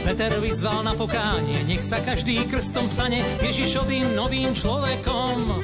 Peter 0.00 0.32
vyzval 0.40 0.80
na 0.80 0.96
pokánie, 0.96 1.60
nech 1.68 1.84
sa 1.84 2.00
každý 2.00 2.40
krstom 2.48 2.88
stane 2.88 3.20
Ježišovým 3.44 4.16
novým 4.16 4.56
človekom. 4.56 5.60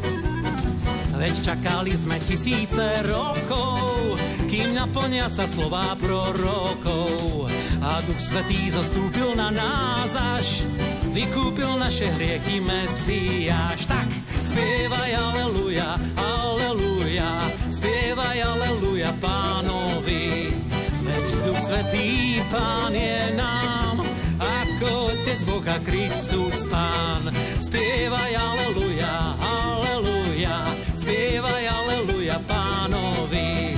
Veď 1.16 1.34
čakali 1.41 1.97
sme 1.97 2.20
tisíce 2.20 3.01
rokov, 3.09 4.20
kým 4.45 4.76
naplnia 4.76 5.32
sa 5.32 5.49
slová 5.49 5.97
prorokov. 5.97 7.49
A 7.80 8.05
Duch 8.05 8.20
Svetý 8.20 8.68
zostúpil 8.68 9.32
na 9.32 9.49
nás 9.49 10.12
až 10.12 10.68
vykúpil 11.11 11.71
naše 11.79 12.07
hriechy 12.15 12.63
Mesiáš. 12.63 13.87
Tak 13.87 14.09
spievaj 14.47 15.11
aleluja, 15.15 15.99
aleluja, 16.17 17.51
spievaj 17.71 18.39
aleluja 18.39 19.11
pánovi. 19.19 20.55
Veď 21.03 21.25
Duch 21.47 21.61
Svetý 21.61 22.39
Pán 22.49 22.95
je 22.95 23.35
nám, 23.35 24.05
ako 24.39 25.15
Otec 25.15 25.41
Boha 25.45 25.77
Kristus 25.83 26.65
Pán. 26.71 27.29
Spievaj 27.59 28.33
aleluja, 28.37 29.35
aleluja, 29.43 30.71
spievaj 30.95 31.65
aleluja 31.67 32.39
pánovi. 32.47 33.75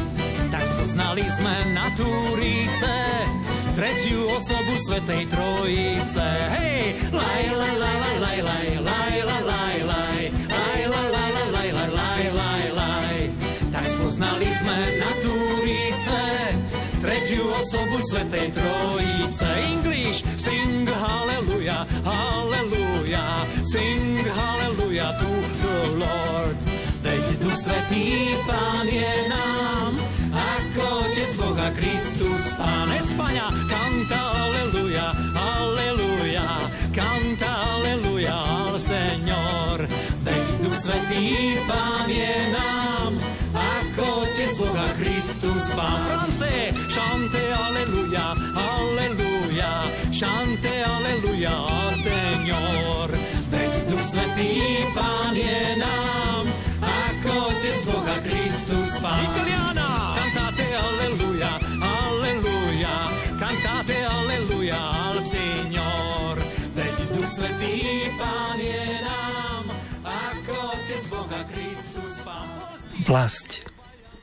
Tak 0.53 0.65
spoznali 0.69 1.25
sme 1.33 1.73
na 1.73 1.89
Túrice, 1.97 2.95
tretiu 3.77 4.29
osobu 4.37 4.75
Svetej 4.87 5.27
Trojice. 5.27 6.29
Hej! 6.57 6.95
Laj, 7.13 7.45
laj, 7.57 7.75
laj, 7.79 7.97
laj, 8.01 8.19
laj, 8.21 8.39
laj, 8.43 8.69
laj, 8.81 9.17
laj, 9.25 9.45
laj, 9.49 9.77
laj, 9.89 10.25
laj, 10.49 10.83
laj, 10.89 11.11
laj, 11.13 11.31
laj, 11.53 11.71
laj, 11.73 11.91
laj, 11.93 12.25
laj, 12.37 12.65
laj. 12.77 13.17
Tak 13.73 13.85
spoznali 13.89 14.51
sme 14.61 14.79
na 15.01 15.11
Túrice 15.21 16.23
tretiu 17.03 17.51
osobu 17.51 17.99
Svetej 17.99 18.55
Trojice. 18.55 19.49
English, 19.75 20.23
sing 20.39 20.87
hallelujah, 20.87 21.83
hallelujah, 22.07 23.43
sing 23.67 24.23
hallelujah 24.23 25.11
to 25.19 25.33
the 25.59 25.79
Lord. 25.99 26.59
Veď 27.03 27.25
Duch 27.43 27.59
Svetý 27.59 28.39
Pán 28.47 28.87
je 28.87 29.15
nám, 29.27 29.99
Boha 31.53 31.71
Kristus 31.77 32.57
Pán. 32.57 32.89
España, 32.97 33.45
canta 33.69 34.21
aleluja, 34.41 35.13
aleluja, 35.37 36.49
canta 36.97 37.51
aleluja 37.77 38.33
al 38.33 38.81
Señor. 38.81 39.85
Veď 40.25 40.49
Duch 40.65 40.73
Svetý 40.81 41.61
Pán 41.69 42.09
je 42.09 42.57
nám, 42.57 43.21
ako 43.53 44.25
Otec 44.25 44.57
Boha 44.57 44.89
Kristus 44.97 45.69
Pán. 45.77 46.01
France, 46.09 46.73
chante 46.89 47.45
aleluja, 47.53 48.33
aleluja, 48.57 49.93
chante 50.09 50.73
aleluja 50.73 51.53
al 51.53 51.93
Señor. 52.01 53.13
Veď 53.53 53.93
Duch 53.93 54.01
Svetý 54.01 54.89
Pán 54.97 55.37
je 55.37 55.77
nám, 55.77 56.49
ako 56.81 57.53
Otec 57.53 57.79
Boha 57.85 58.17
Kristus 58.25 58.97
Pán. 59.05 59.21
Italiana! 59.21 59.82
Duch 67.23 67.39
Svetý 67.39 68.11
Pán 68.19 68.59
je 68.59 68.83
nám, 68.99 69.71
ako 70.03 70.75
Otec 70.75 71.05
Boha 71.07 71.41
Kristus 71.55 72.19
Pán. 72.27 72.51
Vlast. 73.07 73.63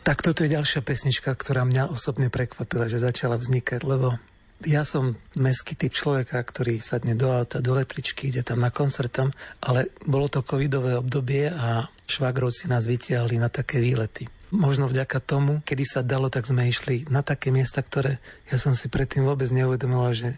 Tak 0.04 0.20
toto 0.20 0.44
je 0.44 0.52
ďalšia 0.52 0.84
pesnička, 0.84 1.32
ktorá 1.32 1.64
mňa 1.64 1.96
osobne 1.96 2.28
prekvapila, 2.28 2.92
že 2.92 3.00
začala 3.00 3.40
vznikať, 3.40 3.88
lebo 3.88 4.20
ja 4.68 4.84
som 4.84 5.16
meský 5.40 5.80
typ 5.80 5.96
človeka, 5.96 6.44
ktorý 6.44 6.84
sadne 6.84 7.16
do 7.16 7.32
auta, 7.32 7.64
do 7.64 7.72
letričky, 7.72 8.36
ide 8.36 8.44
tam 8.44 8.60
na 8.60 8.68
koncert 8.68 9.16
ale 9.64 9.96
bolo 10.04 10.28
to 10.28 10.44
covidové 10.44 11.00
obdobie 11.00 11.48
a 11.48 11.88
švagrovci 12.04 12.68
nás 12.68 12.84
vytiahli 12.84 13.40
na 13.40 13.48
také 13.48 13.80
výlety. 13.80 14.28
Možno 14.52 14.92
vďaka 14.92 15.24
tomu, 15.24 15.64
kedy 15.64 15.84
sa 15.88 16.04
dalo, 16.04 16.28
tak 16.28 16.52
sme 16.52 16.68
išli 16.68 17.08
na 17.08 17.24
také 17.24 17.48
miesta, 17.48 17.80
ktoré 17.80 18.20
ja 18.52 18.60
som 18.60 18.76
si 18.76 18.92
predtým 18.92 19.24
vôbec 19.24 19.48
neuvedomoval, 19.56 20.12
že 20.12 20.30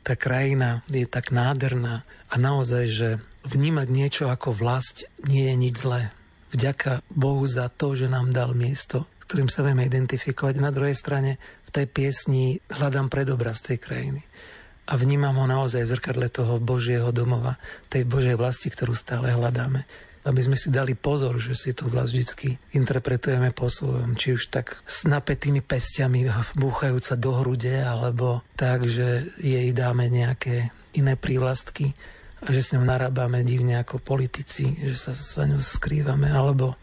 tá 0.00 0.16
krajina 0.16 0.80
je 0.88 1.04
tak 1.04 1.32
nádherná 1.32 2.02
a 2.28 2.34
naozaj, 2.40 2.84
že 2.88 3.08
vnímať 3.46 3.88
niečo 3.88 4.24
ako 4.28 4.56
vlast 4.56 5.08
nie 5.28 5.48
je 5.48 5.54
nič 5.56 5.74
zlé. 5.80 6.12
Vďaka 6.50 7.06
Bohu 7.12 7.46
za 7.46 7.70
to, 7.70 7.94
že 7.94 8.10
nám 8.10 8.34
dal 8.34 8.56
miesto, 8.56 9.06
s 9.22 9.24
ktorým 9.30 9.46
sa 9.46 9.62
vieme 9.62 9.86
identifikovať. 9.86 10.54
Na 10.58 10.74
druhej 10.74 10.98
strane 10.98 11.38
v 11.62 11.70
tej 11.70 11.86
piesni 11.86 12.58
hľadám 12.68 13.06
predobraz 13.06 13.62
tej 13.62 13.78
krajiny. 13.78 14.26
A 14.90 14.98
vnímam 14.98 15.38
ho 15.38 15.46
naozaj 15.46 15.86
v 15.86 15.92
zrkadle 15.94 16.26
toho 16.26 16.58
Božieho 16.58 17.14
domova, 17.14 17.54
tej 17.86 18.02
Božej 18.02 18.34
vlasti, 18.34 18.66
ktorú 18.66 18.90
stále 18.98 19.30
hľadáme 19.30 19.86
aby 20.20 20.40
sme 20.44 20.56
si 20.56 20.68
dali 20.68 20.92
pozor, 20.92 21.40
že 21.40 21.56
si 21.56 21.72
tú 21.72 21.88
vlast 21.88 22.12
vždy 22.12 22.76
interpretujeme 22.76 23.56
po 23.56 23.72
svojom, 23.72 24.16
či 24.20 24.36
už 24.36 24.52
tak 24.52 24.76
s 24.84 25.08
napätými 25.08 25.64
pestiami 25.64 26.28
búchajúca 26.56 27.16
do 27.16 27.40
hrude, 27.40 27.80
alebo 27.80 28.44
tak, 28.52 28.84
že 28.84 29.32
jej 29.40 29.72
dáme 29.72 30.12
nejaké 30.12 30.68
iné 30.92 31.16
prívlastky 31.16 31.96
a 32.44 32.52
že 32.52 32.60
s 32.60 32.72
ňou 32.76 32.84
narábame 32.84 33.44
divne 33.44 33.80
ako 33.80 34.00
politici, 34.00 34.76
že 34.80 34.96
sa 34.96 35.12
sa 35.16 35.48
ňou 35.48 35.60
skrývame, 35.60 36.28
alebo 36.28 36.76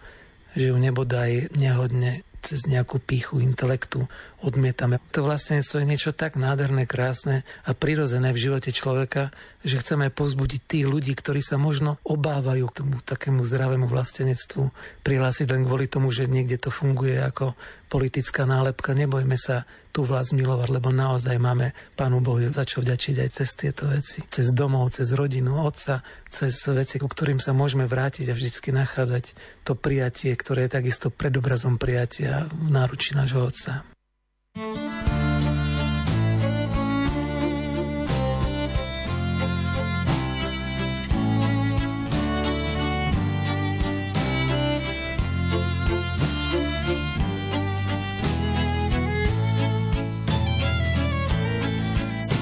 že 0.57 0.73
ju 0.73 0.77
nebodaj 0.77 1.53
nehodne 1.53 2.25
cez 2.41 2.65
nejakú 2.65 3.01
píchu 3.01 3.41
intelektu 3.41 4.05
odmietame. 4.41 5.01
To 5.17 5.25
vlastne 5.25 5.65
je 5.65 5.85
niečo 5.88 6.13
tak 6.13 6.38
nádherné, 6.38 6.85
krásne 6.85 7.41
a 7.65 7.73
prirodzené 7.73 8.29
v 8.33 8.41
živote 8.49 8.69
človeka, 8.69 9.33
že 9.65 9.81
chceme 9.81 10.13
povzbudiť 10.13 10.61
tých 10.61 10.85
ľudí, 10.85 11.17
ktorí 11.17 11.41
sa 11.41 11.57
možno 11.57 11.97
obávajú 12.05 12.69
k 12.69 12.77
tomu 12.83 12.95
takému 13.01 13.41
zdravému 13.41 13.89
vlastenectvu, 13.89 14.69
prihlásiť 15.01 15.47
len 15.49 15.65
kvôli 15.65 15.89
tomu, 15.89 16.13
že 16.13 16.29
niekde 16.29 16.61
to 16.61 16.69
funguje 16.69 17.17
ako 17.17 17.57
politická 17.89 18.45
nálepka. 18.45 18.93
Nebojme 18.93 19.35
sa 19.39 19.65
tú 19.89 20.05
vlast 20.05 20.38
milovať, 20.38 20.69
lebo 20.69 20.93
naozaj 20.93 21.41
máme 21.41 21.73
Pánu 21.97 22.21
Bohu 22.21 22.45
za 22.53 22.61
čo 22.61 22.85
vďačiť 22.85 23.15
aj 23.17 23.29
cez 23.33 23.49
tieto 23.57 23.89
veci. 23.89 24.21
Cez 24.29 24.53
domov, 24.53 24.93
cez 24.93 25.09
rodinu, 25.17 25.57
otca, 25.57 26.05
cez 26.29 26.53
veci, 26.69 27.01
ku 27.01 27.09
ktorým 27.09 27.41
sa 27.41 27.57
môžeme 27.57 27.89
vrátiť 27.89 28.29
a 28.29 28.38
vždycky 28.38 28.69
nachádzať 28.69 29.33
to 29.65 29.73
prijatie, 29.73 30.38
ktoré 30.38 30.69
je 30.69 30.77
takisto 30.77 31.09
predobrazom 31.09 31.81
prijatia 31.81 32.45
v 32.53 32.69
náručí 32.69 33.17
nášho 33.17 33.41
otca. 33.41 33.97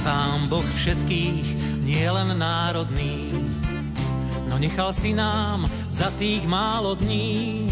Pán 0.06 0.46
Boh 0.48 0.62
všetkých, 0.62 1.82
nie 1.82 2.06
len 2.06 2.38
národný, 2.38 3.34
no 4.46 4.62
nechal 4.62 4.94
si 4.94 5.12
nám 5.18 5.66
za 5.90 6.14
tých 6.22 6.46
málo 6.46 6.94
dní, 6.94 7.66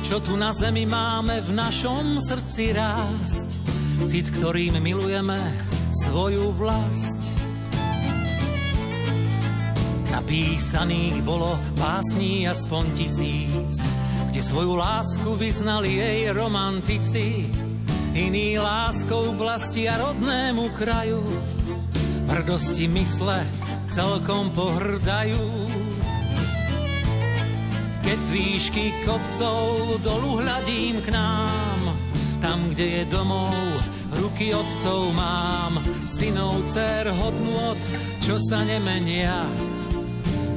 čo 0.00 0.24
tu 0.24 0.40
na 0.40 0.56
zemi 0.56 0.88
máme 0.88 1.44
v 1.44 1.52
našom 1.52 2.16
srdci 2.16 2.72
rásť, 2.72 3.59
cit, 4.08 4.30
ktorým 4.32 4.80
milujeme 4.80 5.36
svoju 6.06 6.54
vlast. 6.56 7.36
Napísaných 10.10 11.22
bolo 11.26 11.58
pásní 11.76 12.46
aspoň 12.48 12.84
tisíc, 12.94 13.82
kde 14.30 14.40
svoju 14.40 14.78
lásku 14.78 15.30
vyznali 15.34 15.98
jej 15.98 16.30
romantici, 16.30 17.50
iný 18.14 18.58
láskou 18.58 19.34
vlasti 19.34 19.90
a 19.90 19.98
rodnému 19.98 20.70
kraju. 20.78 21.22
Hrdosti 22.30 22.86
mysle 22.88 23.42
celkom 23.90 24.54
pohrdajú. 24.54 25.66
Keď 28.00 28.18
z 28.18 28.30
výšky 28.30 28.84
kopcov 29.04 29.98
dolu 30.02 30.42
hľadím 30.42 31.02
k 31.02 31.08
nám, 31.10 31.99
tam, 32.40 32.66
kde 32.72 32.86
je 33.00 33.02
domov, 33.06 33.54
ruky 34.18 34.56
otcov 34.56 35.12
mám, 35.12 35.78
synov, 36.08 36.64
dcer, 36.66 37.12
hodnot, 37.12 37.80
čo 38.24 38.40
sa 38.40 38.64
nemenia. 38.64 39.46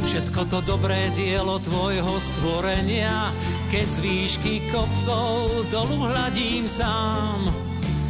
Všetko 0.03 0.41
to 0.51 0.59
dobré 0.63 1.11
dielo 1.15 1.59
tvojho 1.63 2.19
stvorenia 2.19 3.31
keď 3.73 3.89
z 3.89 3.99
výšky 4.05 4.53
kopcov 4.69 5.65
dolu 5.73 6.05
hľadím 6.05 6.69
sám. 6.69 7.49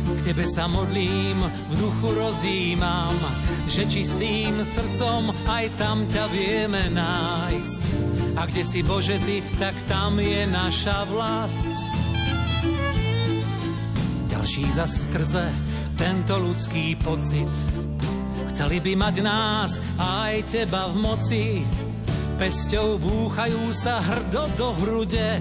K 0.04 0.20
tebe 0.20 0.44
sa 0.44 0.68
modlím, 0.68 1.40
v 1.40 1.74
duchu 1.80 2.12
rozímam, 2.12 3.16
že 3.72 3.88
čistým 3.88 4.60
srdcom 4.60 5.32
aj 5.48 5.72
tam 5.80 6.04
ťa 6.12 6.28
vieme 6.36 6.92
nájsť. 6.92 7.82
A 8.36 8.44
kde 8.44 8.64
si 8.68 8.84
Bože 8.84 9.24
ty, 9.24 9.40
tak 9.56 9.72
tam 9.88 10.20
je 10.20 10.44
naša 10.44 11.08
vlast. 11.08 12.03
Ďalší 14.44 14.76
za 14.76 14.92
skrze 14.92 15.48
tento 15.96 16.36
ľudský 16.36 17.00
pocit. 17.00 17.48
Chceli 18.52 18.84
by 18.84 18.92
mať 19.00 19.16
nás 19.24 19.80
aj 19.96 20.52
teba 20.52 20.92
v 20.92 21.00
moci, 21.00 21.44
pesťou 22.36 23.00
búchajú 23.00 23.72
sa 23.72 24.04
hrdo 24.04 24.52
do 24.60 24.76
hrude, 24.84 25.40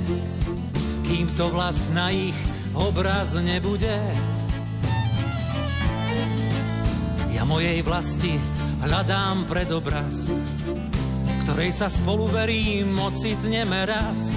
kým 1.03 1.27
to 1.35 1.51
vlast 1.51 1.91
na 1.91 2.15
ich 2.15 2.39
obraz 2.79 3.35
nebude. 3.43 3.99
Ja 7.35 7.43
mojej 7.43 7.83
vlasti 7.83 8.39
hľadám 8.87 9.51
predobraz, 9.51 10.31
ktorej 11.43 11.75
sa 11.75 11.91
spolu 11.91 12.31
verím 12.31 12.95
ocitneme 13.03 13.83
raz, 13.83 14.31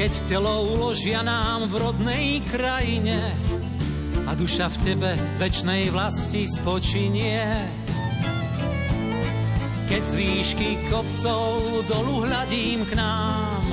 keď 0.00 0.12
telo 0.24 0.64
uložia 0.64 1.20
nám 1.20 1.68
v 1.68 1.74
rodnej 1.76 2.40
krajine 2.48 3.36
a 4.26 4.34
duša 4.34 4.66
v 4.74 4.76
tebe 4.82 5.10
večnej 5.38 5.94
vlasti 5.94 6.50
spočinie. 6.50 7.70
Keď 9.86 10.02
z 10.02 10.14
výšky 10.18 10.70
kopcov 10.90 11.86
dolu 11.86 12.26
hľadím 12.26 12.82
k 12.90 12.98
nám, 12.98 13.64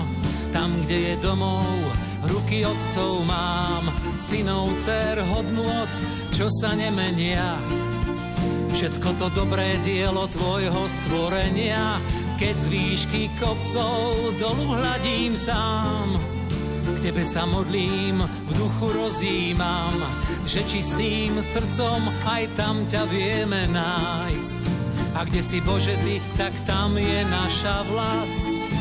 tam, 0.54 0.78
kde 0.86 0.98
je 1.10 1.16
domov, 1.26 1.66
ruky 2.30 2.62
otcov 2.62 3.26
mám, 3.26 3.90
synov, 4.22 4.78
dcer, 4.78 5.26
hodnot, 5.34 5.90
čo 6.30 6.46
sa 6.62 6.78
nemenia. 6.78 7.58
Všetko 8.78 9.10
to 9.18 9.28
dobré 9.34 9.82
dielo 9.82 10.30
tvojho 10.30 10.86
stvorenia, 10.86 11.98
keď 12.38 12.56
z 12.62 12.66
výšky 12.70 13.24
kopcov 13.42 14.38
dolu 14.38 14.78
hľadím 14.78 15.34
sám. 15.34 16.43
K 16.94 17.10
tebe 17.10 17.24
sa 17.26 17.44
modlím, 17.50 18.22
v 18.22 18.52
duchu 18.58 18.94
rozímam, 18.94 19.98
že 20.46 20.66
čistým 20.70 21.42
srdcom 21.42 22.10
aj 22.26 22.44
tam 22.54 22.86
ťa 22.86 23.04
vieme 23.10 23.68
nájsť 23.70 24.62
a 25.14 25.26
kde 25.26 25.42
si 25.46 25.62
Bože 25.62 25.94
Ty, 26.02 26.16
tak 26.38 26.54
tam 26.66 26.98
je 26.98 27.22
naša 27.30 27.86
vlast. 27.86 28.73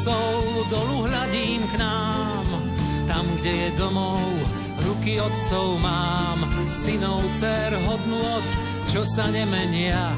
Kopcov 0.00 0.64
dolu 0.72 1.12
hľadím 1.12 1.60
k 1.68 1.74
nám, 1.76 2.48
tam, 3.04 3.28
kde 3.36 3.52
je 3.52 3.70
domov, 3.76 4.32
ruky 4.80 5.20
otcov 5.20 5.76
mám, 5.76 6.40
synov, 6.72 7.20
dcer, 7.36 7.76
hodnôt, 7.84 8.46
čo 8.88 9.04
sa 9.04 9.28
nemenia. 9.28 10.16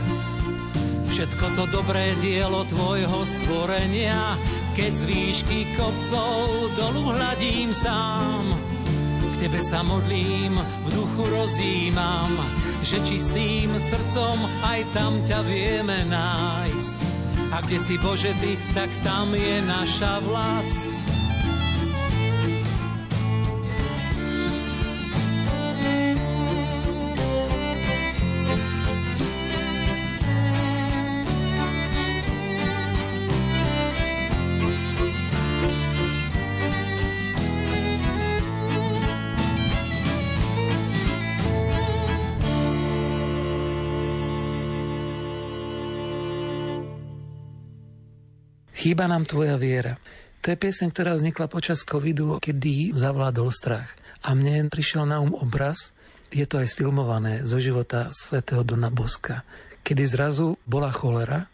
Všetko 1.11 1.59
to 1.59 1.65
dobré 1.75 2.15
dielo 2.23 2.63
tvojho 2.71 3.27
stvorenia, 3.27 4.39
keď 4.79 4.93
z 4.95 5.03
výšky 5.03 5.75
kopcov 5.75 6.71
dolu 6.79 7.19
hľadím 7.19 7.75
sám. 7.75 8.55
K 9.35 9.35
Tebe 9.43 9.67
sa 9.67 9.83
modlím, 9.83 10.63
v 10.63 10.89
duchu 10.95 11.27
rozjímam, 11.27 12.31
že 12.83 12.99
čistým 13.07 13.79
srdcom 13.79 14.43
aj 14.67 14.81
tam 14.91 15.23
ťa 15.23 15.41
vieme 15.47 16.03
nájsť. 16.11 16.99
A 17.55 17.63
kde 17.63 17.79
si 17.79 17.95
Bože 18.03 18.35
Ty, 18.43 18.53
tak 18.75 18.91
tam 19.07 19.31
je 19.33 19.63
naša 19.63 20.19
vlast. 20.27 21.22
Chýba 48.83 49.07
nám 49.07 49.23
tvoja 49.31 49.55
viera. 49.63 49.95
To 50.43 50.51
je 50.51 50.59
pieseň, 50.59 50.91
ktorá 50.91 51.15
vznikla 51.15 51.47
počas 51.47 51.87
covidu, 51.87 52.43
kedy 52.43 52.91
zavládol 52.99 53.55
strach. 53.55 53.95
A 54.27 54.35
mne 54.35 54.67
prišiel 54.67 55.07
na 55.07 55.23
um 55.23 55.39
obraz, 55.39 55.95
je 56.35 56.43
to 56.43 56.59
aj 56.59 56.75
sfilmované 56.75 57.47
zo 57.47 57.63
života 57.63 58.11
svätého 58.11 58.67
Dona 58.67 58.91
Boska, 58.91 59.47
kedy 59.87 60.03
zrazu 60.03 60.59
bola 60.67 60.91
cholera, 60.91 61.47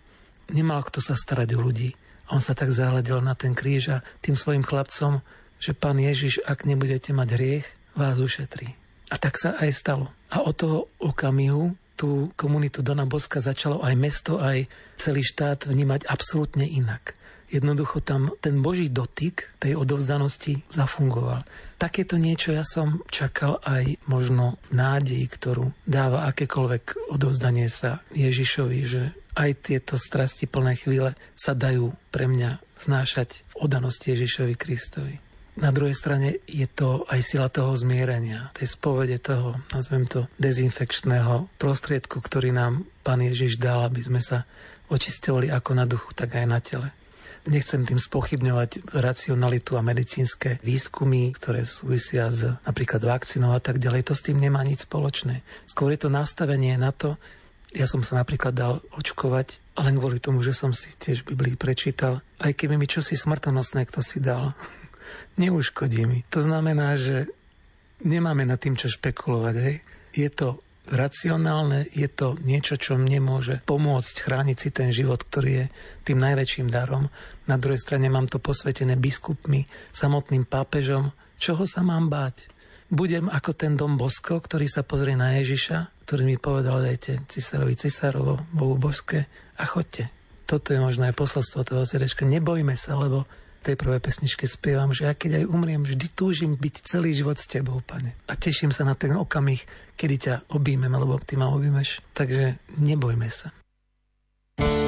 nemal 0.49 0.81
kto 0.81 1.05
sa 1.05 1.20
starať 1.20 1.53
o 1.53 1.61
ľudí. 1.61 1.93
On 2.33 2.41
sa 2.41 2.57
tak 2.57 2.72
zahľadil 2.72 3.20
na 3.20 3.37
ten 3.37 3.53
kríž 3.53 3.93
a 3.93 3.99
tým 4.24 4.33
svojim 4.33 4.64
chlapcom, 4.64 5.20
že 5.61 5.76
pán 5.76 6.01
Ježiš, 6.01 6.41
ak 6.49 6.64
nebudete 6.64 7.12
mať 7.12 7.29
hriech, 7.37 7.68
vás 7.93 8.24
ušetrí. 8.24 8.72
A 9.12 9.20
tak 9.20 9.37
sa 9.37 9.53
aj 9.61 9.76
stalo. 9.76 10.09
A 10.33 10.49
od 10.49 10.57
toho 10.57 10.89
okamihu 10.97 11.76
tú 11.93 12.33
komunitu 12.41 12.81
Dona 12.81 13.05
Boska 13.05 13.45
začalo 13.45 13.85
aj 13.85 13.95
mesto, 14.01 14.41
aj 14.41 14.64
celý 14.97 15.20
štát 15.20 15.68
vnímať 15.68 16.09
absolútne 16.09 16.64
inak. 16.64 17.18
Jednoducho 17.49 18.05
tam 18.05 18.29
ten 18.45 18.61
Boží 18.61 18.93
dotyk 18.93 19.57
tej 19.57 19.81
odovzdanosti 19.81 20.69
zafungoval. 20.69 21.49
Takéto 21.81 22.21
niečo 22.21 22.53
ja 22.53 22.67
som 22.67 23.01
čakal 23.09 23.63
aj 23.65 23.97
možno 24.05 24.61
v 24.69 24.83
nádeji, 24.83 25.25
ktorú 25.31 25.73
dáva 25.89 26.29
akékoľvek 26.29 27.15
odovzdanie 27.15 27.71
sa 27.73 28.05
Ježišovi, 28.13 28.79
že 28.85 29.03
aj 29.39 29.71
tieto 29.71 29.95
strasti 29.95 30.51
plné 30.51 30.75
chvíle 30.77 31.15
sa 31.39 31.55
dajú 31.55 31.95
pre 32.11 32.27
mňa 32.27 32.59
znášať 32.83 33.47
v 33.55 33.65
odanosti 33.65 34.13
Ježišovi 34.13 34.55
Kristovi. 34.59 35.15
Na 35.59 35.75
druhej 35.75 35.95
strane 35.95 36.39
je 36.47 36.67
to 36.71 37.03
aj 37.11 37.19
sila 37.19 37.51
toho 37.51 37.75
zmierenia, 37.75 38.55
tej 38.55 38.79
spovede 38.79 39.19
toho, 39.19 39.59
nazvem 39.75 40.07
to, 40.07 40.31
dezinfekčného 40.39 41.51
prostriedku, 41.59 42.23
ktorý 42.23 42.55
nám 42.55 42.87
Pán 43.03 43.19
Ježiš 43.27 43.59
dal, 43.59 43.83
aby 43.83 43.99
sme 43.99 44.23
sa 44.23 44.47
očisťovali 44.87 45.51
ako 45.51 45.71
na 45.75 45.85
duchu, 45.87 46.15
tak 46.15 46.39
aj 46.39 46.47
na 46.47 46.63
tele. 46.63 46.95
Nechcem 47.49 47.81
tým 47.89 47.97
spochybňovať 47.97 48.93
racionalitu 48.93 49.81
a 49.81 49.83
medicínske 49.83 50.61
výskumy, 50.61 51.33
ktoré 51.33 51.65
súvisia 51.65 52.29
s 52.29 52.45
napríklad 52.69 53.01
vakcínou 53.01 53.57
a 53.57 53.61
tak 53.65 53.81
ďalej. 53.81 54.13
To 54.13 54.15
s 54.15 54.21
tým 54.21 54.37
nemá 54.37 54.61
nič 54.61 54.85
spoločné. 54.85 55.41
Skôr 55.65 55.97
je 55.97 56.05
to 56.05 56.13
nastavenie 56.13 56.77
na 56.77 56.93
to, 56.93 57.17
ja 57.77 57.85
som 57.85 58.01
sa 58.01 58.17
napríklad 58.17 58.57
dal 58.57 58.81
očkovať, 58.97 59.61
len 59.77 60.01
kvôli 60.01 60.17
tomu, 60.25 60.41
že 60.41 60.57
som 60.57 60.73
si 60.73 60.89
tiež 60.97 61.29
Biblii 61.29 61.53
prečítal, 61.53 62.25
aj 62.41 62.57
keby 62.57 62.81
mi 62.81 62.89
čosi 62.89 63.13
smrtonosné 63.13 63.85
kto 63.85 64.01
si 64.01 64.25
dal. 64.25 64.57
Neuškodí 65.41 66.09
mi. 66.09 66.25
To 66.33 66.41
znamená, 66.41 66.97
že 66.97 67.29
nemáme 68.05 68.49
nad 68.49 68.57
tým 68.57 68.77
čo 68.77 68.89
špekulovať. 68.89 69.55
Hej. 69.61 69.77
Je 70.17 70.29
to 70.33 70.65
racionálne, 70.89 71.85
je 71.93 72.09
to 72.09 72.41
niečo, 72.41 72.81
čo 72.81 72.97
mne 72.97 73.21
môže 73.21 73.61
pomôcť 73.69 74.17
chrániť 74.25 74.57
si 74.57 74.69
ten 74.73 74.89
život, 74.89 75.21
ktorý 75.21 75.51
je 75.53 75.67
tým 76.09 76.19
najväčším 76.19 76.73
darom. 76.73 77.13
Na 77.49 77.57
druhej 77.57 77.81
strane 77.81 78.13
mám 78.13 78.29
to 78.29 78.37
posvetené 78.37 79.01
biskupmi, 79.01 79.65
samotným 79.91 80.45
pápežom. 80.45 81.11
Čoho 81.41 81.65
sa 81.65 81.81
mám 81.81 82.13
báť? 82.13 82.53
Budem 82.93 83.29
ako 83.29 83.57
ten 83.57 83.73
dom 83.77 83.97
Bosko, 83.97 84.41
ktorý 84.41 84.69
sa 84.69 84.85
pozrie 84.85 85.17
na 85.17 85.37
Ježiša, 85.41 86.05
ktorý 86.05 86.23
mi 86.25 86.37
povedal, 86.37 86.85
dajte 86.85 87.25
cisárovi 87.29 87.77
cisárovo, 87.77 88.45
Bohu 88.53 88.77
božské 88.77 89.29
a 89.57 89.65
chodte. 89.65 90.09
Toto 90.49 90.73
je 90.73 90.81
možno 90.81 91.05
aj 91.05 91.17
posolstvo 91.17 91.65
toho 91.65 91.85
srdečka. 91.85 92.25
Nebojme 92.25 92.73
sa, 92.77 92.97
lebo 92.97 93.29
tej 93.61 93.77
prvej 93.77 94.01
pesničke 94.01 94.49
spievam, 94.49 94.97
že 94.97 95.05
ja 95.05 95.13
keď 95.13 95.45
aj 95.45 95.51
umriem, 95.53 95.85
vždy 95.85 96.07
túžim 96.17 96.57
byť 96.57 96.75
celý 96.89 97.13
život 97.13 97.37
s 97.37 97.45
tebou, 97.45 97.85
pane. 97.85 98.17
A 98.25 98.33
teším 98.33 98.73
sa 98.73 98.89
na 98.89 98.97
ten 98.97 99.13
okamih, 99.13 99.61
kedy 99.99 100.17
ťa 100.17 100.35
objímem, 100.57 100.89
alebo 100.89 101.21
ty 101.21 101.37
ma 101.37 101.53
objímeš. 101.53 102.01
Takže 102.17 102.57
nebojme 102.81 103.29
sa. 103.29 103.53
Chýba 104.59 104.88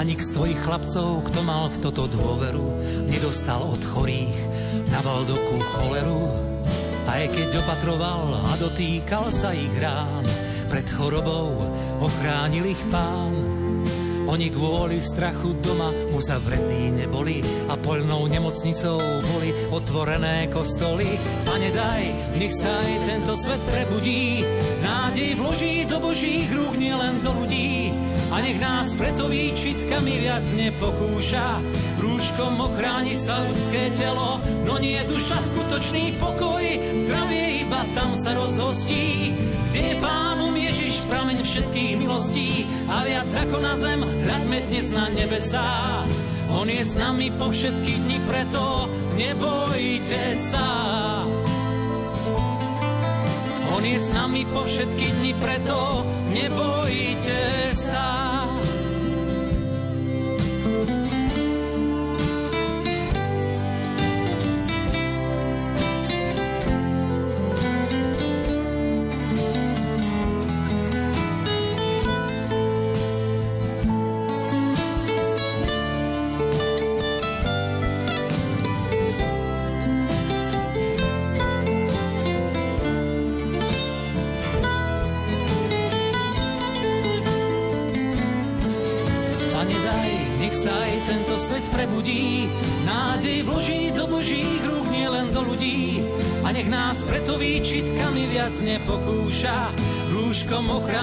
A 0.00 0.04
nik 0.08 0.24
z 0.24 0.32
tvojich 0.32 0.56
chlapcov, 0.64 1.28
kto 1.28 1.44
mal 1.44 1.68
v 1.68 1.76
toto 1.84 2.08
dôveru, 2.08 2.64
nedostal 3.12 3.68
od 3.68 3.84
chorých 3.84 4.32
na 4.88 5.04
Valdoku 5.04 5.60
choleru. 5.60 6.24
Aj 7.04 7.20
keď 7.28 7.60
opatroval 7.60 8.32
a 8.48 8.56
dotýkal 8.56 9.28
sa 9.28 9.52
ich 9.52 9.68
rán, 9.76 10.24
pred 10.72 10.88
chorobou 10.88 11.52
ochránil 12.00 12.72
ich 12.72 12.80
pán. 12.88 13.36
Oni 14.24 14.48
kvôli 14.48 15.04
strachu 15.04 15.60
doma 15.60 15.92
uzavretí 16.16 16.96
neboli 16.96 17.44
a 17.68 17.76
poľnou 17.76 18.24
nemocnicou 18.24 18.96
boli 19.04 19.52
otvorené 19.68 20.48
kostoly. 20.48 21.20
Pane 21.44 21.76
daj, 21.76 22.04
nech 22.40 22.56
sa 22.56 22.72
aj 22.72 23.04
tento 23.04 23.36
svet 23.36 23.60
prebudí, 23.68 24.48
nádej 24.80 25.36
vloží 25.36 25.84
do 25.84 26.00
Božích 26.00 26.48
rúk, 26.56 26.80
nielen 26.80 27.20
do 27.20 27.36
ľudí. 27.36 27.92
A 28.30 28.38
nech 28.38 28.62
nás 28.62 28.94
preto 28.94 29.26
výčitkami 29.26 30.22
viac 30.22 30.46
nepokúša. 30.54 31.58
Rúškom 31.98 32.62
ochráni 32.62 33.18
sa 33.18 33.42
ľudské 33.42 33.90
telo, 33.98 34.38
no 34.62 34.78
nie 34.78 35.02
duša 35.02 35.42
skutočný 35.42 36.14
pokoj, 36.22 36.62
zdravie 37.10 37.66
iba 37.66 37.82
tam 37.92 38.14
sa 38.14 38.38
rozhostí, 38.38 39.34
kde 39.74 39.80
je 39.82 39.94
pánom 39.98 40.54
Ježiš 40.54 41.02
prameň 41.10 41.42
všetkých 41.42 41.98
milostí 41.98 42.64
a 42.86 43.02
viac 43.02 43.28
ako 43.34 43.56
na 43.58 43.74
zem 43.74 44.00
hľadme 44.06 44.58
dnes 44.70 44.86
na 44.94 45.10
nebesá. 45.10 46.06
On 46.54 46.66
je 46.70 46.82
s 46.82 46.94
nami 46.94 47.34
po 47.34 47.50
všetky 47.50 47.98
dni, 47.98 48.18
preto 48.30 48.86
nebojte 49.18 50.38
sa. 50.38 50.66
On 53.80 53.88
je 53.88 53.96
s 53.96 54.12
nami 54.12 54.44
po 54.52 54.60
všetky 54.60 55.08
dni, 55.08 55.32
preto 55.40 56.04
nebojte 56.28 57.72
sa. 57.72 58.29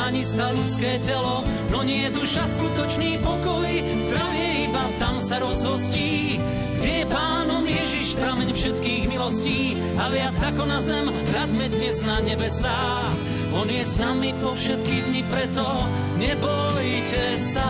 Ochráni 0.07 0.23
sa 0.23 0.55
ľudské 0.55 1.03
telo, 1.03 1.43
no 1.67 1.83
nie 1.83 2.07
je 2.07 2.15
duša 2.15 2.47
skutočný 2.47 3.19
pokoj. 3.19 3.67
Zdravie 4.07 4.71
iba 4.71 4.87
tam 5.03 5.19
sa 5.19 5.35
rozhostí, 5.35 6.39
kde 6.79 7.03
je 7.03 7.05
pánom 7.11 7.67
Ježiš 7.67 8.15
prameň 8.15 8.55
všetkých 8.55 9.03
milostí. 9.11 9.75
A 9.99 10.07
viac 10.07 10.39
ako 10.39 10.63
na 10.63 10.79
zem, 10.79 11.11
hľadme 11.11 11.67
dnes 11.75 11.99
na 12.07 12.23
nebesá. 12.23 13.03
On 13.51 13.67
je 13.67 13.83
s 13.83 13.99
nami 13.99 14.31
po 14.39 14.55
všetky 14.55 15.11
dni, 15.11 15.27
preto 15.27 15.67
nebojte 16.15 17.35
sa. 17.35 17.67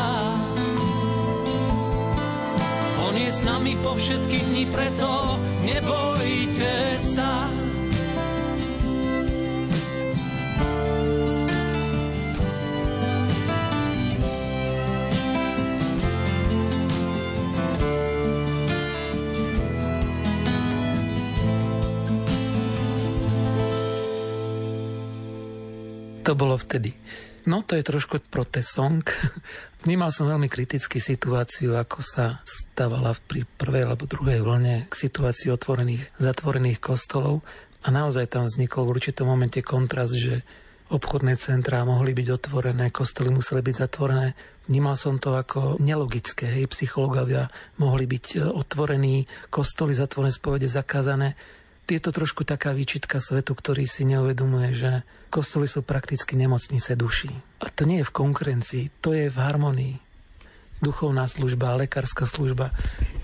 On 3.01 3.17
je 3.17 3.33
s 3.33 3.41
nami 3.41 3.73
po 3.81 3.97
všetky 3.97 4.45
dni, 4.45 4.69
preto 4.69 5.41
nebojte 5.65 7.01
sa. 7.01 7.49
To 26.27 26.35
bolo 26.35 26.59
vtedy. 26.59 26.91
No 27.47 27.63
to 27.63 27.79
je 27.79 27.87
trošku 27.87 28.19
protesong. 28.27 28.99
Vnímal 29.87 30.11
som 30.11 30.27
veľmi 30.27 30.51
kriticky 30.51 30.99
situáciu, 30.99 31.79
ako 31.79 32.03
sa 32.03 32.43
stávala 32.43 33.15
pri 33.15 33.47
prvej 33.55 33.87
alebo 33.87 34.03
druhej 34.03 34.43
vlne 34.43 34.91
k 34.91 34.93
situácii 34.93 35.47
otvorených, 35.55 36.03
zatvorených 36.19 36.83
kostolov. 36.83 37.47
A 37.87 37.95
naozaj 37.95 38.35
tam 38.35 38.43
vznikol 38.43 38.83
v 38.83 38.99
určitom 38.99 39.31
momente 39.31 39.63
kontrast, 39.63 40.19
že 40.19 40.43
obchodné 40.91 41.39
centrá 41.39 41.87
mohli 41.87 42.11
byť 42.11 42.27
otvorené, 42.35 42.91
kostoly 42.91 43.31
museli 43.31 43.63
byť 43.63 43.75
zatvorené. 43.87 44.35
Vnímal 44.67 44.99
som 44.99 45.15
to 45.15 45.31
ako 45.39 45.79
nelogické. 45.79 46.51
Hej, 46.51 46.75
psychológovia 46.75 47.47
mohli 47.79 48.03
byť 48.03 48.51
otvorení, 48.51 49.23
kostoly 49.47 49.95
zatvorené, 49.95 50.35
spovede 50.35 50.67
zakázané 50.67 51.39
je 51.87 52.03
to 52.03 52.11
trošku 52.11 52.43
taká 52.43 52.75
výčitka 52.75 53.23
svetu, 53.23 53.55
ktorý 53.55 53.87
si 53.87 54.03
neuvedomuje, 54.03 54.75
že 54.75 54.91
kostoly 55.27 55.67
sú 55.69 55.83
prakticky 55.83 56.33
nemocnice 56.39 56.95
duší. 56.95 57.31
A 57.63 57.69
to 57.69 57.85
nie 57.85 58.01
je 58.01 58.09
v 58.09 58.15
konkurencii, 58.15 58.83
to 59.03 59.13
je 59.13 59.27
v 59.27 59.37
harmonii. 59.37 59.95
Duchovná 60.77 61.25
služba, 61.25 61.73
lekárska 61.73 62.29
služba. 62.29 62.69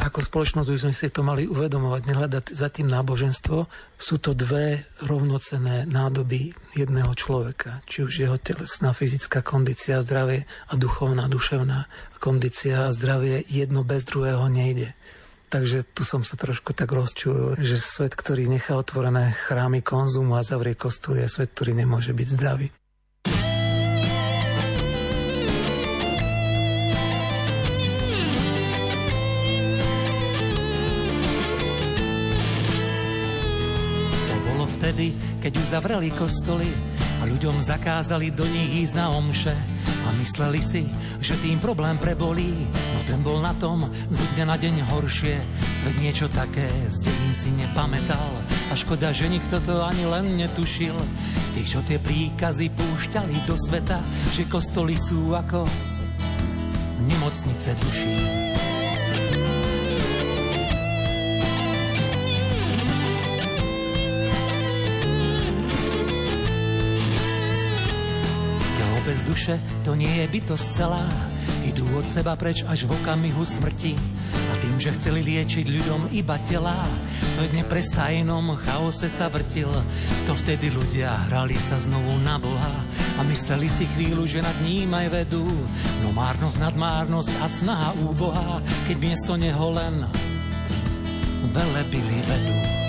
Ako 0.01 0.25
spoločnosť 0.25 0.69
by 0.73 0.79
sme 0.81 0.93
si 0.97 1.05
to 1.13 1.21
mali 1.21 1.45
uvedomovať, 1.45 2.01
nehľadať 2.09 2.45
za 2.49 2.65
tým 2.73 2.89
náboženstvo. 2.89 3.69
Sú 3.93 4.17
to 4.17 4.33
dve 4.33 4.89
rovnocené 5.05 5.85
nádoby 5.85 6.57
jedného 6.73 7.13
človeka. 7.13 7.85
Či 7.85 8.09
už 8.09 8.13
jeho 8.25 8.37
telesná 8.41 8.89
fyzická 8.89 9.45
kondícia, 9.45 10.01
zdravie 10.01 10.49
a 10.65 10.73
duchovná, 10.73 11.29
duševná 11.29 11.85
kondícia 12.17 12.89
a 12.89 12.93
zdravie 12.95 13.45
jedno 13.45 13.85
bez 13.85 14.01
druhého 14.01 14.49
nejde. 14.49 14.97
Takže 15.53 15.85
tu 15.85 16.01
som 16.01 16.25
sa 16.25 16.33
trošku 16.33 16.73
tak 16.73 16.89
rozčul, 16.89 17.53
že 17.61 17.77
svet, 17.77 18.17
ktorý 18.17 18.49
nechá 18.49 18.73
otvorené 18.73 19.37
chrámy 19.37 19.85
konzumu 19.85 20.33
a 20.33 20.41
zavrie 20.41 20.73
kostol, 20.73 21.21
je 21.21 21.29
svet, 21.29 21.53
ktorý 21.53 21.77
nemôže 21.77 22.09
byť 22.09 22.27
zdravý. 22.33 22.73
Vtedy, 34.83 35.15
keď 35.39 35.63
uzavreli 35.63 36.11
kostoly 36.11 36.67
a 37.23 37.23
ľuďom 37.23 37.63
zakázali 37.63 38.35
do 38.35 38.43
nich 38.43 38.83
ísť 38.83 38.99
na 38.99 39.15
omše 39.15 39.55
a 40.03 40.09
mysleli 40.19 40.59
si, 40.59 40.83
že 41.23 41.39
tým 41.39 41.59
problém 41.63 41.95
prebolí, 41.95 42.67
no 42.71 42.99
ten 43.07 43.23
bol 43.23 43.39
na 43.39 43.55
tom 43.55 43.87
z 44.11 44.19
dňa 44.35 44.45
na 44.45 44.57
deň 44.59 44.75
horšie. 44.91 45.35
Svet 45.83 45.95
niečo 45.99 46.27
také 46.31 46.67
z 46.91 47.07
dejín 47.07 47.33
si 47.35 47.49
nepamätal 47.55 48.31
a 48.71 48.73
škoda, 48.75 49.15
že 49.15 49.31
nikto 49.31 49.63
to 49.63 49.83
ani 49.83 50.03
len 50.03 50.35
netušil. 50.35 50.95
Z 51.47 51.49
tých, 51.55 51.69
čo 51.77 51.79
tie 51.87 51.99
príkazy 51.99 52.71
púšťali 52.71 53.47
do 53.47 53.55
sveta, 53.55 53.99
že 54.35 54.47
kostoly 54.47 54.99
sú 54.99 55.31
ako 55.31 55.63
nemocnice 57.07 57.75
duší. 57.79 58.42
Duše, 69.43 69.59
to 69.83 69.91
nie 69.99 70.23
je 70.23 70.39
bytosť 70.39 70.67
celá. 70.71 71.03
Idú 71.67 71.83
od 71.99 72.07
seba 72.07 72.31
preč 72.39 72.63
až 72.63 72.87
v 72.87 72.95
okamihu 72.95 73.43
smrti. 73.43 73.91
A 74.31 74.53
tým, 74.63 74.79
že 74.79 74.95
chceli 74.95 75.19
liečiť 75.19 75.67
ľuďom 75.67 76.15
iba 76.15 76.39
telá, 76.47 76.87
svet 77.35 77.51
neprestajnom 77.51 78.55
chaose 78.63 79.11
sa 79.11 79.27
vrtil. 79.27 79.67
To 80.23 80.31
vtedy 80.31 80.71
ľudia 80.71 81.27
hrali 81.27 81.59
sa 81.59 81.75
znovu 81.75 82.23
na 82.23 82.39
Boha 82.39 82.71
a 83.19 83.21
mysleli 83.27 83.67
si 83.67 83.83
chvíľu, 83.83 84.23
že 84.23 84.39
nad 84.39 84.55
ním 84.63 84.95
aj 84.95 85.11
vedú. 85.11 85.43
No 86.07 86.15
márnosť 86.15 86.63
nad 86.63 86.75
márnosť 86.79 87.43
a 87.43 87.47
snaha 87.51 87.91
úboha, 87.99 88.63
keď 88.87 88.95
miesto 88.95 89.35
neho 89.35 89.75
len 89.75 90.07
velebili 91.51 92.23
vedú. 92.31 92.82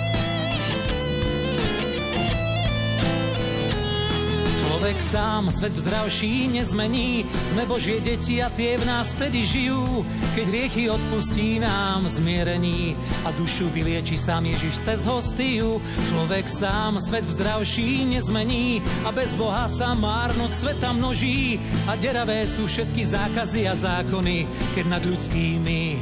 Človek 4.85 5.01
sám 5.01 5.49
svet 5.49 5.73
zdravší 5.81 6.61
nezmení. 6.61 7.25
Sme 7.49 7.65
Božie 7.65 7.97
deti 8.05 8.37
a 8.37 8.53
tie 8.53 8.77
v 8.77 8.85
nás 8.85 9.17
vtedy 9.17 9.41
žijú, 9.41 10.05
keď 10.37 10.45
riechy 10.45 10.93
odpustí 10.93 11.57
nám 11.57 12.05
zmierení 12.05 12.93
a 13.25 13.33
dušu 13.33 13.65
vylieči 13.73 14.13
sám 14.13 14.45
Ježiš 14.45 14.85
cez 14.85 15.01
hostiu. 15.09 15.81
Človek 16.13 16.45
sám 16.45 17.01
svet 17.01 17.25
zdravší 17.25 18.13
nezmení 18.13 18.85
a 19.01 19.09
bez 19.09 19.33
Boha 19.33 19.65
sa 19.73 19.97
márnosť 19.97 20.53
sveta 20.53 20.93
množí 20.93 21.57
a 21.89 21.97
deravé 21.97 22.45
sú 22.45 22.69
všetky 22.69 23.09
zákazy 23.09 23.65
a 23.65 23.73
zákony, 23.73 24.45
keď 24.77 24.85
nad 24.85 25.01
ľudskými 25.01 25.97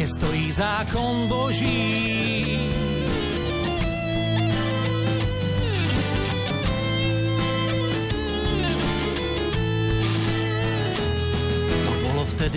nestojí 0.00 0.48
zákon 0.48 1.28
Boží. 1.28 1.76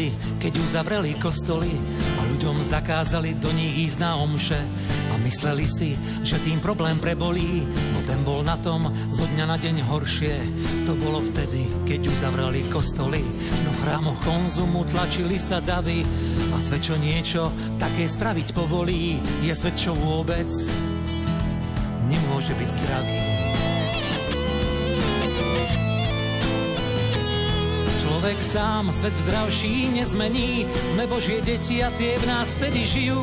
Vtedy, 0.03 0.39
keď 0.39 0.53
uzavreli 0.59 1.11
kostoly 1.15 1.71
a 2.19 2.27
ľuďom 2.27 2.59
zakázali 2.59 3.39
do 3.39 3.47
nich 3.55 3.87
ísť 3.87 4.03
na 4.03 4.19
omše 4.19 4.59
a 5.11 5.13
mysleli 5.23 5.63
si, 5.63 5.95
že 6.25 6.41
tým 6.43 6.59
problém 6.59 6.99
prebolí, 6.99 7.63
no 7.63 7.99
ten 8.03 8.19
bol 8.27 8.43
na 8.43 8.59
tom 8.59 8.91
zo 9.07 9.23
dňa 9.23 9.45
na 9.47 9.55
deň 9.55 9.87
horšie. 9.87 10.35
To 10.89 10.93
bolo 10.99 11.23
vtedy, 11.23 11.71
keď 11.87 12.11
uzavreli 12.11 12.67
kostoly, 12.67 13.23
no 13.63 13.69
v 13.71 13.81
chrámoch 13.87 14.19
konzumu 14.27 14.83
tlačili 14.91 15.39
sa 15.39 15.63
davy 15.63 16.03
a 16.51 16.57
svet 16.59 16.83
čo 16.83 16.95
niečo 16.99 17.47
také 17.79 18.03
spraviť 18.03 18.51
povolí, 18.51 19.23
je 19.45 19.53
svet 19.55 19.79
čo 19.79 19.95
vôbec 19.95 20.51
nemôže 22.11 22.51
môže 22.51 22.53
byť 22.59 22.69
zdravý. 22.75 23.32
Človek 28.23 28.39
sám 28.55 28.87
svet 28.95 29.11
zdravší 29.19 29.99
nezmení, 29.99 30.63
sme 30.95 31.03
Božie 31.11 31.43
deti 31.43 31.83
a 31.83 31.91
tie 31.91 32.15
v 32.15 32.23
nás 32.23 32.55
vtedy 32.55 32.87
žijú, 32.87 33.19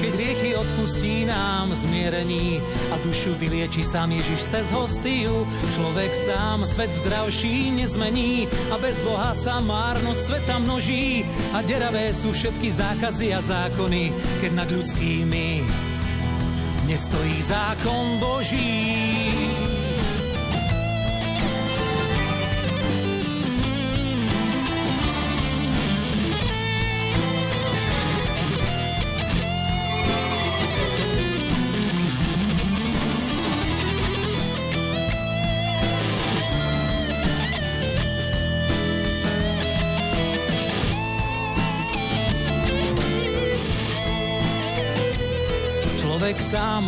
keď 0.00 0.12
riechy 0.16 0.50
odpustí 0.56 1.28
nám 1.28 1.76
zmierení 1.76 2.56
a 2.88 2.96
dušu 3.04 3.36
vylieči 3.36 3.84
sám 3.84 4.08
Ježiš 4.16 4.48
cez 4.48 4.72
hostiu. 4.72 5.44
Človek 5.76 6.16
sám 6.16 6.64
svet 6.64 6.96
zdravší 6.96 7.76
nezmení 7.76 8.48
a 8.72 8.80
bez 8.80 9.04
Boha 9.04 9.36
sa 9.36 9.60
márnosť 9.60 10.16
sveta 10.16 10.56
množí 10.64 11.28
a 11.52 11.60
deravé 11.60 12.16
sú 12.16 12.32
všetky 12.32 12.72
zákazy 12.72 13.36
a 13.36 13.44
zákony, 13.44 14.16
keď 14.40 14.64
nad 14.64 14.68
ľudskými 14.72 15.60
nestojí 16.88 17.36
zákon 17.44 18.16
Boží. 18.16 18.96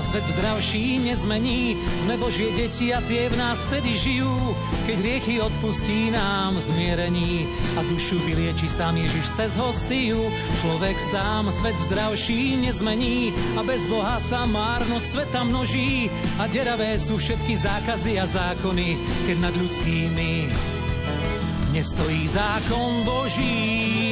Svet 0.02 0.24
v 0.24 0.35
zdravší 0.36 0.86
nezmení. 1.05 1.77
Sme 2.01 2.16
Božie 2.16 2.52
deti 2.56 2.93
a 2.93 3.01
tie 3.05 3.28
v 3.28 3.36
nás 3.36 3.64
vtedy 3.68 3.94
žijú, 3.97 4.32
keď 4.89 4.97
riechy 5.01 5.35
odpustí 5.40 6.10
nám 6.10 6.59
zmierení 6.59 7.48
a 7.77 7.85
dušu 7.86 8.18
vylieči 8.24 8.66
sám 8.66 8.97
Ježiš 8.98 9.27
cez 9.36 9.52
hostiu. 9.56 10.32
Človek 10.64 10.97
sám 10.98 11.52
svet 11.52 11.77
zdravší 11.86 12.59
nezmení 12.60 13.32
a 13.56 13.62
bez 13.62 13.86
Boha 13.86 14.18
sa 14.18 14.48
márnosť 14.48 15.06
sveta 15.06 15.40
množí 15.47 16.10
a 16.40 16.48
deravé 16.51 16.98
sú 16.98 17.20
všetky 17.20 17.55
zákazy 17.60 18.18
a 18.18 18.27
zákony, 18.27 18.98
keď 19.28 19.36
nad 19.39 19.55
ľudskými 19.55 20.31
nestojí 21.70 22.27
zákon 22.27 23.06
Boží. 23.06 24.10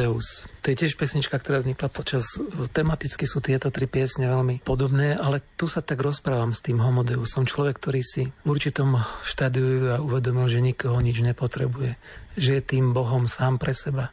Homodeus. 0.00 0.48
To 0.64 0.72
je 0.72 0.80
tiež 0.80 0.96
pesnička, 0.96 1.36
ktorá 1.36 1.60
vznikla 1.60 1.92
počas... 1.92 2.24
Tematicky 2.72 3.28
sú 3.28 3.44
tieto 3.44 3.68
tri 3.68 3.84
piesne 3.84 4.32
veľmi 4.32 4.64
podobné, 4.64 5.12
ale 5.12 5.44
tu 5.60 5.68
sa 5.68 5.84
tak 5.84 6.00
rozprávam 6.00 6.56
s 6.56 6.64
tým 6.64 6.80
Homodeus. 6.80 7.28
Som 7.28 7.44
človek, 7.44 7.76
ktorý 7.76 8.00
si 8.00 8.32
v 8.32 8.48
určitom 8.48 8.96
štádiu 9.28 9.92
a 9.92 10.00
uvedomil, 10.00 10.48
že 10.48 10.64
nikoho 10.64 10.96
nič 11.04 11.20
nepotrebuje. 11.20 12.00
Že 12.40 12.50
je 12.56 12.62
tým 12.64 12.96
Bohom 12.96 13.28
sám 13.28 13.60
pre 13.60 13.76
seba. 13.76 14.08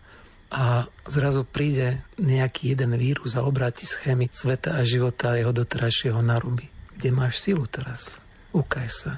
A 0.52 0.92
zrazu 1.08 1.48
príde 1.48 2.04
nejaký 2.20 2.76
jeden 2.76 2.92
vírus 3.00 3.40
a 3.40 3.48
obráti 3.48 3.88
schémy 3.88 4.28
sveta 4.28 4.76
a 4.76 4.84
života 4.84 5.36
a 5.36 5.40
jeho 5.40 5.56
doterajšieho 5.56 6.20
naruby. 6.20 6.68
Kde 7.00 7.16
máš 7.16 7.40
silu 7.40 7.64
teraz? 7.64 8.20
Ukáž 8.52 8.92
sa. 8.92 9.12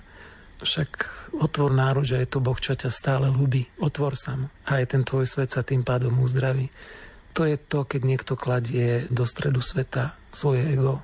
Však 0.60 0.92
otvor 1.40 1.72
náruč, 1.72 2.12
že 2.16 2.20
je 2.20 2.28
to 2.28 2.44
Boh, 2.44 2.58
čo 2.60 2.76
ťa 2.76 2.92
stále 2.92 3.32
ľúbi. 3.32 3.72
Otvor 3.80 4.20
sa 4.20 4.36
mu. 4.36 4.52
A 4.68 4.84
aj 4.84 4.92
ten 4.92 5.08
tvoj 5.08 5.24
svet 5.24 5.56
sa 5.56 5.64
tým 5.64 5.88
pádom 5.88 6.20
uzdraví. 6.20 6.68
To 7.40 7.48
je 7.48 7.56
to, 7.56 7.88
keď 7.88 8.02
niekto 8.04 8.34
kladie 8.36 9.08
do 9.08 9.24
stredu 9.24 9.64
sveta 9.64 10.20
svoje 10.36 10.68
ego 10.68 11.00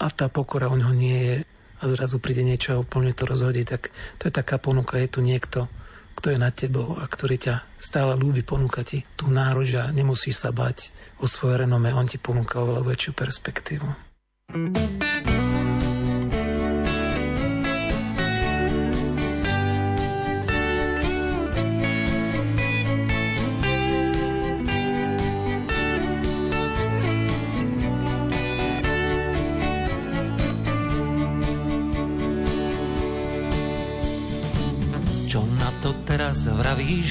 a 0.00 0.08
tá 0.08 0.32
pokora 0.32 0.72
u 0.72 0.80
ňoho 0.80 0.94
nie 0.96 1.18
je 1.20 1.36
a 1.80 1.84
zrazu 1.88 2.16
príde 2.20 2.40
niečo 2.40 2.76
a 2.76 2.80
úplne 2.80 3.12
to 3.12 3.28
rozhodí, 3.28 3.64
tak 3.68 3.92
to 4.16 4.28
je 4.28 4.32
taká 4.32 4.56
ponuka, 4.56 5.00
je 5.00 5.08
tu 5.08 5.20
niekto, 5.20 5.68
kto 6.16 6.36
je 6.36 6.38
nad 6.40 6.52
tebou 6.52 6.96
a 6.96 7.04
ktorý 7.08 7.36
ťa 7.40 7.54
stále 7.80 8.16
ľúbi, 8.16 8.44
ponúka 8.44 8.84
ti 8.84 9.04
tú 9.16 9.28
náruč 9.28 9.76
a 9.80 9.88
nemusíš 9.92 10.44
sa 10.44 10.52
bať 10.52 10.92
o 11.20 11.28
svoje 11.28 11.64
renome, 11.64 11.92
on 11.92 12.08
ti 12.08 12.20
ponúka 12.20 12.60
oveľa 12.60 12.84
väčšiu 12.84 13.12
perspektívu. 13.16 13.88
thank 14.50 14.76
you 14.76 14.99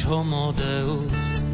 homodeus, 0.09 1.45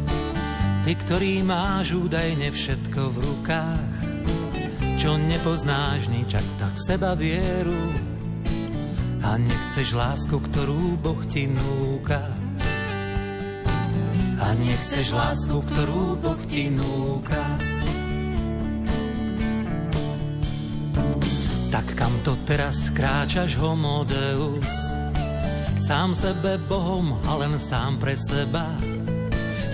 ty, 0.88 0.96
ktorý 0.96 1.44
máš 1.44 1.92
údajne 1.92 2.48
všetko 2.48 3.00
v 3.12 3.16
rukách, 3.20 3.96
čo 4.96 5.20
nepoznáš 5.20 6.08
ničak, 6.08 6.42
tak 6.56 6.72
v 6.72 6.80
seba 6.80 7.12
vieru 7.12 7.92
a 9.20 9.36
nechceš 9.36 9.92
lásku, 9.92 10.40
ktorú 10.40 10.96
Boh 10.96 11.20
ti 11.28 11.52
núka. 11.52 12.32
A 14.40 14.46
nechceš 14.56 15.12
lásku, 15.12 15.56
ktorú 15.60 16.16
Boh 16.16 16.40
ti 16.48 16.72
núka. 16.72 17.44
Tak 21.68 21.86
kam 21.92 22.14
to 22.24 22.40
teraz 22.48 22.88
kráčaš, 22.88 23.60
homodeus? 23.60 25.05
Sám 25.86 26.18
sebe 26.18 26.58
Bohom 26.66 27.14
a 27.30 27.38
len 27.38 27.54
sám 27.62 28.02
pre 28.02 28.18
seba. 28.18 28.74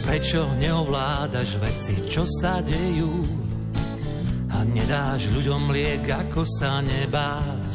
Prečo 0.04 0.44
neovládaš 0.60 1.56
veci, 1.56 1.96
čo 2.04 2.28
sa 2.28 2.60
dejú? 2.60 3.24
A 4.52 4.60
nedáš 4.60 5.32
ľuďom 5.32 5.72
liek, 5.72 6.04
ako 6.04 6.44
sa 6.44 6.84
nebáť. 6.84 7.72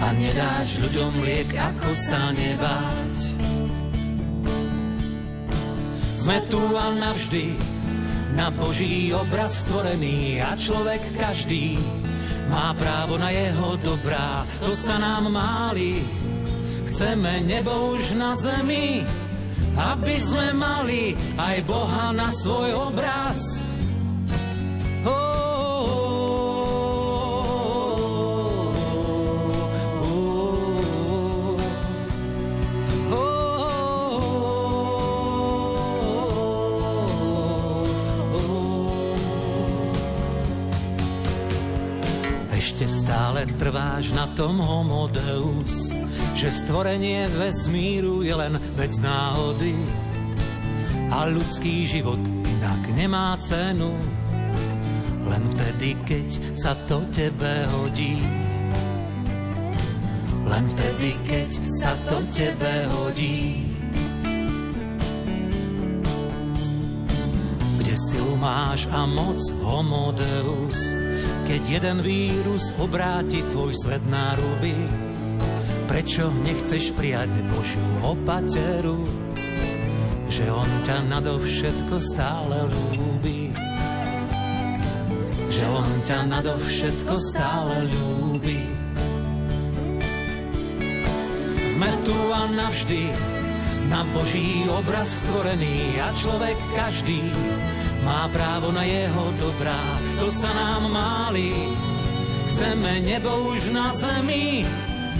A 0.00 0.16
nedáš 0.16 0.80
ľuďom 0.80 1.20
liek, 1.20 1.52
ako 1.52 1.92
sa 1.92 2.32
nebáť. 2.32 3.16
Sme 6.16 6.40
tu 6.48 6.62
a 6.72 6.88
navždy, 6.88 7.52
na 8.32 8.48
Boží 8.48 9.12
obraz 9.12 9.68
stvorený 9.68 10.40
a 10.40 10.56
človek 10.56 11.04
každý 11.20 11.76
má 12.48 12.72
právo 12.72 13.20
na 13.20 13.28
jeho 13.28 13.76
dobrá, 13.76 14.48
to 14.64 14.72
sa 14.72 14.96
nám 14.96 15.28
máli 15.28 16.19
Chceme 16.90 17.46
nebo 17.46 17.94
už 17.94 18.18
na 18.18 18.34
zemi, 18.34 19.06
aby 19.78 20.14
sme 20.18 20.50
mali 20.58 21.14
aj 21.38 21.62
Boha 21.62 22.10
na 22.10 22.34
svoj 22.34 22.90
obraz. 22.90 23.62
Ešte 42.50 42.84
stále 42.90 43.46
trváš 43.62 44.10
na 44.10 44.26
tom 44.34 44.58
homodeus 44.58 45.89
že 46.40 46.64
stvorenie 46.64 47.28
vesmíru 47.36 48.24
je 48.24 48.32
len 48.32 48.56
vec 48.72 48.96
náhody 48.96 49.76
a 51.12 51.28
ľudský 51.28 51.84
život 51.84 52.16
inak 52.16 52.80
nemá 52.96 53.36
cenu. 53.44 53.92
Len 55.28 55.44
vtedy, 55.52 56.00
keď 56.08 56.28
sa 56.56 56.72
to 56.88 57.04
tebe 57.12 57.68
hodí. 57.76 58.24
Len 60.48 60.64
vtedy, 60.64 61.12
keď 61.28 61.50
sa 61.76 61.92
to 62.08 62.24
tebe 62.32 62.88
hodí. 62.88 63.68
Kde 67.76 67.94
silu 68.08 68.40
máš 68.40 68.88
a 68.88 69.04
moc 69.04 69.44
homodeus, 69.60 70.96
keď 71.44 71.60
jeden 71.68 71.98
vírus 72.00 72.72
obráti 72.80 73.44
tvoj 73.52 73.76
svet 73.76 74.00
na 74.08 74.40
ruby. 74.40 74.99
Prečo 75.90 76.30
nechceš 76.46 76.94
prijať 76.94 77.34
Božiu 77.50 77.82
opateru? 78.06 79.20
že 80.30 80.46
on 80.46 80.70
ťa 80.86 81.10
nadovšetko 81.10 81.98
stále 81.98 82.62
ľúbi. 82.70 83.50
Že 85.50 85.64
on 85.74 85.90
ťa 86.06 86.18
nadovšetko 86.30 87.14
stále 87.18 87.90
ľúbi. 87.90 88.62
Sme 91.66 91.90
tu 92.06 92.14
a 92.30 92.46
navždy, 92.46 93.10
na 93.90 94.06
Boží 94.14 94.70
obraz 94.70 95.10
stvorený 95.10 95.98
a 95.98 96.14
človek 96.14 96.54
každý 96.78 97.26
má 98.06 98.30
právo 98.30 98.70
na 98.70 98.86
jeho 98.86 99.34
dobrá. 99.34 99.82
To 100.22 100.30
sa 100.30 100.46
nám 100.54 100.94
máli, 100.94 101.50
chceme 102.54 103.02
nebo 103.02 103.50
už 103.50 103.74
na 103.74 103.90
zemi, 103.90 104.62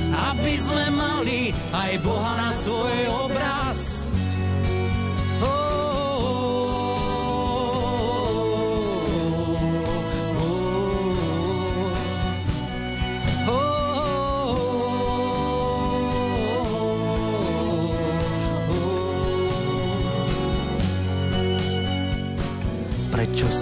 aby 0.08 0.54
sme 0.56 0.86
mali 0.94 1.52
aj 1.72 1.92
Boha 2.00 2.32
na 2.38 2.50
svoj 2.50 3.28
obraz. 3.28 4.00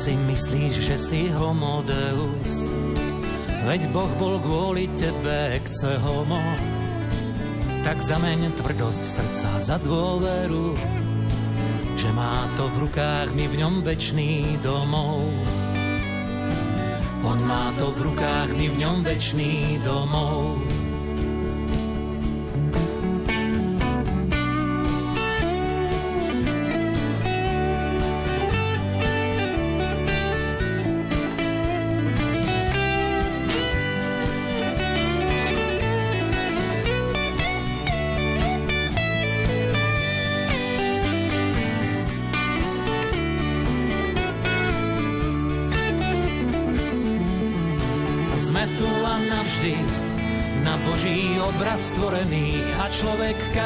si 0.08 0.16
myslíš, 0.16 0.74
že 0.88 0.96
si 0.96 1.20
homodeus? 1.28 2.27
Veď 3.68 3.92
Boh 3.92 4.08
bol 4.16 4.40
kvôli 4.40 4.88
tebe, 4.96 5.60
chce 5.60 6.00
homo. 6.00 6.40
Tak 7.84 8.00
zameň 8.00 8.56
tvrdosť 8.56 9.02
srdca 9.04 9.50
za 9.60 9.76
dôveru, 9.84 10.72
že 11.92 12.08
má 12.16 12.48
to 12.56 12.64
v 12.64 12.88
rukách 12.88 13.36
mi 13.36 13.44
v 13.44 13.60
ňom 13.60 13.84
večný 13.84 14.56
domov. 14.64 15.20
On 17.28 17.44
má 17.44 17.76
to 17.76 17.92
v 17.92 18.08
rukách 18.08 18.56
mi 18.56 18.72
v 18.72 18.88
ňom 18.88 19.04
večný 19.04 19.84
domov. 19.84 20.64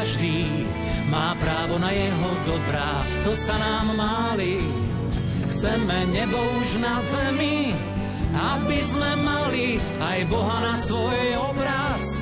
Každý 0.02 0.66
má 1.06 1.38
právo 1.38 1.78
na 1.78 1.94
jeho 1.94 2.30
dobrá. 2.42 3.06
To 3.22 3.38
sa 3.38 3.54
nám 3.54 3.94
máli, 3.94 4.58
chceme 5.54 6.10
nebo 6.10 6.42
už 6.58 6.82
na 6.82 6.98
zemi, 6.98 7.70
aby 8.34 8.82
sme 8.82 9.14
mali 9.22 9.78
aj 10.02 10.26
Boha 10.26 10.58
na 10.58 10.74
svoj 10.74 11.54
obraz. 11.54 12.22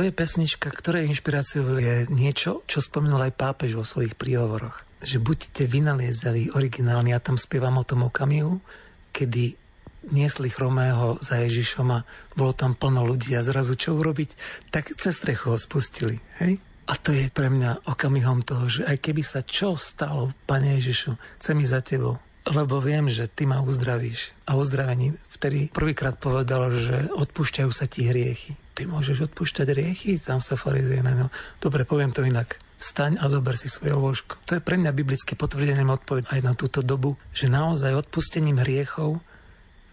To 0.00 0.08
je 0.08 0.16
pesnička, 0.16 0.72
ktorej 0.72 1.12
inšpiráciou 1.12 1.76
je 1.76 2.08
niečo, 2.08 2.64
čo 2.64 2.80
spomenul 2.80 3.20
aj 3.20 3.36
pápež 3.36 3.76
vo 3.76 3.84
svojich 3.84 4.16
príhovoroch. 4.16 4.80
Že 5.04 5.20
buďte 5.20 5.68
vynaliezdaví, 5.68 6.56
originálni. 6.56 7.12
Ja 7.12 7.20
tam 7.20 7.36
spievam 7.36 7.76
o 7.76 7.84
tom 7.84 8.08
okamihu, 8.08 8.64
kedy 9.12 9.60
niesli 10.08 10.48
chromého 10.48 11.20
za 11.20 11.44
Ježišom 11.44 11.84
a 11.92 12.08
bolo 12.32 12.56
tam 12.56 12.72
plno 12.72 13.04
ľudí 13.04 13.36
a 13.36 13.44
zrazu 13.44 13.76
čo 13.76 13.92
urobiť, 13.92 14.40
tak 14.72 14.96
cez 14.96 15.20
strechu 15.20 15.52
ho 15.52 15.60
spustili. 15.60 16.16
Hej? 16.40 16.64
A 16.88 16.96
to 16.96 17.12
je 17.12 17.28
pre 17.28 17.52
mňa 17.52 17.84
okamihom 17.84 18.40
toho, 18.40 18.72
že 18.72 18.88
aj 18.88 19.04
keby 19.04 19.20
sa 19.20 19.44
čo 19.44 19.76
stalo, 19.76 20.32
Pane 20.48 20.80
Ježišu, 20.80 21.12
chcem 21.44 21.60
ísť 21.60 21.72
za 21.76 21.80
Tebou, 21.84 22.16
lebo 22.48 22.80
viem, 22.80 23.12
že 23.12 23.28
ty 23.28 23.44
ma 23.44 23.60
uzdravíš. 23.60 24.32
A 24.48 24.56
uzdravení 24.56 25.12
vtedy 25.28 25.68
prvýkrát 25.68 26.16
povedal, 26.16 26.72
že 26.80 27.12
odpúšťajú 27.12 27.68
sa 27.68 27.84
ti 27.84 28.08
hriechy. 28.08 28.56
Ty 28.80 28.88
môžeš 28.88 29.28
odpúšťať 29.28 29.76
hriechy? 29.76 30.16
Tam 30.16 30.40
sa 30.40 30.56
farizej 30.56 31.04
na 31.04 31.12
ňo. 31.12 31.26
Dobre, 31.60 31.84
poviem 31.84 32.16
to 32.16 32.24
inak. 32.24 32.56
Staň 32.80 33.20
a 33.20 33.28
zober 33.28 33.52
si 33.60 33.68
svoje 33.68 33.92
lôžko. 33.92 34.40
To 34.48 34.56
je 34.56 34.64
pre 34.64 34.80
mňa 34.80 34.96
biblicky 34.96 35.36
potvrdený 35.36 35.84
odpoveď 35.84 36.32
aj 36.32 36.40
na 36.40 36.56
túto 36.56 36.80
dobu, 36.80 37.20
že 37.36 37.52
naozaj 37.52 38.08
odpustením 38.08 38.56
hriechov 38.64 39.20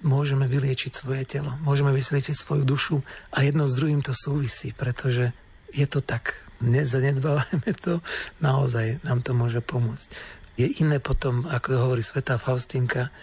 môžeme 0.08 0.48
vyliečiť 0.48 1.04
svoje 1.04 1.28
telo, 1.28 1.60
môžeme 1.68 1.92
vyliečiť 1.92 2.32
svoju 2.32 2.64
dušu 2.64 3.04
a 3.36 3.44
jedno 3.44 3.68
s 3.68 3.76
druhým 3.76 4.00
to 4.00 4.16
súvisí, 4.16 4.72
pretože 4.72 5.36
je 5.76 5.84
to 5.84 6.00
tak. 6.00 6.48
Nezanedbávajme 6.64 7.72
to, 7.84 8.00
naozaj 8.40 9.04
nám 9.04 9.20
to 9.20 9.36
môže 9.36 9.60
pomôcť 9.60 10.16
je 10.58 10.68
iné 10.82 10.98
potom, 10.98 11.46
ako 11.46 11.86
hovorí 11.86 12.02
Svetá 12.02 12.42
Faustinka, 12.42 13.14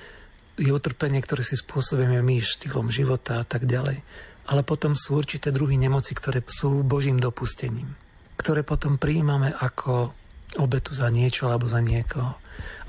je 0.55 0.71
utrpenie, 0.71 1.19
ktoré 1.19 1.43
si 1.43 1.59
spôsobíme 1.59 2.23
my 2.23 2.39
štýlom 2.39 2.95
života 2.95 3.43
a 3.43 3.45
tak 3.45 3.67
ďalej. 3.67 4.07
Ale 4.45 4.61
potom 4.61 4.93
sú 4.93 5.17
určité 5.17 5.49
druhy 5.49 5.81
nemoci, 5.81 6.13
ktoré 6.13 6.45
sú 6.45 6.85
Božím 6.85 7.17
dopustením, 7.17 7.97
ktoré 8.37 8.61
potom 8.61 9.01
prijímame 9.01 9.57
ako 9.57 10.13
obetu 10.61 10.93
za 10.95 11.09
niečo 11.09 11.49
alebo 11.49 11.67
za 11.67 11.81
niekoho. 11.81 12.37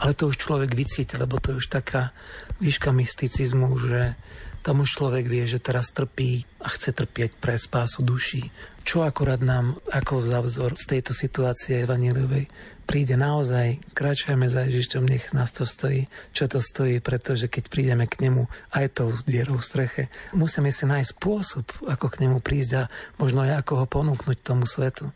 Ale 0.03 0.13
to 0.13 0.29
už 0.29 0.37
človek 0.37 0.75
vycíti, 0.75 1.15
lebo 1.17 1.39
to 1.41 1.55
je 1.55 1.59
už 1.63 1.67
taká 1.71 2.13
výška 2.61 2.91
mysticizmu, 2.93 3.71
že 3.81 4.13
tam 4.61 4.81
už 4.81 4.97
človek 4.97 5.25
vie, 5.29 5.45
že 5.45 5.61
teraz 5.61 5.93
trpí 5.93 6.45
a 6.61 6.73
chce 6.73 6.93
trpieť 6.93 7.37
pre 7.37 7.53
spásu 7.57 8.01
duší. 8.01 8.49
Čo 8.85 9.01
akurát 9.01 9.41
nám 9.41 9.81
ako 9.89 10.21
za 10.21 10.45
vzor 10.45 10.77
z 10.77 10.85
tejto 10.97 11.17
situácie 11.17 11.81
evaníliovej 11.83 12.45
príde 12.85 13.17
naozaj, 13.17 13.81
kráčajme 13.97 14.45
za 14.45 14.69
Ježišťom, 14.69 15.03
nech 15.09 15.33
nás 15.33 15.49
to 15.51 15.65
stojí, 15.65 16.05
čo 16.31 16.45
to 16.45 16.61
stojí, 16.61 17.01
pretože 17.01 17.49
keď 17.49 17.63
prídeme 17.67 18.05
k 18.05 18.29
nemu 18.29 18.45
aj 18.71 18.85
tou 18.93 19.09
dierou 19.25 19.57
v 19.57 19.65
streche, 19.65 20.03
musíme 20.37 20.69
si 20.69 20.85
nájsť 20.85 21.09
spôsob, 21.17 21.65
ako 21.89 22.05
k 22.13 22.29
nemu 22.29 22.37
prísť 22.45 22.71
a 22.77 22.83
možno 23.17 23.41
aj 23.41 23.65
ako 23.65 23.73
ho 23.83 23.85
ponúknuť 23.89 24.37
tomu 24.45 24.69
svetu. 24.69 25.09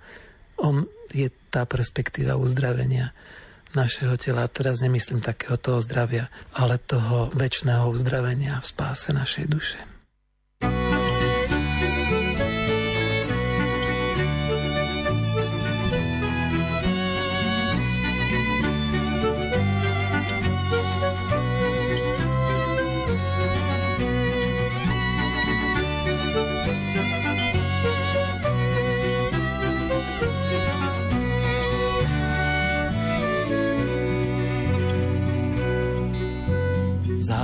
On 0.57 0.89
je 1.13 1.29
tá 1.53 1.63
perspektíva 1.69 2.35
uzdravenia 2.35 3.13
našeho 3.77 4.17
tela. 4.17 4.49
Teraz 4.49 4.81
nemyslím 4.81 5.21
takého 5.21 5.55
toho 5.61 5.77
zdravia, 5.79 6.33
ale 6.57 6.81
toho 6.81 7.29
väčšného 7.37 7.85
uzdravenia 7.93 8.57
v 8.59 8.65
spáse 8.65 9.13
našej 9.13 9.45
duše. 9.45 9.79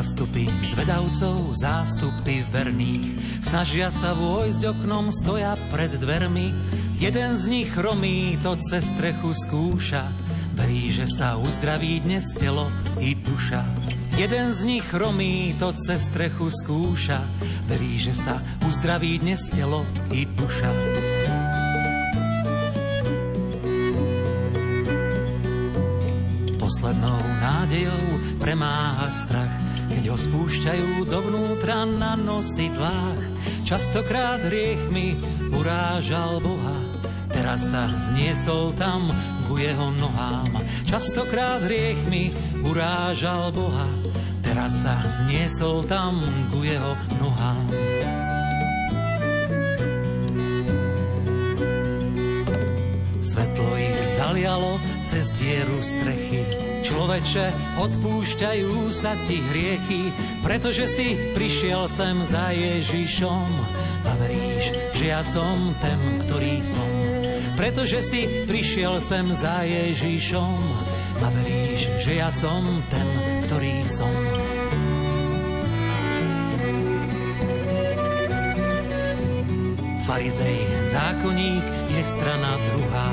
Zástupy 0.05 0.45
zvedavcov, 0.61 1.57
zástupy 1.57 2.45
verných, 2.53 3.41
snažia 3.41 3.89
sa 3.89 4.13
vojsť 4.13 4.77
oknom, 4.77 5.09
stoja 5.09 5.57
pred 5.73 5.97
dvermi. 5.97 6.53
Jeden 7.01 7.41
z 7.41 7.49
nich 7.49 7.73
romí 7.73 8.37
to 8.37 8.53
cez 8.69 8.85
strechu 8.93 9.33
skúša, 9.33 10.05
verí, 10.53 10.93
že 10.93 11.09
sa 11.09 11.41
uzdraví 11.41 12.05
dnes 12.05 12.37
telo 12.37 12.69
i 13.01 13.17
duša. 13.17 13.65
Jeden 14.13 14.53
z 14.53 14.77
nich 14.77 14.85
romí 14.93 15.57
to 15.57 15.73
cez 15.73 16.05
strechu 16.05 16.53
skúša, 16.53 17.25
verí, 17.65 17.97
že 17.97 18.13
sa 18.13 18.37
uzdraví 18.61 19.17
dnes 19.17 19.49
telo 19.49 19.89
i 20.13 20.29
duša. 20.29 20.69
Poslednou 26.61 27.17
nádejou 27.41 28.37
premáha 28.37 29.09
strach, 29.09 29.65
keď 30.05 30.13
ho 30.13 30.21
spúšťajú 30.21 31.09
dovnútra 31.09 31.81
na 31.81 32.13
nosidlách. 32.13 33.17
Častokrát 33.65 34.37
hriechmi 34.37 35.17
urážal 35.49 36.37
Boha, 36.45 36.77
teraz 37.33 37.73
sa 37.73 37.89
zniesol 37.97 38.69
tam 38.77 39.09
ku 39.49 39.57
jeho 39.57 39.89
nohám. 39.97 40.61
Častokrát 40.85 41.65
hriechmi 41.65 42.37
urážal 42.61 43.49
Boha, 43.49 43.89
teraz 44.45 44.85
sa 44.85 45.01
zniesol 45.09 45.81
tam 45.89 46.21
ku 46.53 46.61
jeho 46.61 46.93
nohám. 47.17 47.65
Svetlo 53.25 53.73
zalialo 54.35 54.83
cez 55.07 55.31
dieru 55.39 55.79
strechy. 55.79 56.43
Človeče, 56.83 57.55
odpúšťajú 57.79 58.91
sa 58.91 59.15
ti 59.23 59.39
hriechy, 59.39 60.11
pretože 60.43 60.91
si 60.91 61.15
prišiel 61.31 61.87
sem 61.87 62.19
za 62.27 62.51
Ježišom 62.51 63.47
a 64.03 64.11
veríš, 64.19 64.75
že 64.91 65.05
ja 65.07 65.23
som 65.23 65.71
ten, 65.79 66.19
ktorý 66.27 66.59
som. 66.59 66.91
Pretože 67.55 68.03
si 68.03 68.43
prišiel 68.43 68.99
sem 68.99 69.31
za 69.31 69.63
Ježišom 69.63 70.59
a 71.23 71.27
veríš, 71.31 71.95
že 72.03 72.19
ja 72.19 72.27
som 72.27 72.59
ten, 72.91 73.07
ktorý 73.47 73.87
som. 73.87 74.11
Farizej, 80.05 80.61
zákonník 80.85 81.65
je 81.89 82.01
strana 82.05 82.61
druhá. 82.69 83.09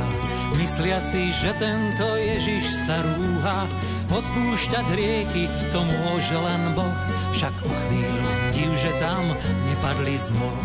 Myslia 0.61 1.01
si, 1.01 1.33
že 1.33 1.57
tento 1.57 2.05
Ježiš 2.21 2.69
sa 2.85 3.01
rúha, 3.01 3.65
odpúšťať 4.13 4.87
rieky 4.93 5.49
to 5.73 5.81
môže 5.89 6.37
len 6.37 6.77
Boh. 6.77 6.93
Však 7.33 7.55
o 7.65 7.73
chvíľu 7.73 8.29
div, 8.53 8.71
že 8.77 8.93
tam 9.01 9.25
nepadli 9.73 10.21
z 10.21 10.37
moh. 10.37 10.61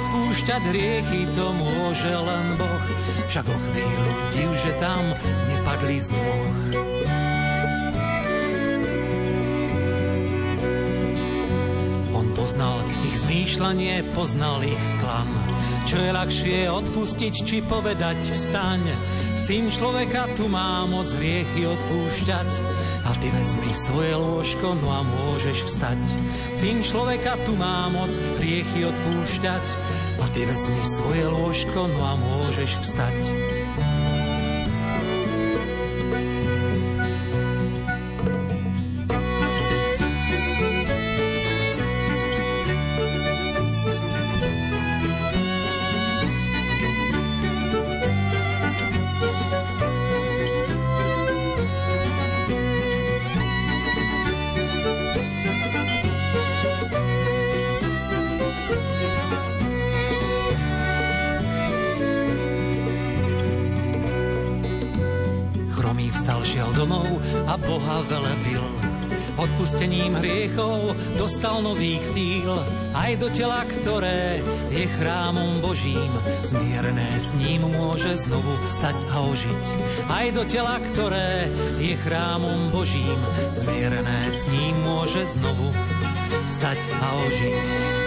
Odpúšťať 0.00 0.62
rieky 0.72 1.28
to 1.36 1.52
môže 1.52 2.08
len 2.08 2.56
Boh. 2.56 2.84
Však 3.28 3.44
o 3.44 3.58
chvíľu 3.60 4.10
div, 4.32 4.50
že 4.64 4.72
tam 4.80 5.12
nepadli 5.44 6.00
z 6.00 6.08
moh. 6.16 6.48
Poznal 12.40 12.80
ich 13.04 13.20
zmýšľanie, 13.20 14.16
poznal 14.16 14.64
ich 14.64 14.80
klam. 15.04 15.28
Čo 15.88 15.96
je 15.96 16.10
ľahšie 16.12 16.58
odpustiť, 16.68 17.34
či 17.44 17.64
povedať 17.64 18.20
vstaň. 18.20 18.80
Syn 19.40 19.72
človeka 19.72 20.28
tu 20.36 20.46
má 20.46 20.84
moc 20.86 21.08
hriechy 21.16 21.64
odpúšťať. 21.64 22.50
A 23.08 23.10
ty 23.16 23.32
vezmi 23.32 23.72
svoje 23.72 24.14
lôžko, 24.14 24.76
no 24.78 24.88
a 24.92 25.00
môžeš 25.00 25.64
vstať. 25.66 26.02
Syn 26.52 26.84
človeka 26.84 27.40
tu 27.48 27.56
má 27.56 27.88
moc 27.88 28.12
hriechy 28.38 28.86
odpúšťať. 28.86 29.66
A 30.20 30.24
ty 30.30 30.44
vezmi 30.44 30.84
svoje 30.84 31.24
lôžko, 31.24 31.88
no 31.88 32.00
a 32.04 32.14
môžeš 32.14 32.84
vstať. 32.84 33.49
Dostal 71.20 71.60
nových 71.60 72.00
síl, 72.00 72.48
aj 72.96 73.20
do 73.20 73.28
tela, 73.28 73.68
ktoré 73.68 74.40
je 74.72 74.88
chrámom 74.96 75.60
Božím. 75.60 76.08
Zmierné 76.40 77.12
s 77.20 77.36
ním 77.36 77.68
môže 77.68 78.16
znovu 78.24 78.56
stať 78.72 78.96
a 79.12 79.28
ožiť. 79.28 79.64
Aj 80.08 80.26
do 80.32 80.48
tela, 80.48 80.80
ktoré 80.80 81.44
je 81.76 81.92
chrámom 82.00 82.72
Božím. 82.72 83.20
Zmierné 83.52 84.32
s 84.32 84.48
ním 84.48 84.80
môže 84.80 85.28
znovu 85.36 85.68
stať 86.48 86.80
a 86.88 87.08
ožiť. 87.28 87.99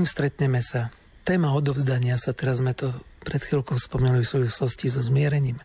Kým 0.00 0.08
stretneme 0.08 0.64
sa? 0.64 0.88
Téma 1.28 1.52
odovzdania 1.52 2.16
sa, 2.16 2.32
teraz 2.32 2.64
sme 2.64 2.72
to 2.72 2.88
pred 3.20 3.36
chvíľkou 3.36 3.76
spomenuli 3.76 4.24
v 4.24 4.32
súvislosti 4.32 4.88
so 4.88 5.04
zmierením. 5.04 5.60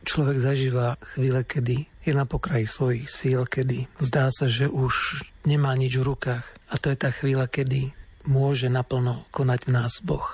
Človek 0.00 0.40
zažíva 0.40 0.96
chvíle, 1.12 1.44
kedy 1.44 1.84
je 2.00 2.12
na 2.16 2.24
pokraji 2.24 2.64
svojich 2.64 3.04
síl, 3.04 3.44
kedy 3.44 3.84
zdá 4.00 4.32
sa, 4.32 4.48
že 4.48 4.64
už 4.64 5.20
nemá 5.44 5.76
nič 5.76 5.92
v 6.00 6.08
rukách. 6.08 6.48
A 6.72 6.80
to 6.80 6.88
je 6.88 6.96
tá 6.96 7.12
chvíľa, 7.12 7.52
kedy 7.52 7.92
môže 8.24 8.72
naplno 8.72 9.28
konať 9.28 9.68
v 9.68 9.74
nás 9.76 10.00
Boh. 10.00 10.24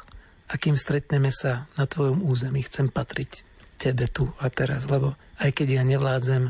A 0.47 0.55
kým 0.55 0.78
stretneme 0.78 1.35
sa 1.35 1.66
na 1.74 1.90
tvojom 1.90 2.23
území, 2.23 2.62
chcem 2.62 2.94
patriť 2.94 3.43
tebe 3.74 4.06
tu 4.06 4.31
a 4.39 4.55
teraz, 4.55 4.86
lebo 4.86 5.19
aj 5.43 5.51
keď 5.51 5.69
ja 5.73 5.82
nevládzem, 5.82 6.47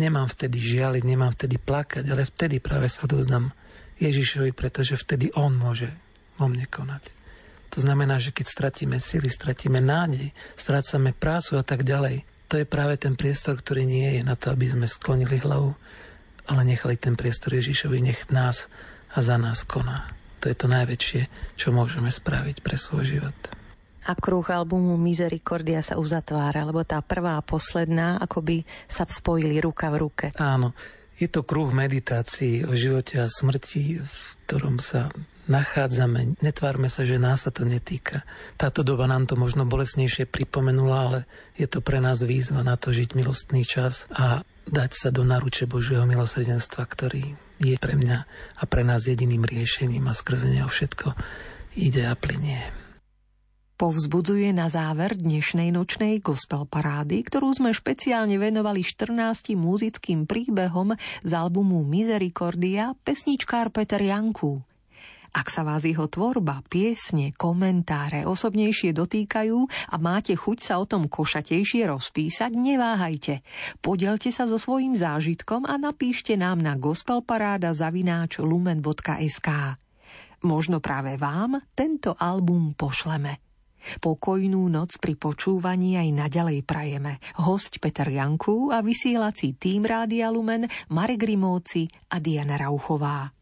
nemám 0.00 0.32
vtedy 0.32 0.56
žialiť, 0.56 1.04
nemám 1.04 1.36
vtedy 1.36 1.60
plakať, 1.60 2.08
ale 2.08 2.24
vtedy 2.24 2.64
práve 2.64 2.88
sa 2.88 3.04
odovzdám 3.04 3.52
Ježišovi, 4.00 4.56
pretože 4.56 4.96
vtedy 4.96 5.36
On 5.36 5.52
môže 5.52 5.92
vo 6.40 6.48
mne 6.48 6.64
konať. 6.64 7.12
To 7.70 7.78
znamená, 7.78 8.18
že 8.18 8.32
keď 8.32 8.46
stratíme 8.48 8.96
sily, 8.98 9.28
stratíme 9.28 9.78
nádej, 9.78 10.32
strácame 10.56 11.12
prácu 11.12 11.60
a 11.60 11.62
tak 11.62 11.84
ďalej, 11.86 12.24
to 12.50 12.58
je 12.58 12.66
práve 12.66 12.98
ten 12.98 13.14
priestor, 13.14 13.54
ktorý 13.54 13.86
nie 13.86 14.18
je 14.18 14.22
na 14.26 14.34
to, 14.34 14.50
aby 14.50 14.66
sme 14.66 14.90
sklonili 14.90 15.38
hlavu, 15.38 15.70
ale 16.50 16.60
nechali 16.66 16.98
ten 16.98 17.14
priestor 17.14 17.54
Ježišovi, 17.54 18.02
nech 18.02 18.26
nás 18.34 18.66
a 19.14 19.22
za 19.22 19.38
nás 19.38 19.62
koná. 19.62 20.10
To 20.42 20.50
je 20.50 20.56
to 20.58 20.66
najväčšie, 20.66 21.54
čo 21.54 21.70
môžeme 21.70 22.10
spraviť 22.10 22.64
pre 22.64 22.74
svoj 22.74 23.06
život. 23.06 23.38
A 24.08 24.16
kruh 24.16 24.42
albumu 24.50 24.98
Misericordia 24.98 25.84
sa 25.84 26.00
uzatvára, 26.00 26.66
lebo 26.66 26.82
tá 26.82 26.98
prvá 27.04 27.38
a 27.38 27.44
posledná 27.44 28.18
akoby 28.18 28.66
sa 28.90 29.06
spojili 29.06 29.60
ruka 29.62 29.92
v 29.92 29.96
ruke. 30.00 30.26
Áno, 30.40 30.74
je 31.20 31.28
to 31.28 31.44
kruh 31.44 31.68
meditácií 31.70 32.64
o 32.64 32.72
živote 32.72 33.20
a 33.20 33.28
smrti, 33.28 34.00
v 34.00 34.14
ktorom 34.48 34.80
sa 34.80 35.12
nachádzame. 35.50 36.38
Netvárme 36.40 36.86
sa, 36.86 37.02
že 37.02 37.18
nás 37.18 37.44
sa 37.44 37.50
to 37.50 37.66
netýka. 37.66 38.22
Táto 38.54 38.86
doba 38.86 39.10
nám 39.10 39.26
to 39.26 39.34
možno 39.34 39.66
bolesnejšie 39.66 40.30
pripomenula, 40.30 40.98
ale 41.10 41.18
je 41.58 41.66
to 41.66 41.82
pre 41.82 41.98
nás 41.98 42.22
výzva 42.22 42.62
na 42.62 42.78
to 42.78 42.94
žiť 42.94 43.18
milostný 43.18 43.66
čas 43.66 44.06
a 44.14 44.46
dať 44.70 44.90
sa 44.94 45.08
do 45.10 45.26
naruče 45.26 45.66
Božieho 45.66 46.06
milosrdenstva, 46.06 46.86
ktorý 46.86 47.34
je 47.60 47.76
pre 47.76 47.98
mňa 47.98 48.18
a 48.56 48.62
pre 48.64 48.86
nás 48.86 49.04
jediným 49.04 49.44
riešením 49.44 50.06
a 50.08 50.16
skrze 50.16 50.48
neho 50.48 50.70
všetko 50.70 51.12
ide 51.76 52.06
a 52.06 52.14
plinie. 52.14 52.62
Povzbudzuje 53.80 54.52
na 54.52 54.68
záver 54.68 55.16
dnešnej 55.16 55.72
nočnej 55.72 56.20
gospel 56.20 56.68
parády, 56.68 57.24
ktorú 57.24 57.48
sme 57.56 57.72
špeciálne 57.72 58.36
venovali 58.36 58.84
14 58.84 59.56
muzickým 59.56 60.28
príbehom 60.28 60.92
z 61.24 61.32
albumu 61.32 61.80
Misericordia 61.88 62.92
pesničkár 63.08 63.72
Peter 63.72 63.96
Janku. 63.96 64.69
Ak 65.30 65.46
sa 65.46 65.62
vás 65.62 65.86
jeho 65.86 66.10
tvorba, 66.10 66.66
piesne, 66.66 67.30
komentáre 67.38 68.26
osobnejšie 68.26 68.90
dotýkajú 68.90 69.58
a 69.94 69.96
máte 70.02 70.34
chuť 70.34 70.58
sa 70.58 70.82
o 70.82 70.84
tom 70.90 71.06
košatejšie 71.06 71.86
rozpísať, 71.86 72.50
neváhajte. 72.50 73.46
Podelte 73.78 74.34
sa 74.34 74.50
so 74.50 74.58
svojím 74.58 74.98
zážitkom 74.98 75.70
a 75.70 75.78
napíšte 75.78 76.34
nám 76.34 76.58
na 76.58 76.74
gospelparáda 76.74 77.70
zavináč 77.70 78.42
lumen.sk. 78.42 79.48
Možno 80.42 80.82
práve 80.82 81.14
vám 81.14 81.62
tento 81.78 82.18
album 82.18 82.74
pošleme. 82.74 83.38
Pokojnú 83.80 84.68
noc 84.68 85.00
pri 85.00 85.16
počúvaní 85.16 85.96
aj 85.96 86.08
naďalej 86.12 86.58
prajeme. 86.68 87.16
Host 87.40 87.80
Peter 87.80 88.08
Janku 88.08 88.68
a 88.68 88.84
vysielací 88.84 89.56
tým 89.56 89.88
Rádia 89.88 90.28
Lumen 90.28 90.68
Marek 90.92 91.24
Rimóci 91.24 91.88
a 92.12 92.20
Diana 92.20 92.60
Rauchová. 92.60 93.39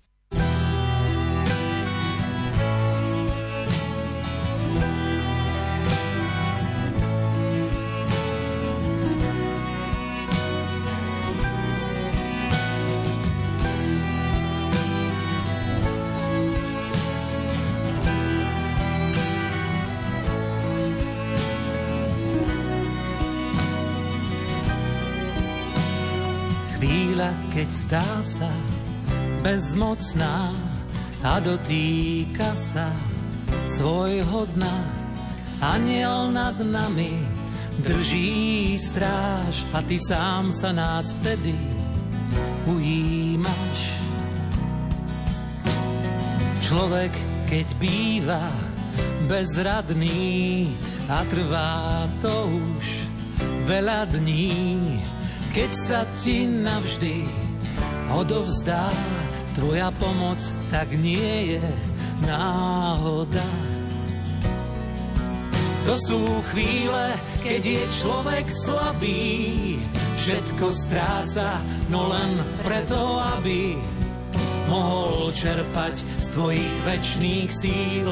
Zdá 27.89 28.21
sa 28.21 28.53
bezmocná 29.41 30.53
a 31.25 31.41
dotýka 31.41 32.53
sa 32.53 32.93
svojho 33.65 34.45
dna. 34.53 34.77
Aniel 35.65 36.29
nad 36.29 36.61
nami 36.61 37.17
drží 37.81 38.77
stráž 38.77 39.65
a 39.73 39.81
ty 39.81 39.97
sám 39.97 40.53
sa 40.53 40.69
nás 40.69 41.17
vtedy 41.17 41.57
ujímaš. 42.69 43.81
Človek, 46.69 47.17
keď 47.49 47.67
býva 47.81 48.45
bezradný 49.33 50.77
a 51.09 51.25
trvá 51.25 52.05
to 52.21 52.53
už 52.53 52.85
veľa 53.65 54.13
dní, 54.13 54.77
keď 55.57 55.71
sa 55.73 56.05
ti 56.21 56.45
navždy 56.45 57.48
odovzdá. 58.13 58.91
Tvoja 59.59 59.91
pomoc 59.99 60.39
tak 60.71 60.91
nie 60.95 61.59
je 61.59 61.65
náhoda. 62.23 63.47
To 65.89 65.97
sú 65.97 66.21
chvíle, 66.53 67.17
keď 67.41 67.63
je 67.65 67.83
človek 68.05 68.47
slabý, 68.53 69.81
všetko 70.21 70.69
stráca, 70.69 71.65
no 71.89 72.13
len 72.13 72.37
preto, 72.61 73.01
aby 73.41 73.73
mohol 74.69 75.33
čerpať 75.33 75.97
z 75.97 76.27
tvojich 76.37 76.75
väčšných 76.85 77.49
síl 77.49 78.09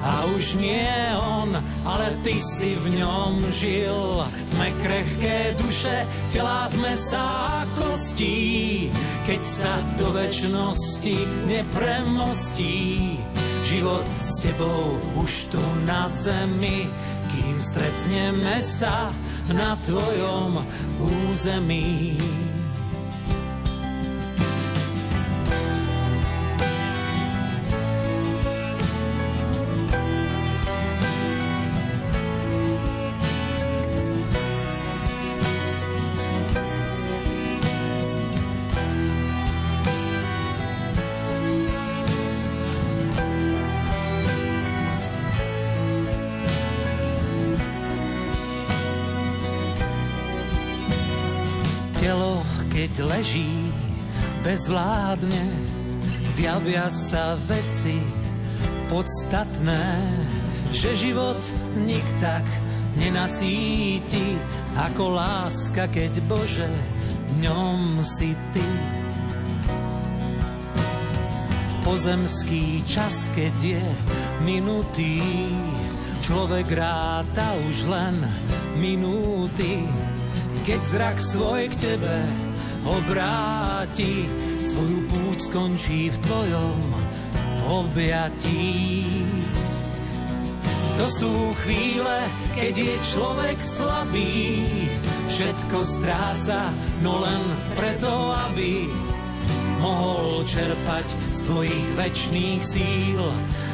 a 0.00 0.24
už 0.32 0.56
nie 0.56 0.88
on, 1.20 1.52
ale 1.84 2.16
ty 2.24 2.40
si 2.40 2.76
v 2.76 2.96
ňom 3.00 3.52
žil. 3.52 4.24
Sme 4.48 4.72
krehké 4.80 5.52
duše, 5.60 6.08
tela 6.32 6.64
sme 6.72 6.96
sa 6.96 7.62
kostí, 7.76 8.88
keď 9.28 9.40
sa 9.44 9.72
do 10.00 10.12
väčšnosti 10.16 11.16
nepremostí. 11.44 13.16
Život 13.60 14.06
s 14.24 14.40
tebou 14.40 14.96
už 15.20 15.52
tu 15.52 15.62
na 15.84 16.08
zemi, 16.08 16.88
kým 17.30 17.60
stretneme 17.60 18.58
sa 18.64 19.12
na 19.52 19.76
tvojom 19.84 20.64
území. 21.28 22.16
Bezvládne, 54.70 55.50
zjavia 56.30 56.86
sa 56.94 57.34
veci 57.50 57.98
podstatné, 58.86 59.82
že 60.70 60.94
život 60.94 61.42
nik 61.74 62.06
tak 62.22 62.46
nenasíti, 62.94 64.38
ako 64.78 65.18
láska, 65.18 65.90
keď 65.90 66.22
Bože, 66.30 66.70
ňom 67.42 67.98
si 68.06 68.30
Ty. 68.54 68.68
Pozemský 71.82 72.86
čas, 72.86 73.26
keď 73.34 73.74
je 73.74 73.82
minutý, 74.46 75.18
človek 76.22 76.78
ráta 76.78 77.58
už 77.66 77.90
len 77.90 78.14
minúty, 78.78 79.82
keď 80.62 80.78
zrak 80.78 81.18
svoj 81.18 81.66
k 81.74 81.90
Tebe 81.90 82.22
obráti, 82.86 83.69
svoju 84.62 85.02
púť 85.10 85.38
skončí 85.50 86.14
v 86.14 86.18
tvojom 86.22 86.78
objatí. 87.66 89.18
To 90.94 91.06
sú 91.10 91.32
chvíle, 91.66 92.28
keď 92.54 92.74
je 92.76 92.94
človek 93.10 93.58
slabý, 93.58 94.62
všetko 95.26 95.78
stráca, 95.82 96.70
no 97.02 97.18
len 97.24 97.42
preto, 97.74 98.12
aby 98.46 98.86
mohol 99.82 100.44
čerpať 100.46 101.08
z 101.10 101.38
tvojich 101.50 101.86
väčšných 101.98 102.62
síl 102.62 103.22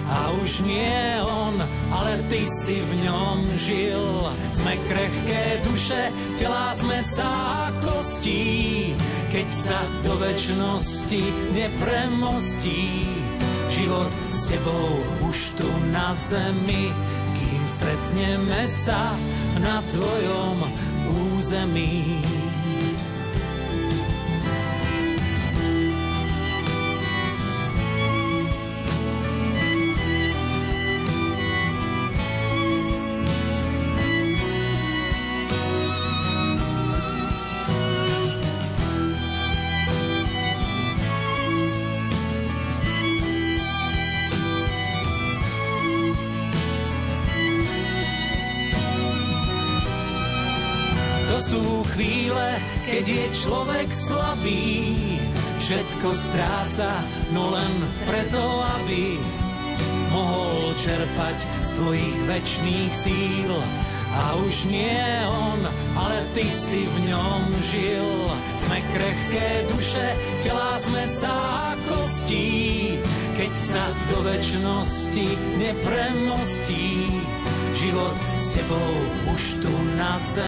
a 0.06 0.32
už 0.40 0.64
nie 0.64 1.18
on, 1.20 1.60
ale 1.92 2.18
ty 2.26 2.42
si 2.46 2.82
v 2.82 2.92
ňom 3.06 3.38
žil. 3.58 4.04
Sme 4.52 4.74
krehké 4.90 5.62
duše, 5.62 6.10
tela 6.34 6.74
sme 6.74 7.02
sa 7.02 7.68
kostí, 7.82 8.94
keď 9.30 9.46
sa 9.46 9.78
do 10.02 10.18
väčšnosti 10.18 11.22
nepremostí. 11.54 13.06
Život 13.66 14.12
s 14.32 14.46
tebou 14.46 14.90
už 15.26 15.58
tu 15.58 15.68
na 15.90 16.14
zemi, 16.14 16.94
kým 17.36 17.62
stretneme 17.66 18.62
sa 18.64 19.12
na 19.58 19.82
tvojom 19.90 20.62
území. 21.34 22.35
Človek 53.36 53.88
slabý, 53.92 54.96
všetko 55.60 56.08
stráca, 56.16 57.04
no 57.36 57.52
len 57.52 57.72
preto, 58.08 58.40
aby 58.80 59.20
mohol 60.08 60.72
čerpať 60.80 61.36
z 61.44 61.68
tvojich 61.76 62.18
väčšných 62.24 62.92
síl. 62.96 63.52
A 64.16 64.32
už 64.48 64.72
nie 64.72 65.04
on, 65.28 65.60
ale 65.92 66.24
ty 66.32 66.48
si 66.48 66.88
v 66.88 66.96
ňom 67.12 67.42
žil. 67.68 68.08
Sme 68.56 68.80
krehké 68.96 69.68
duše, 69.68 70.06
tela 70.40 70.80
sme 70.80 71.04
sa 71.04 71.36
kostí, 71.84 72.96
keď 73.36 73.52
sa 73.52 73.84
do 74.16 74.24
väčšnosti 74.24 75.28
nepremostí. 75.60 77.12
Život 77.76 78.16
s 78.16 78.56
tebou 78.56 78.92
už 79.36 79.60
tu 79.60 79.72
na 80.00 80.16
zemi 80.16 80.36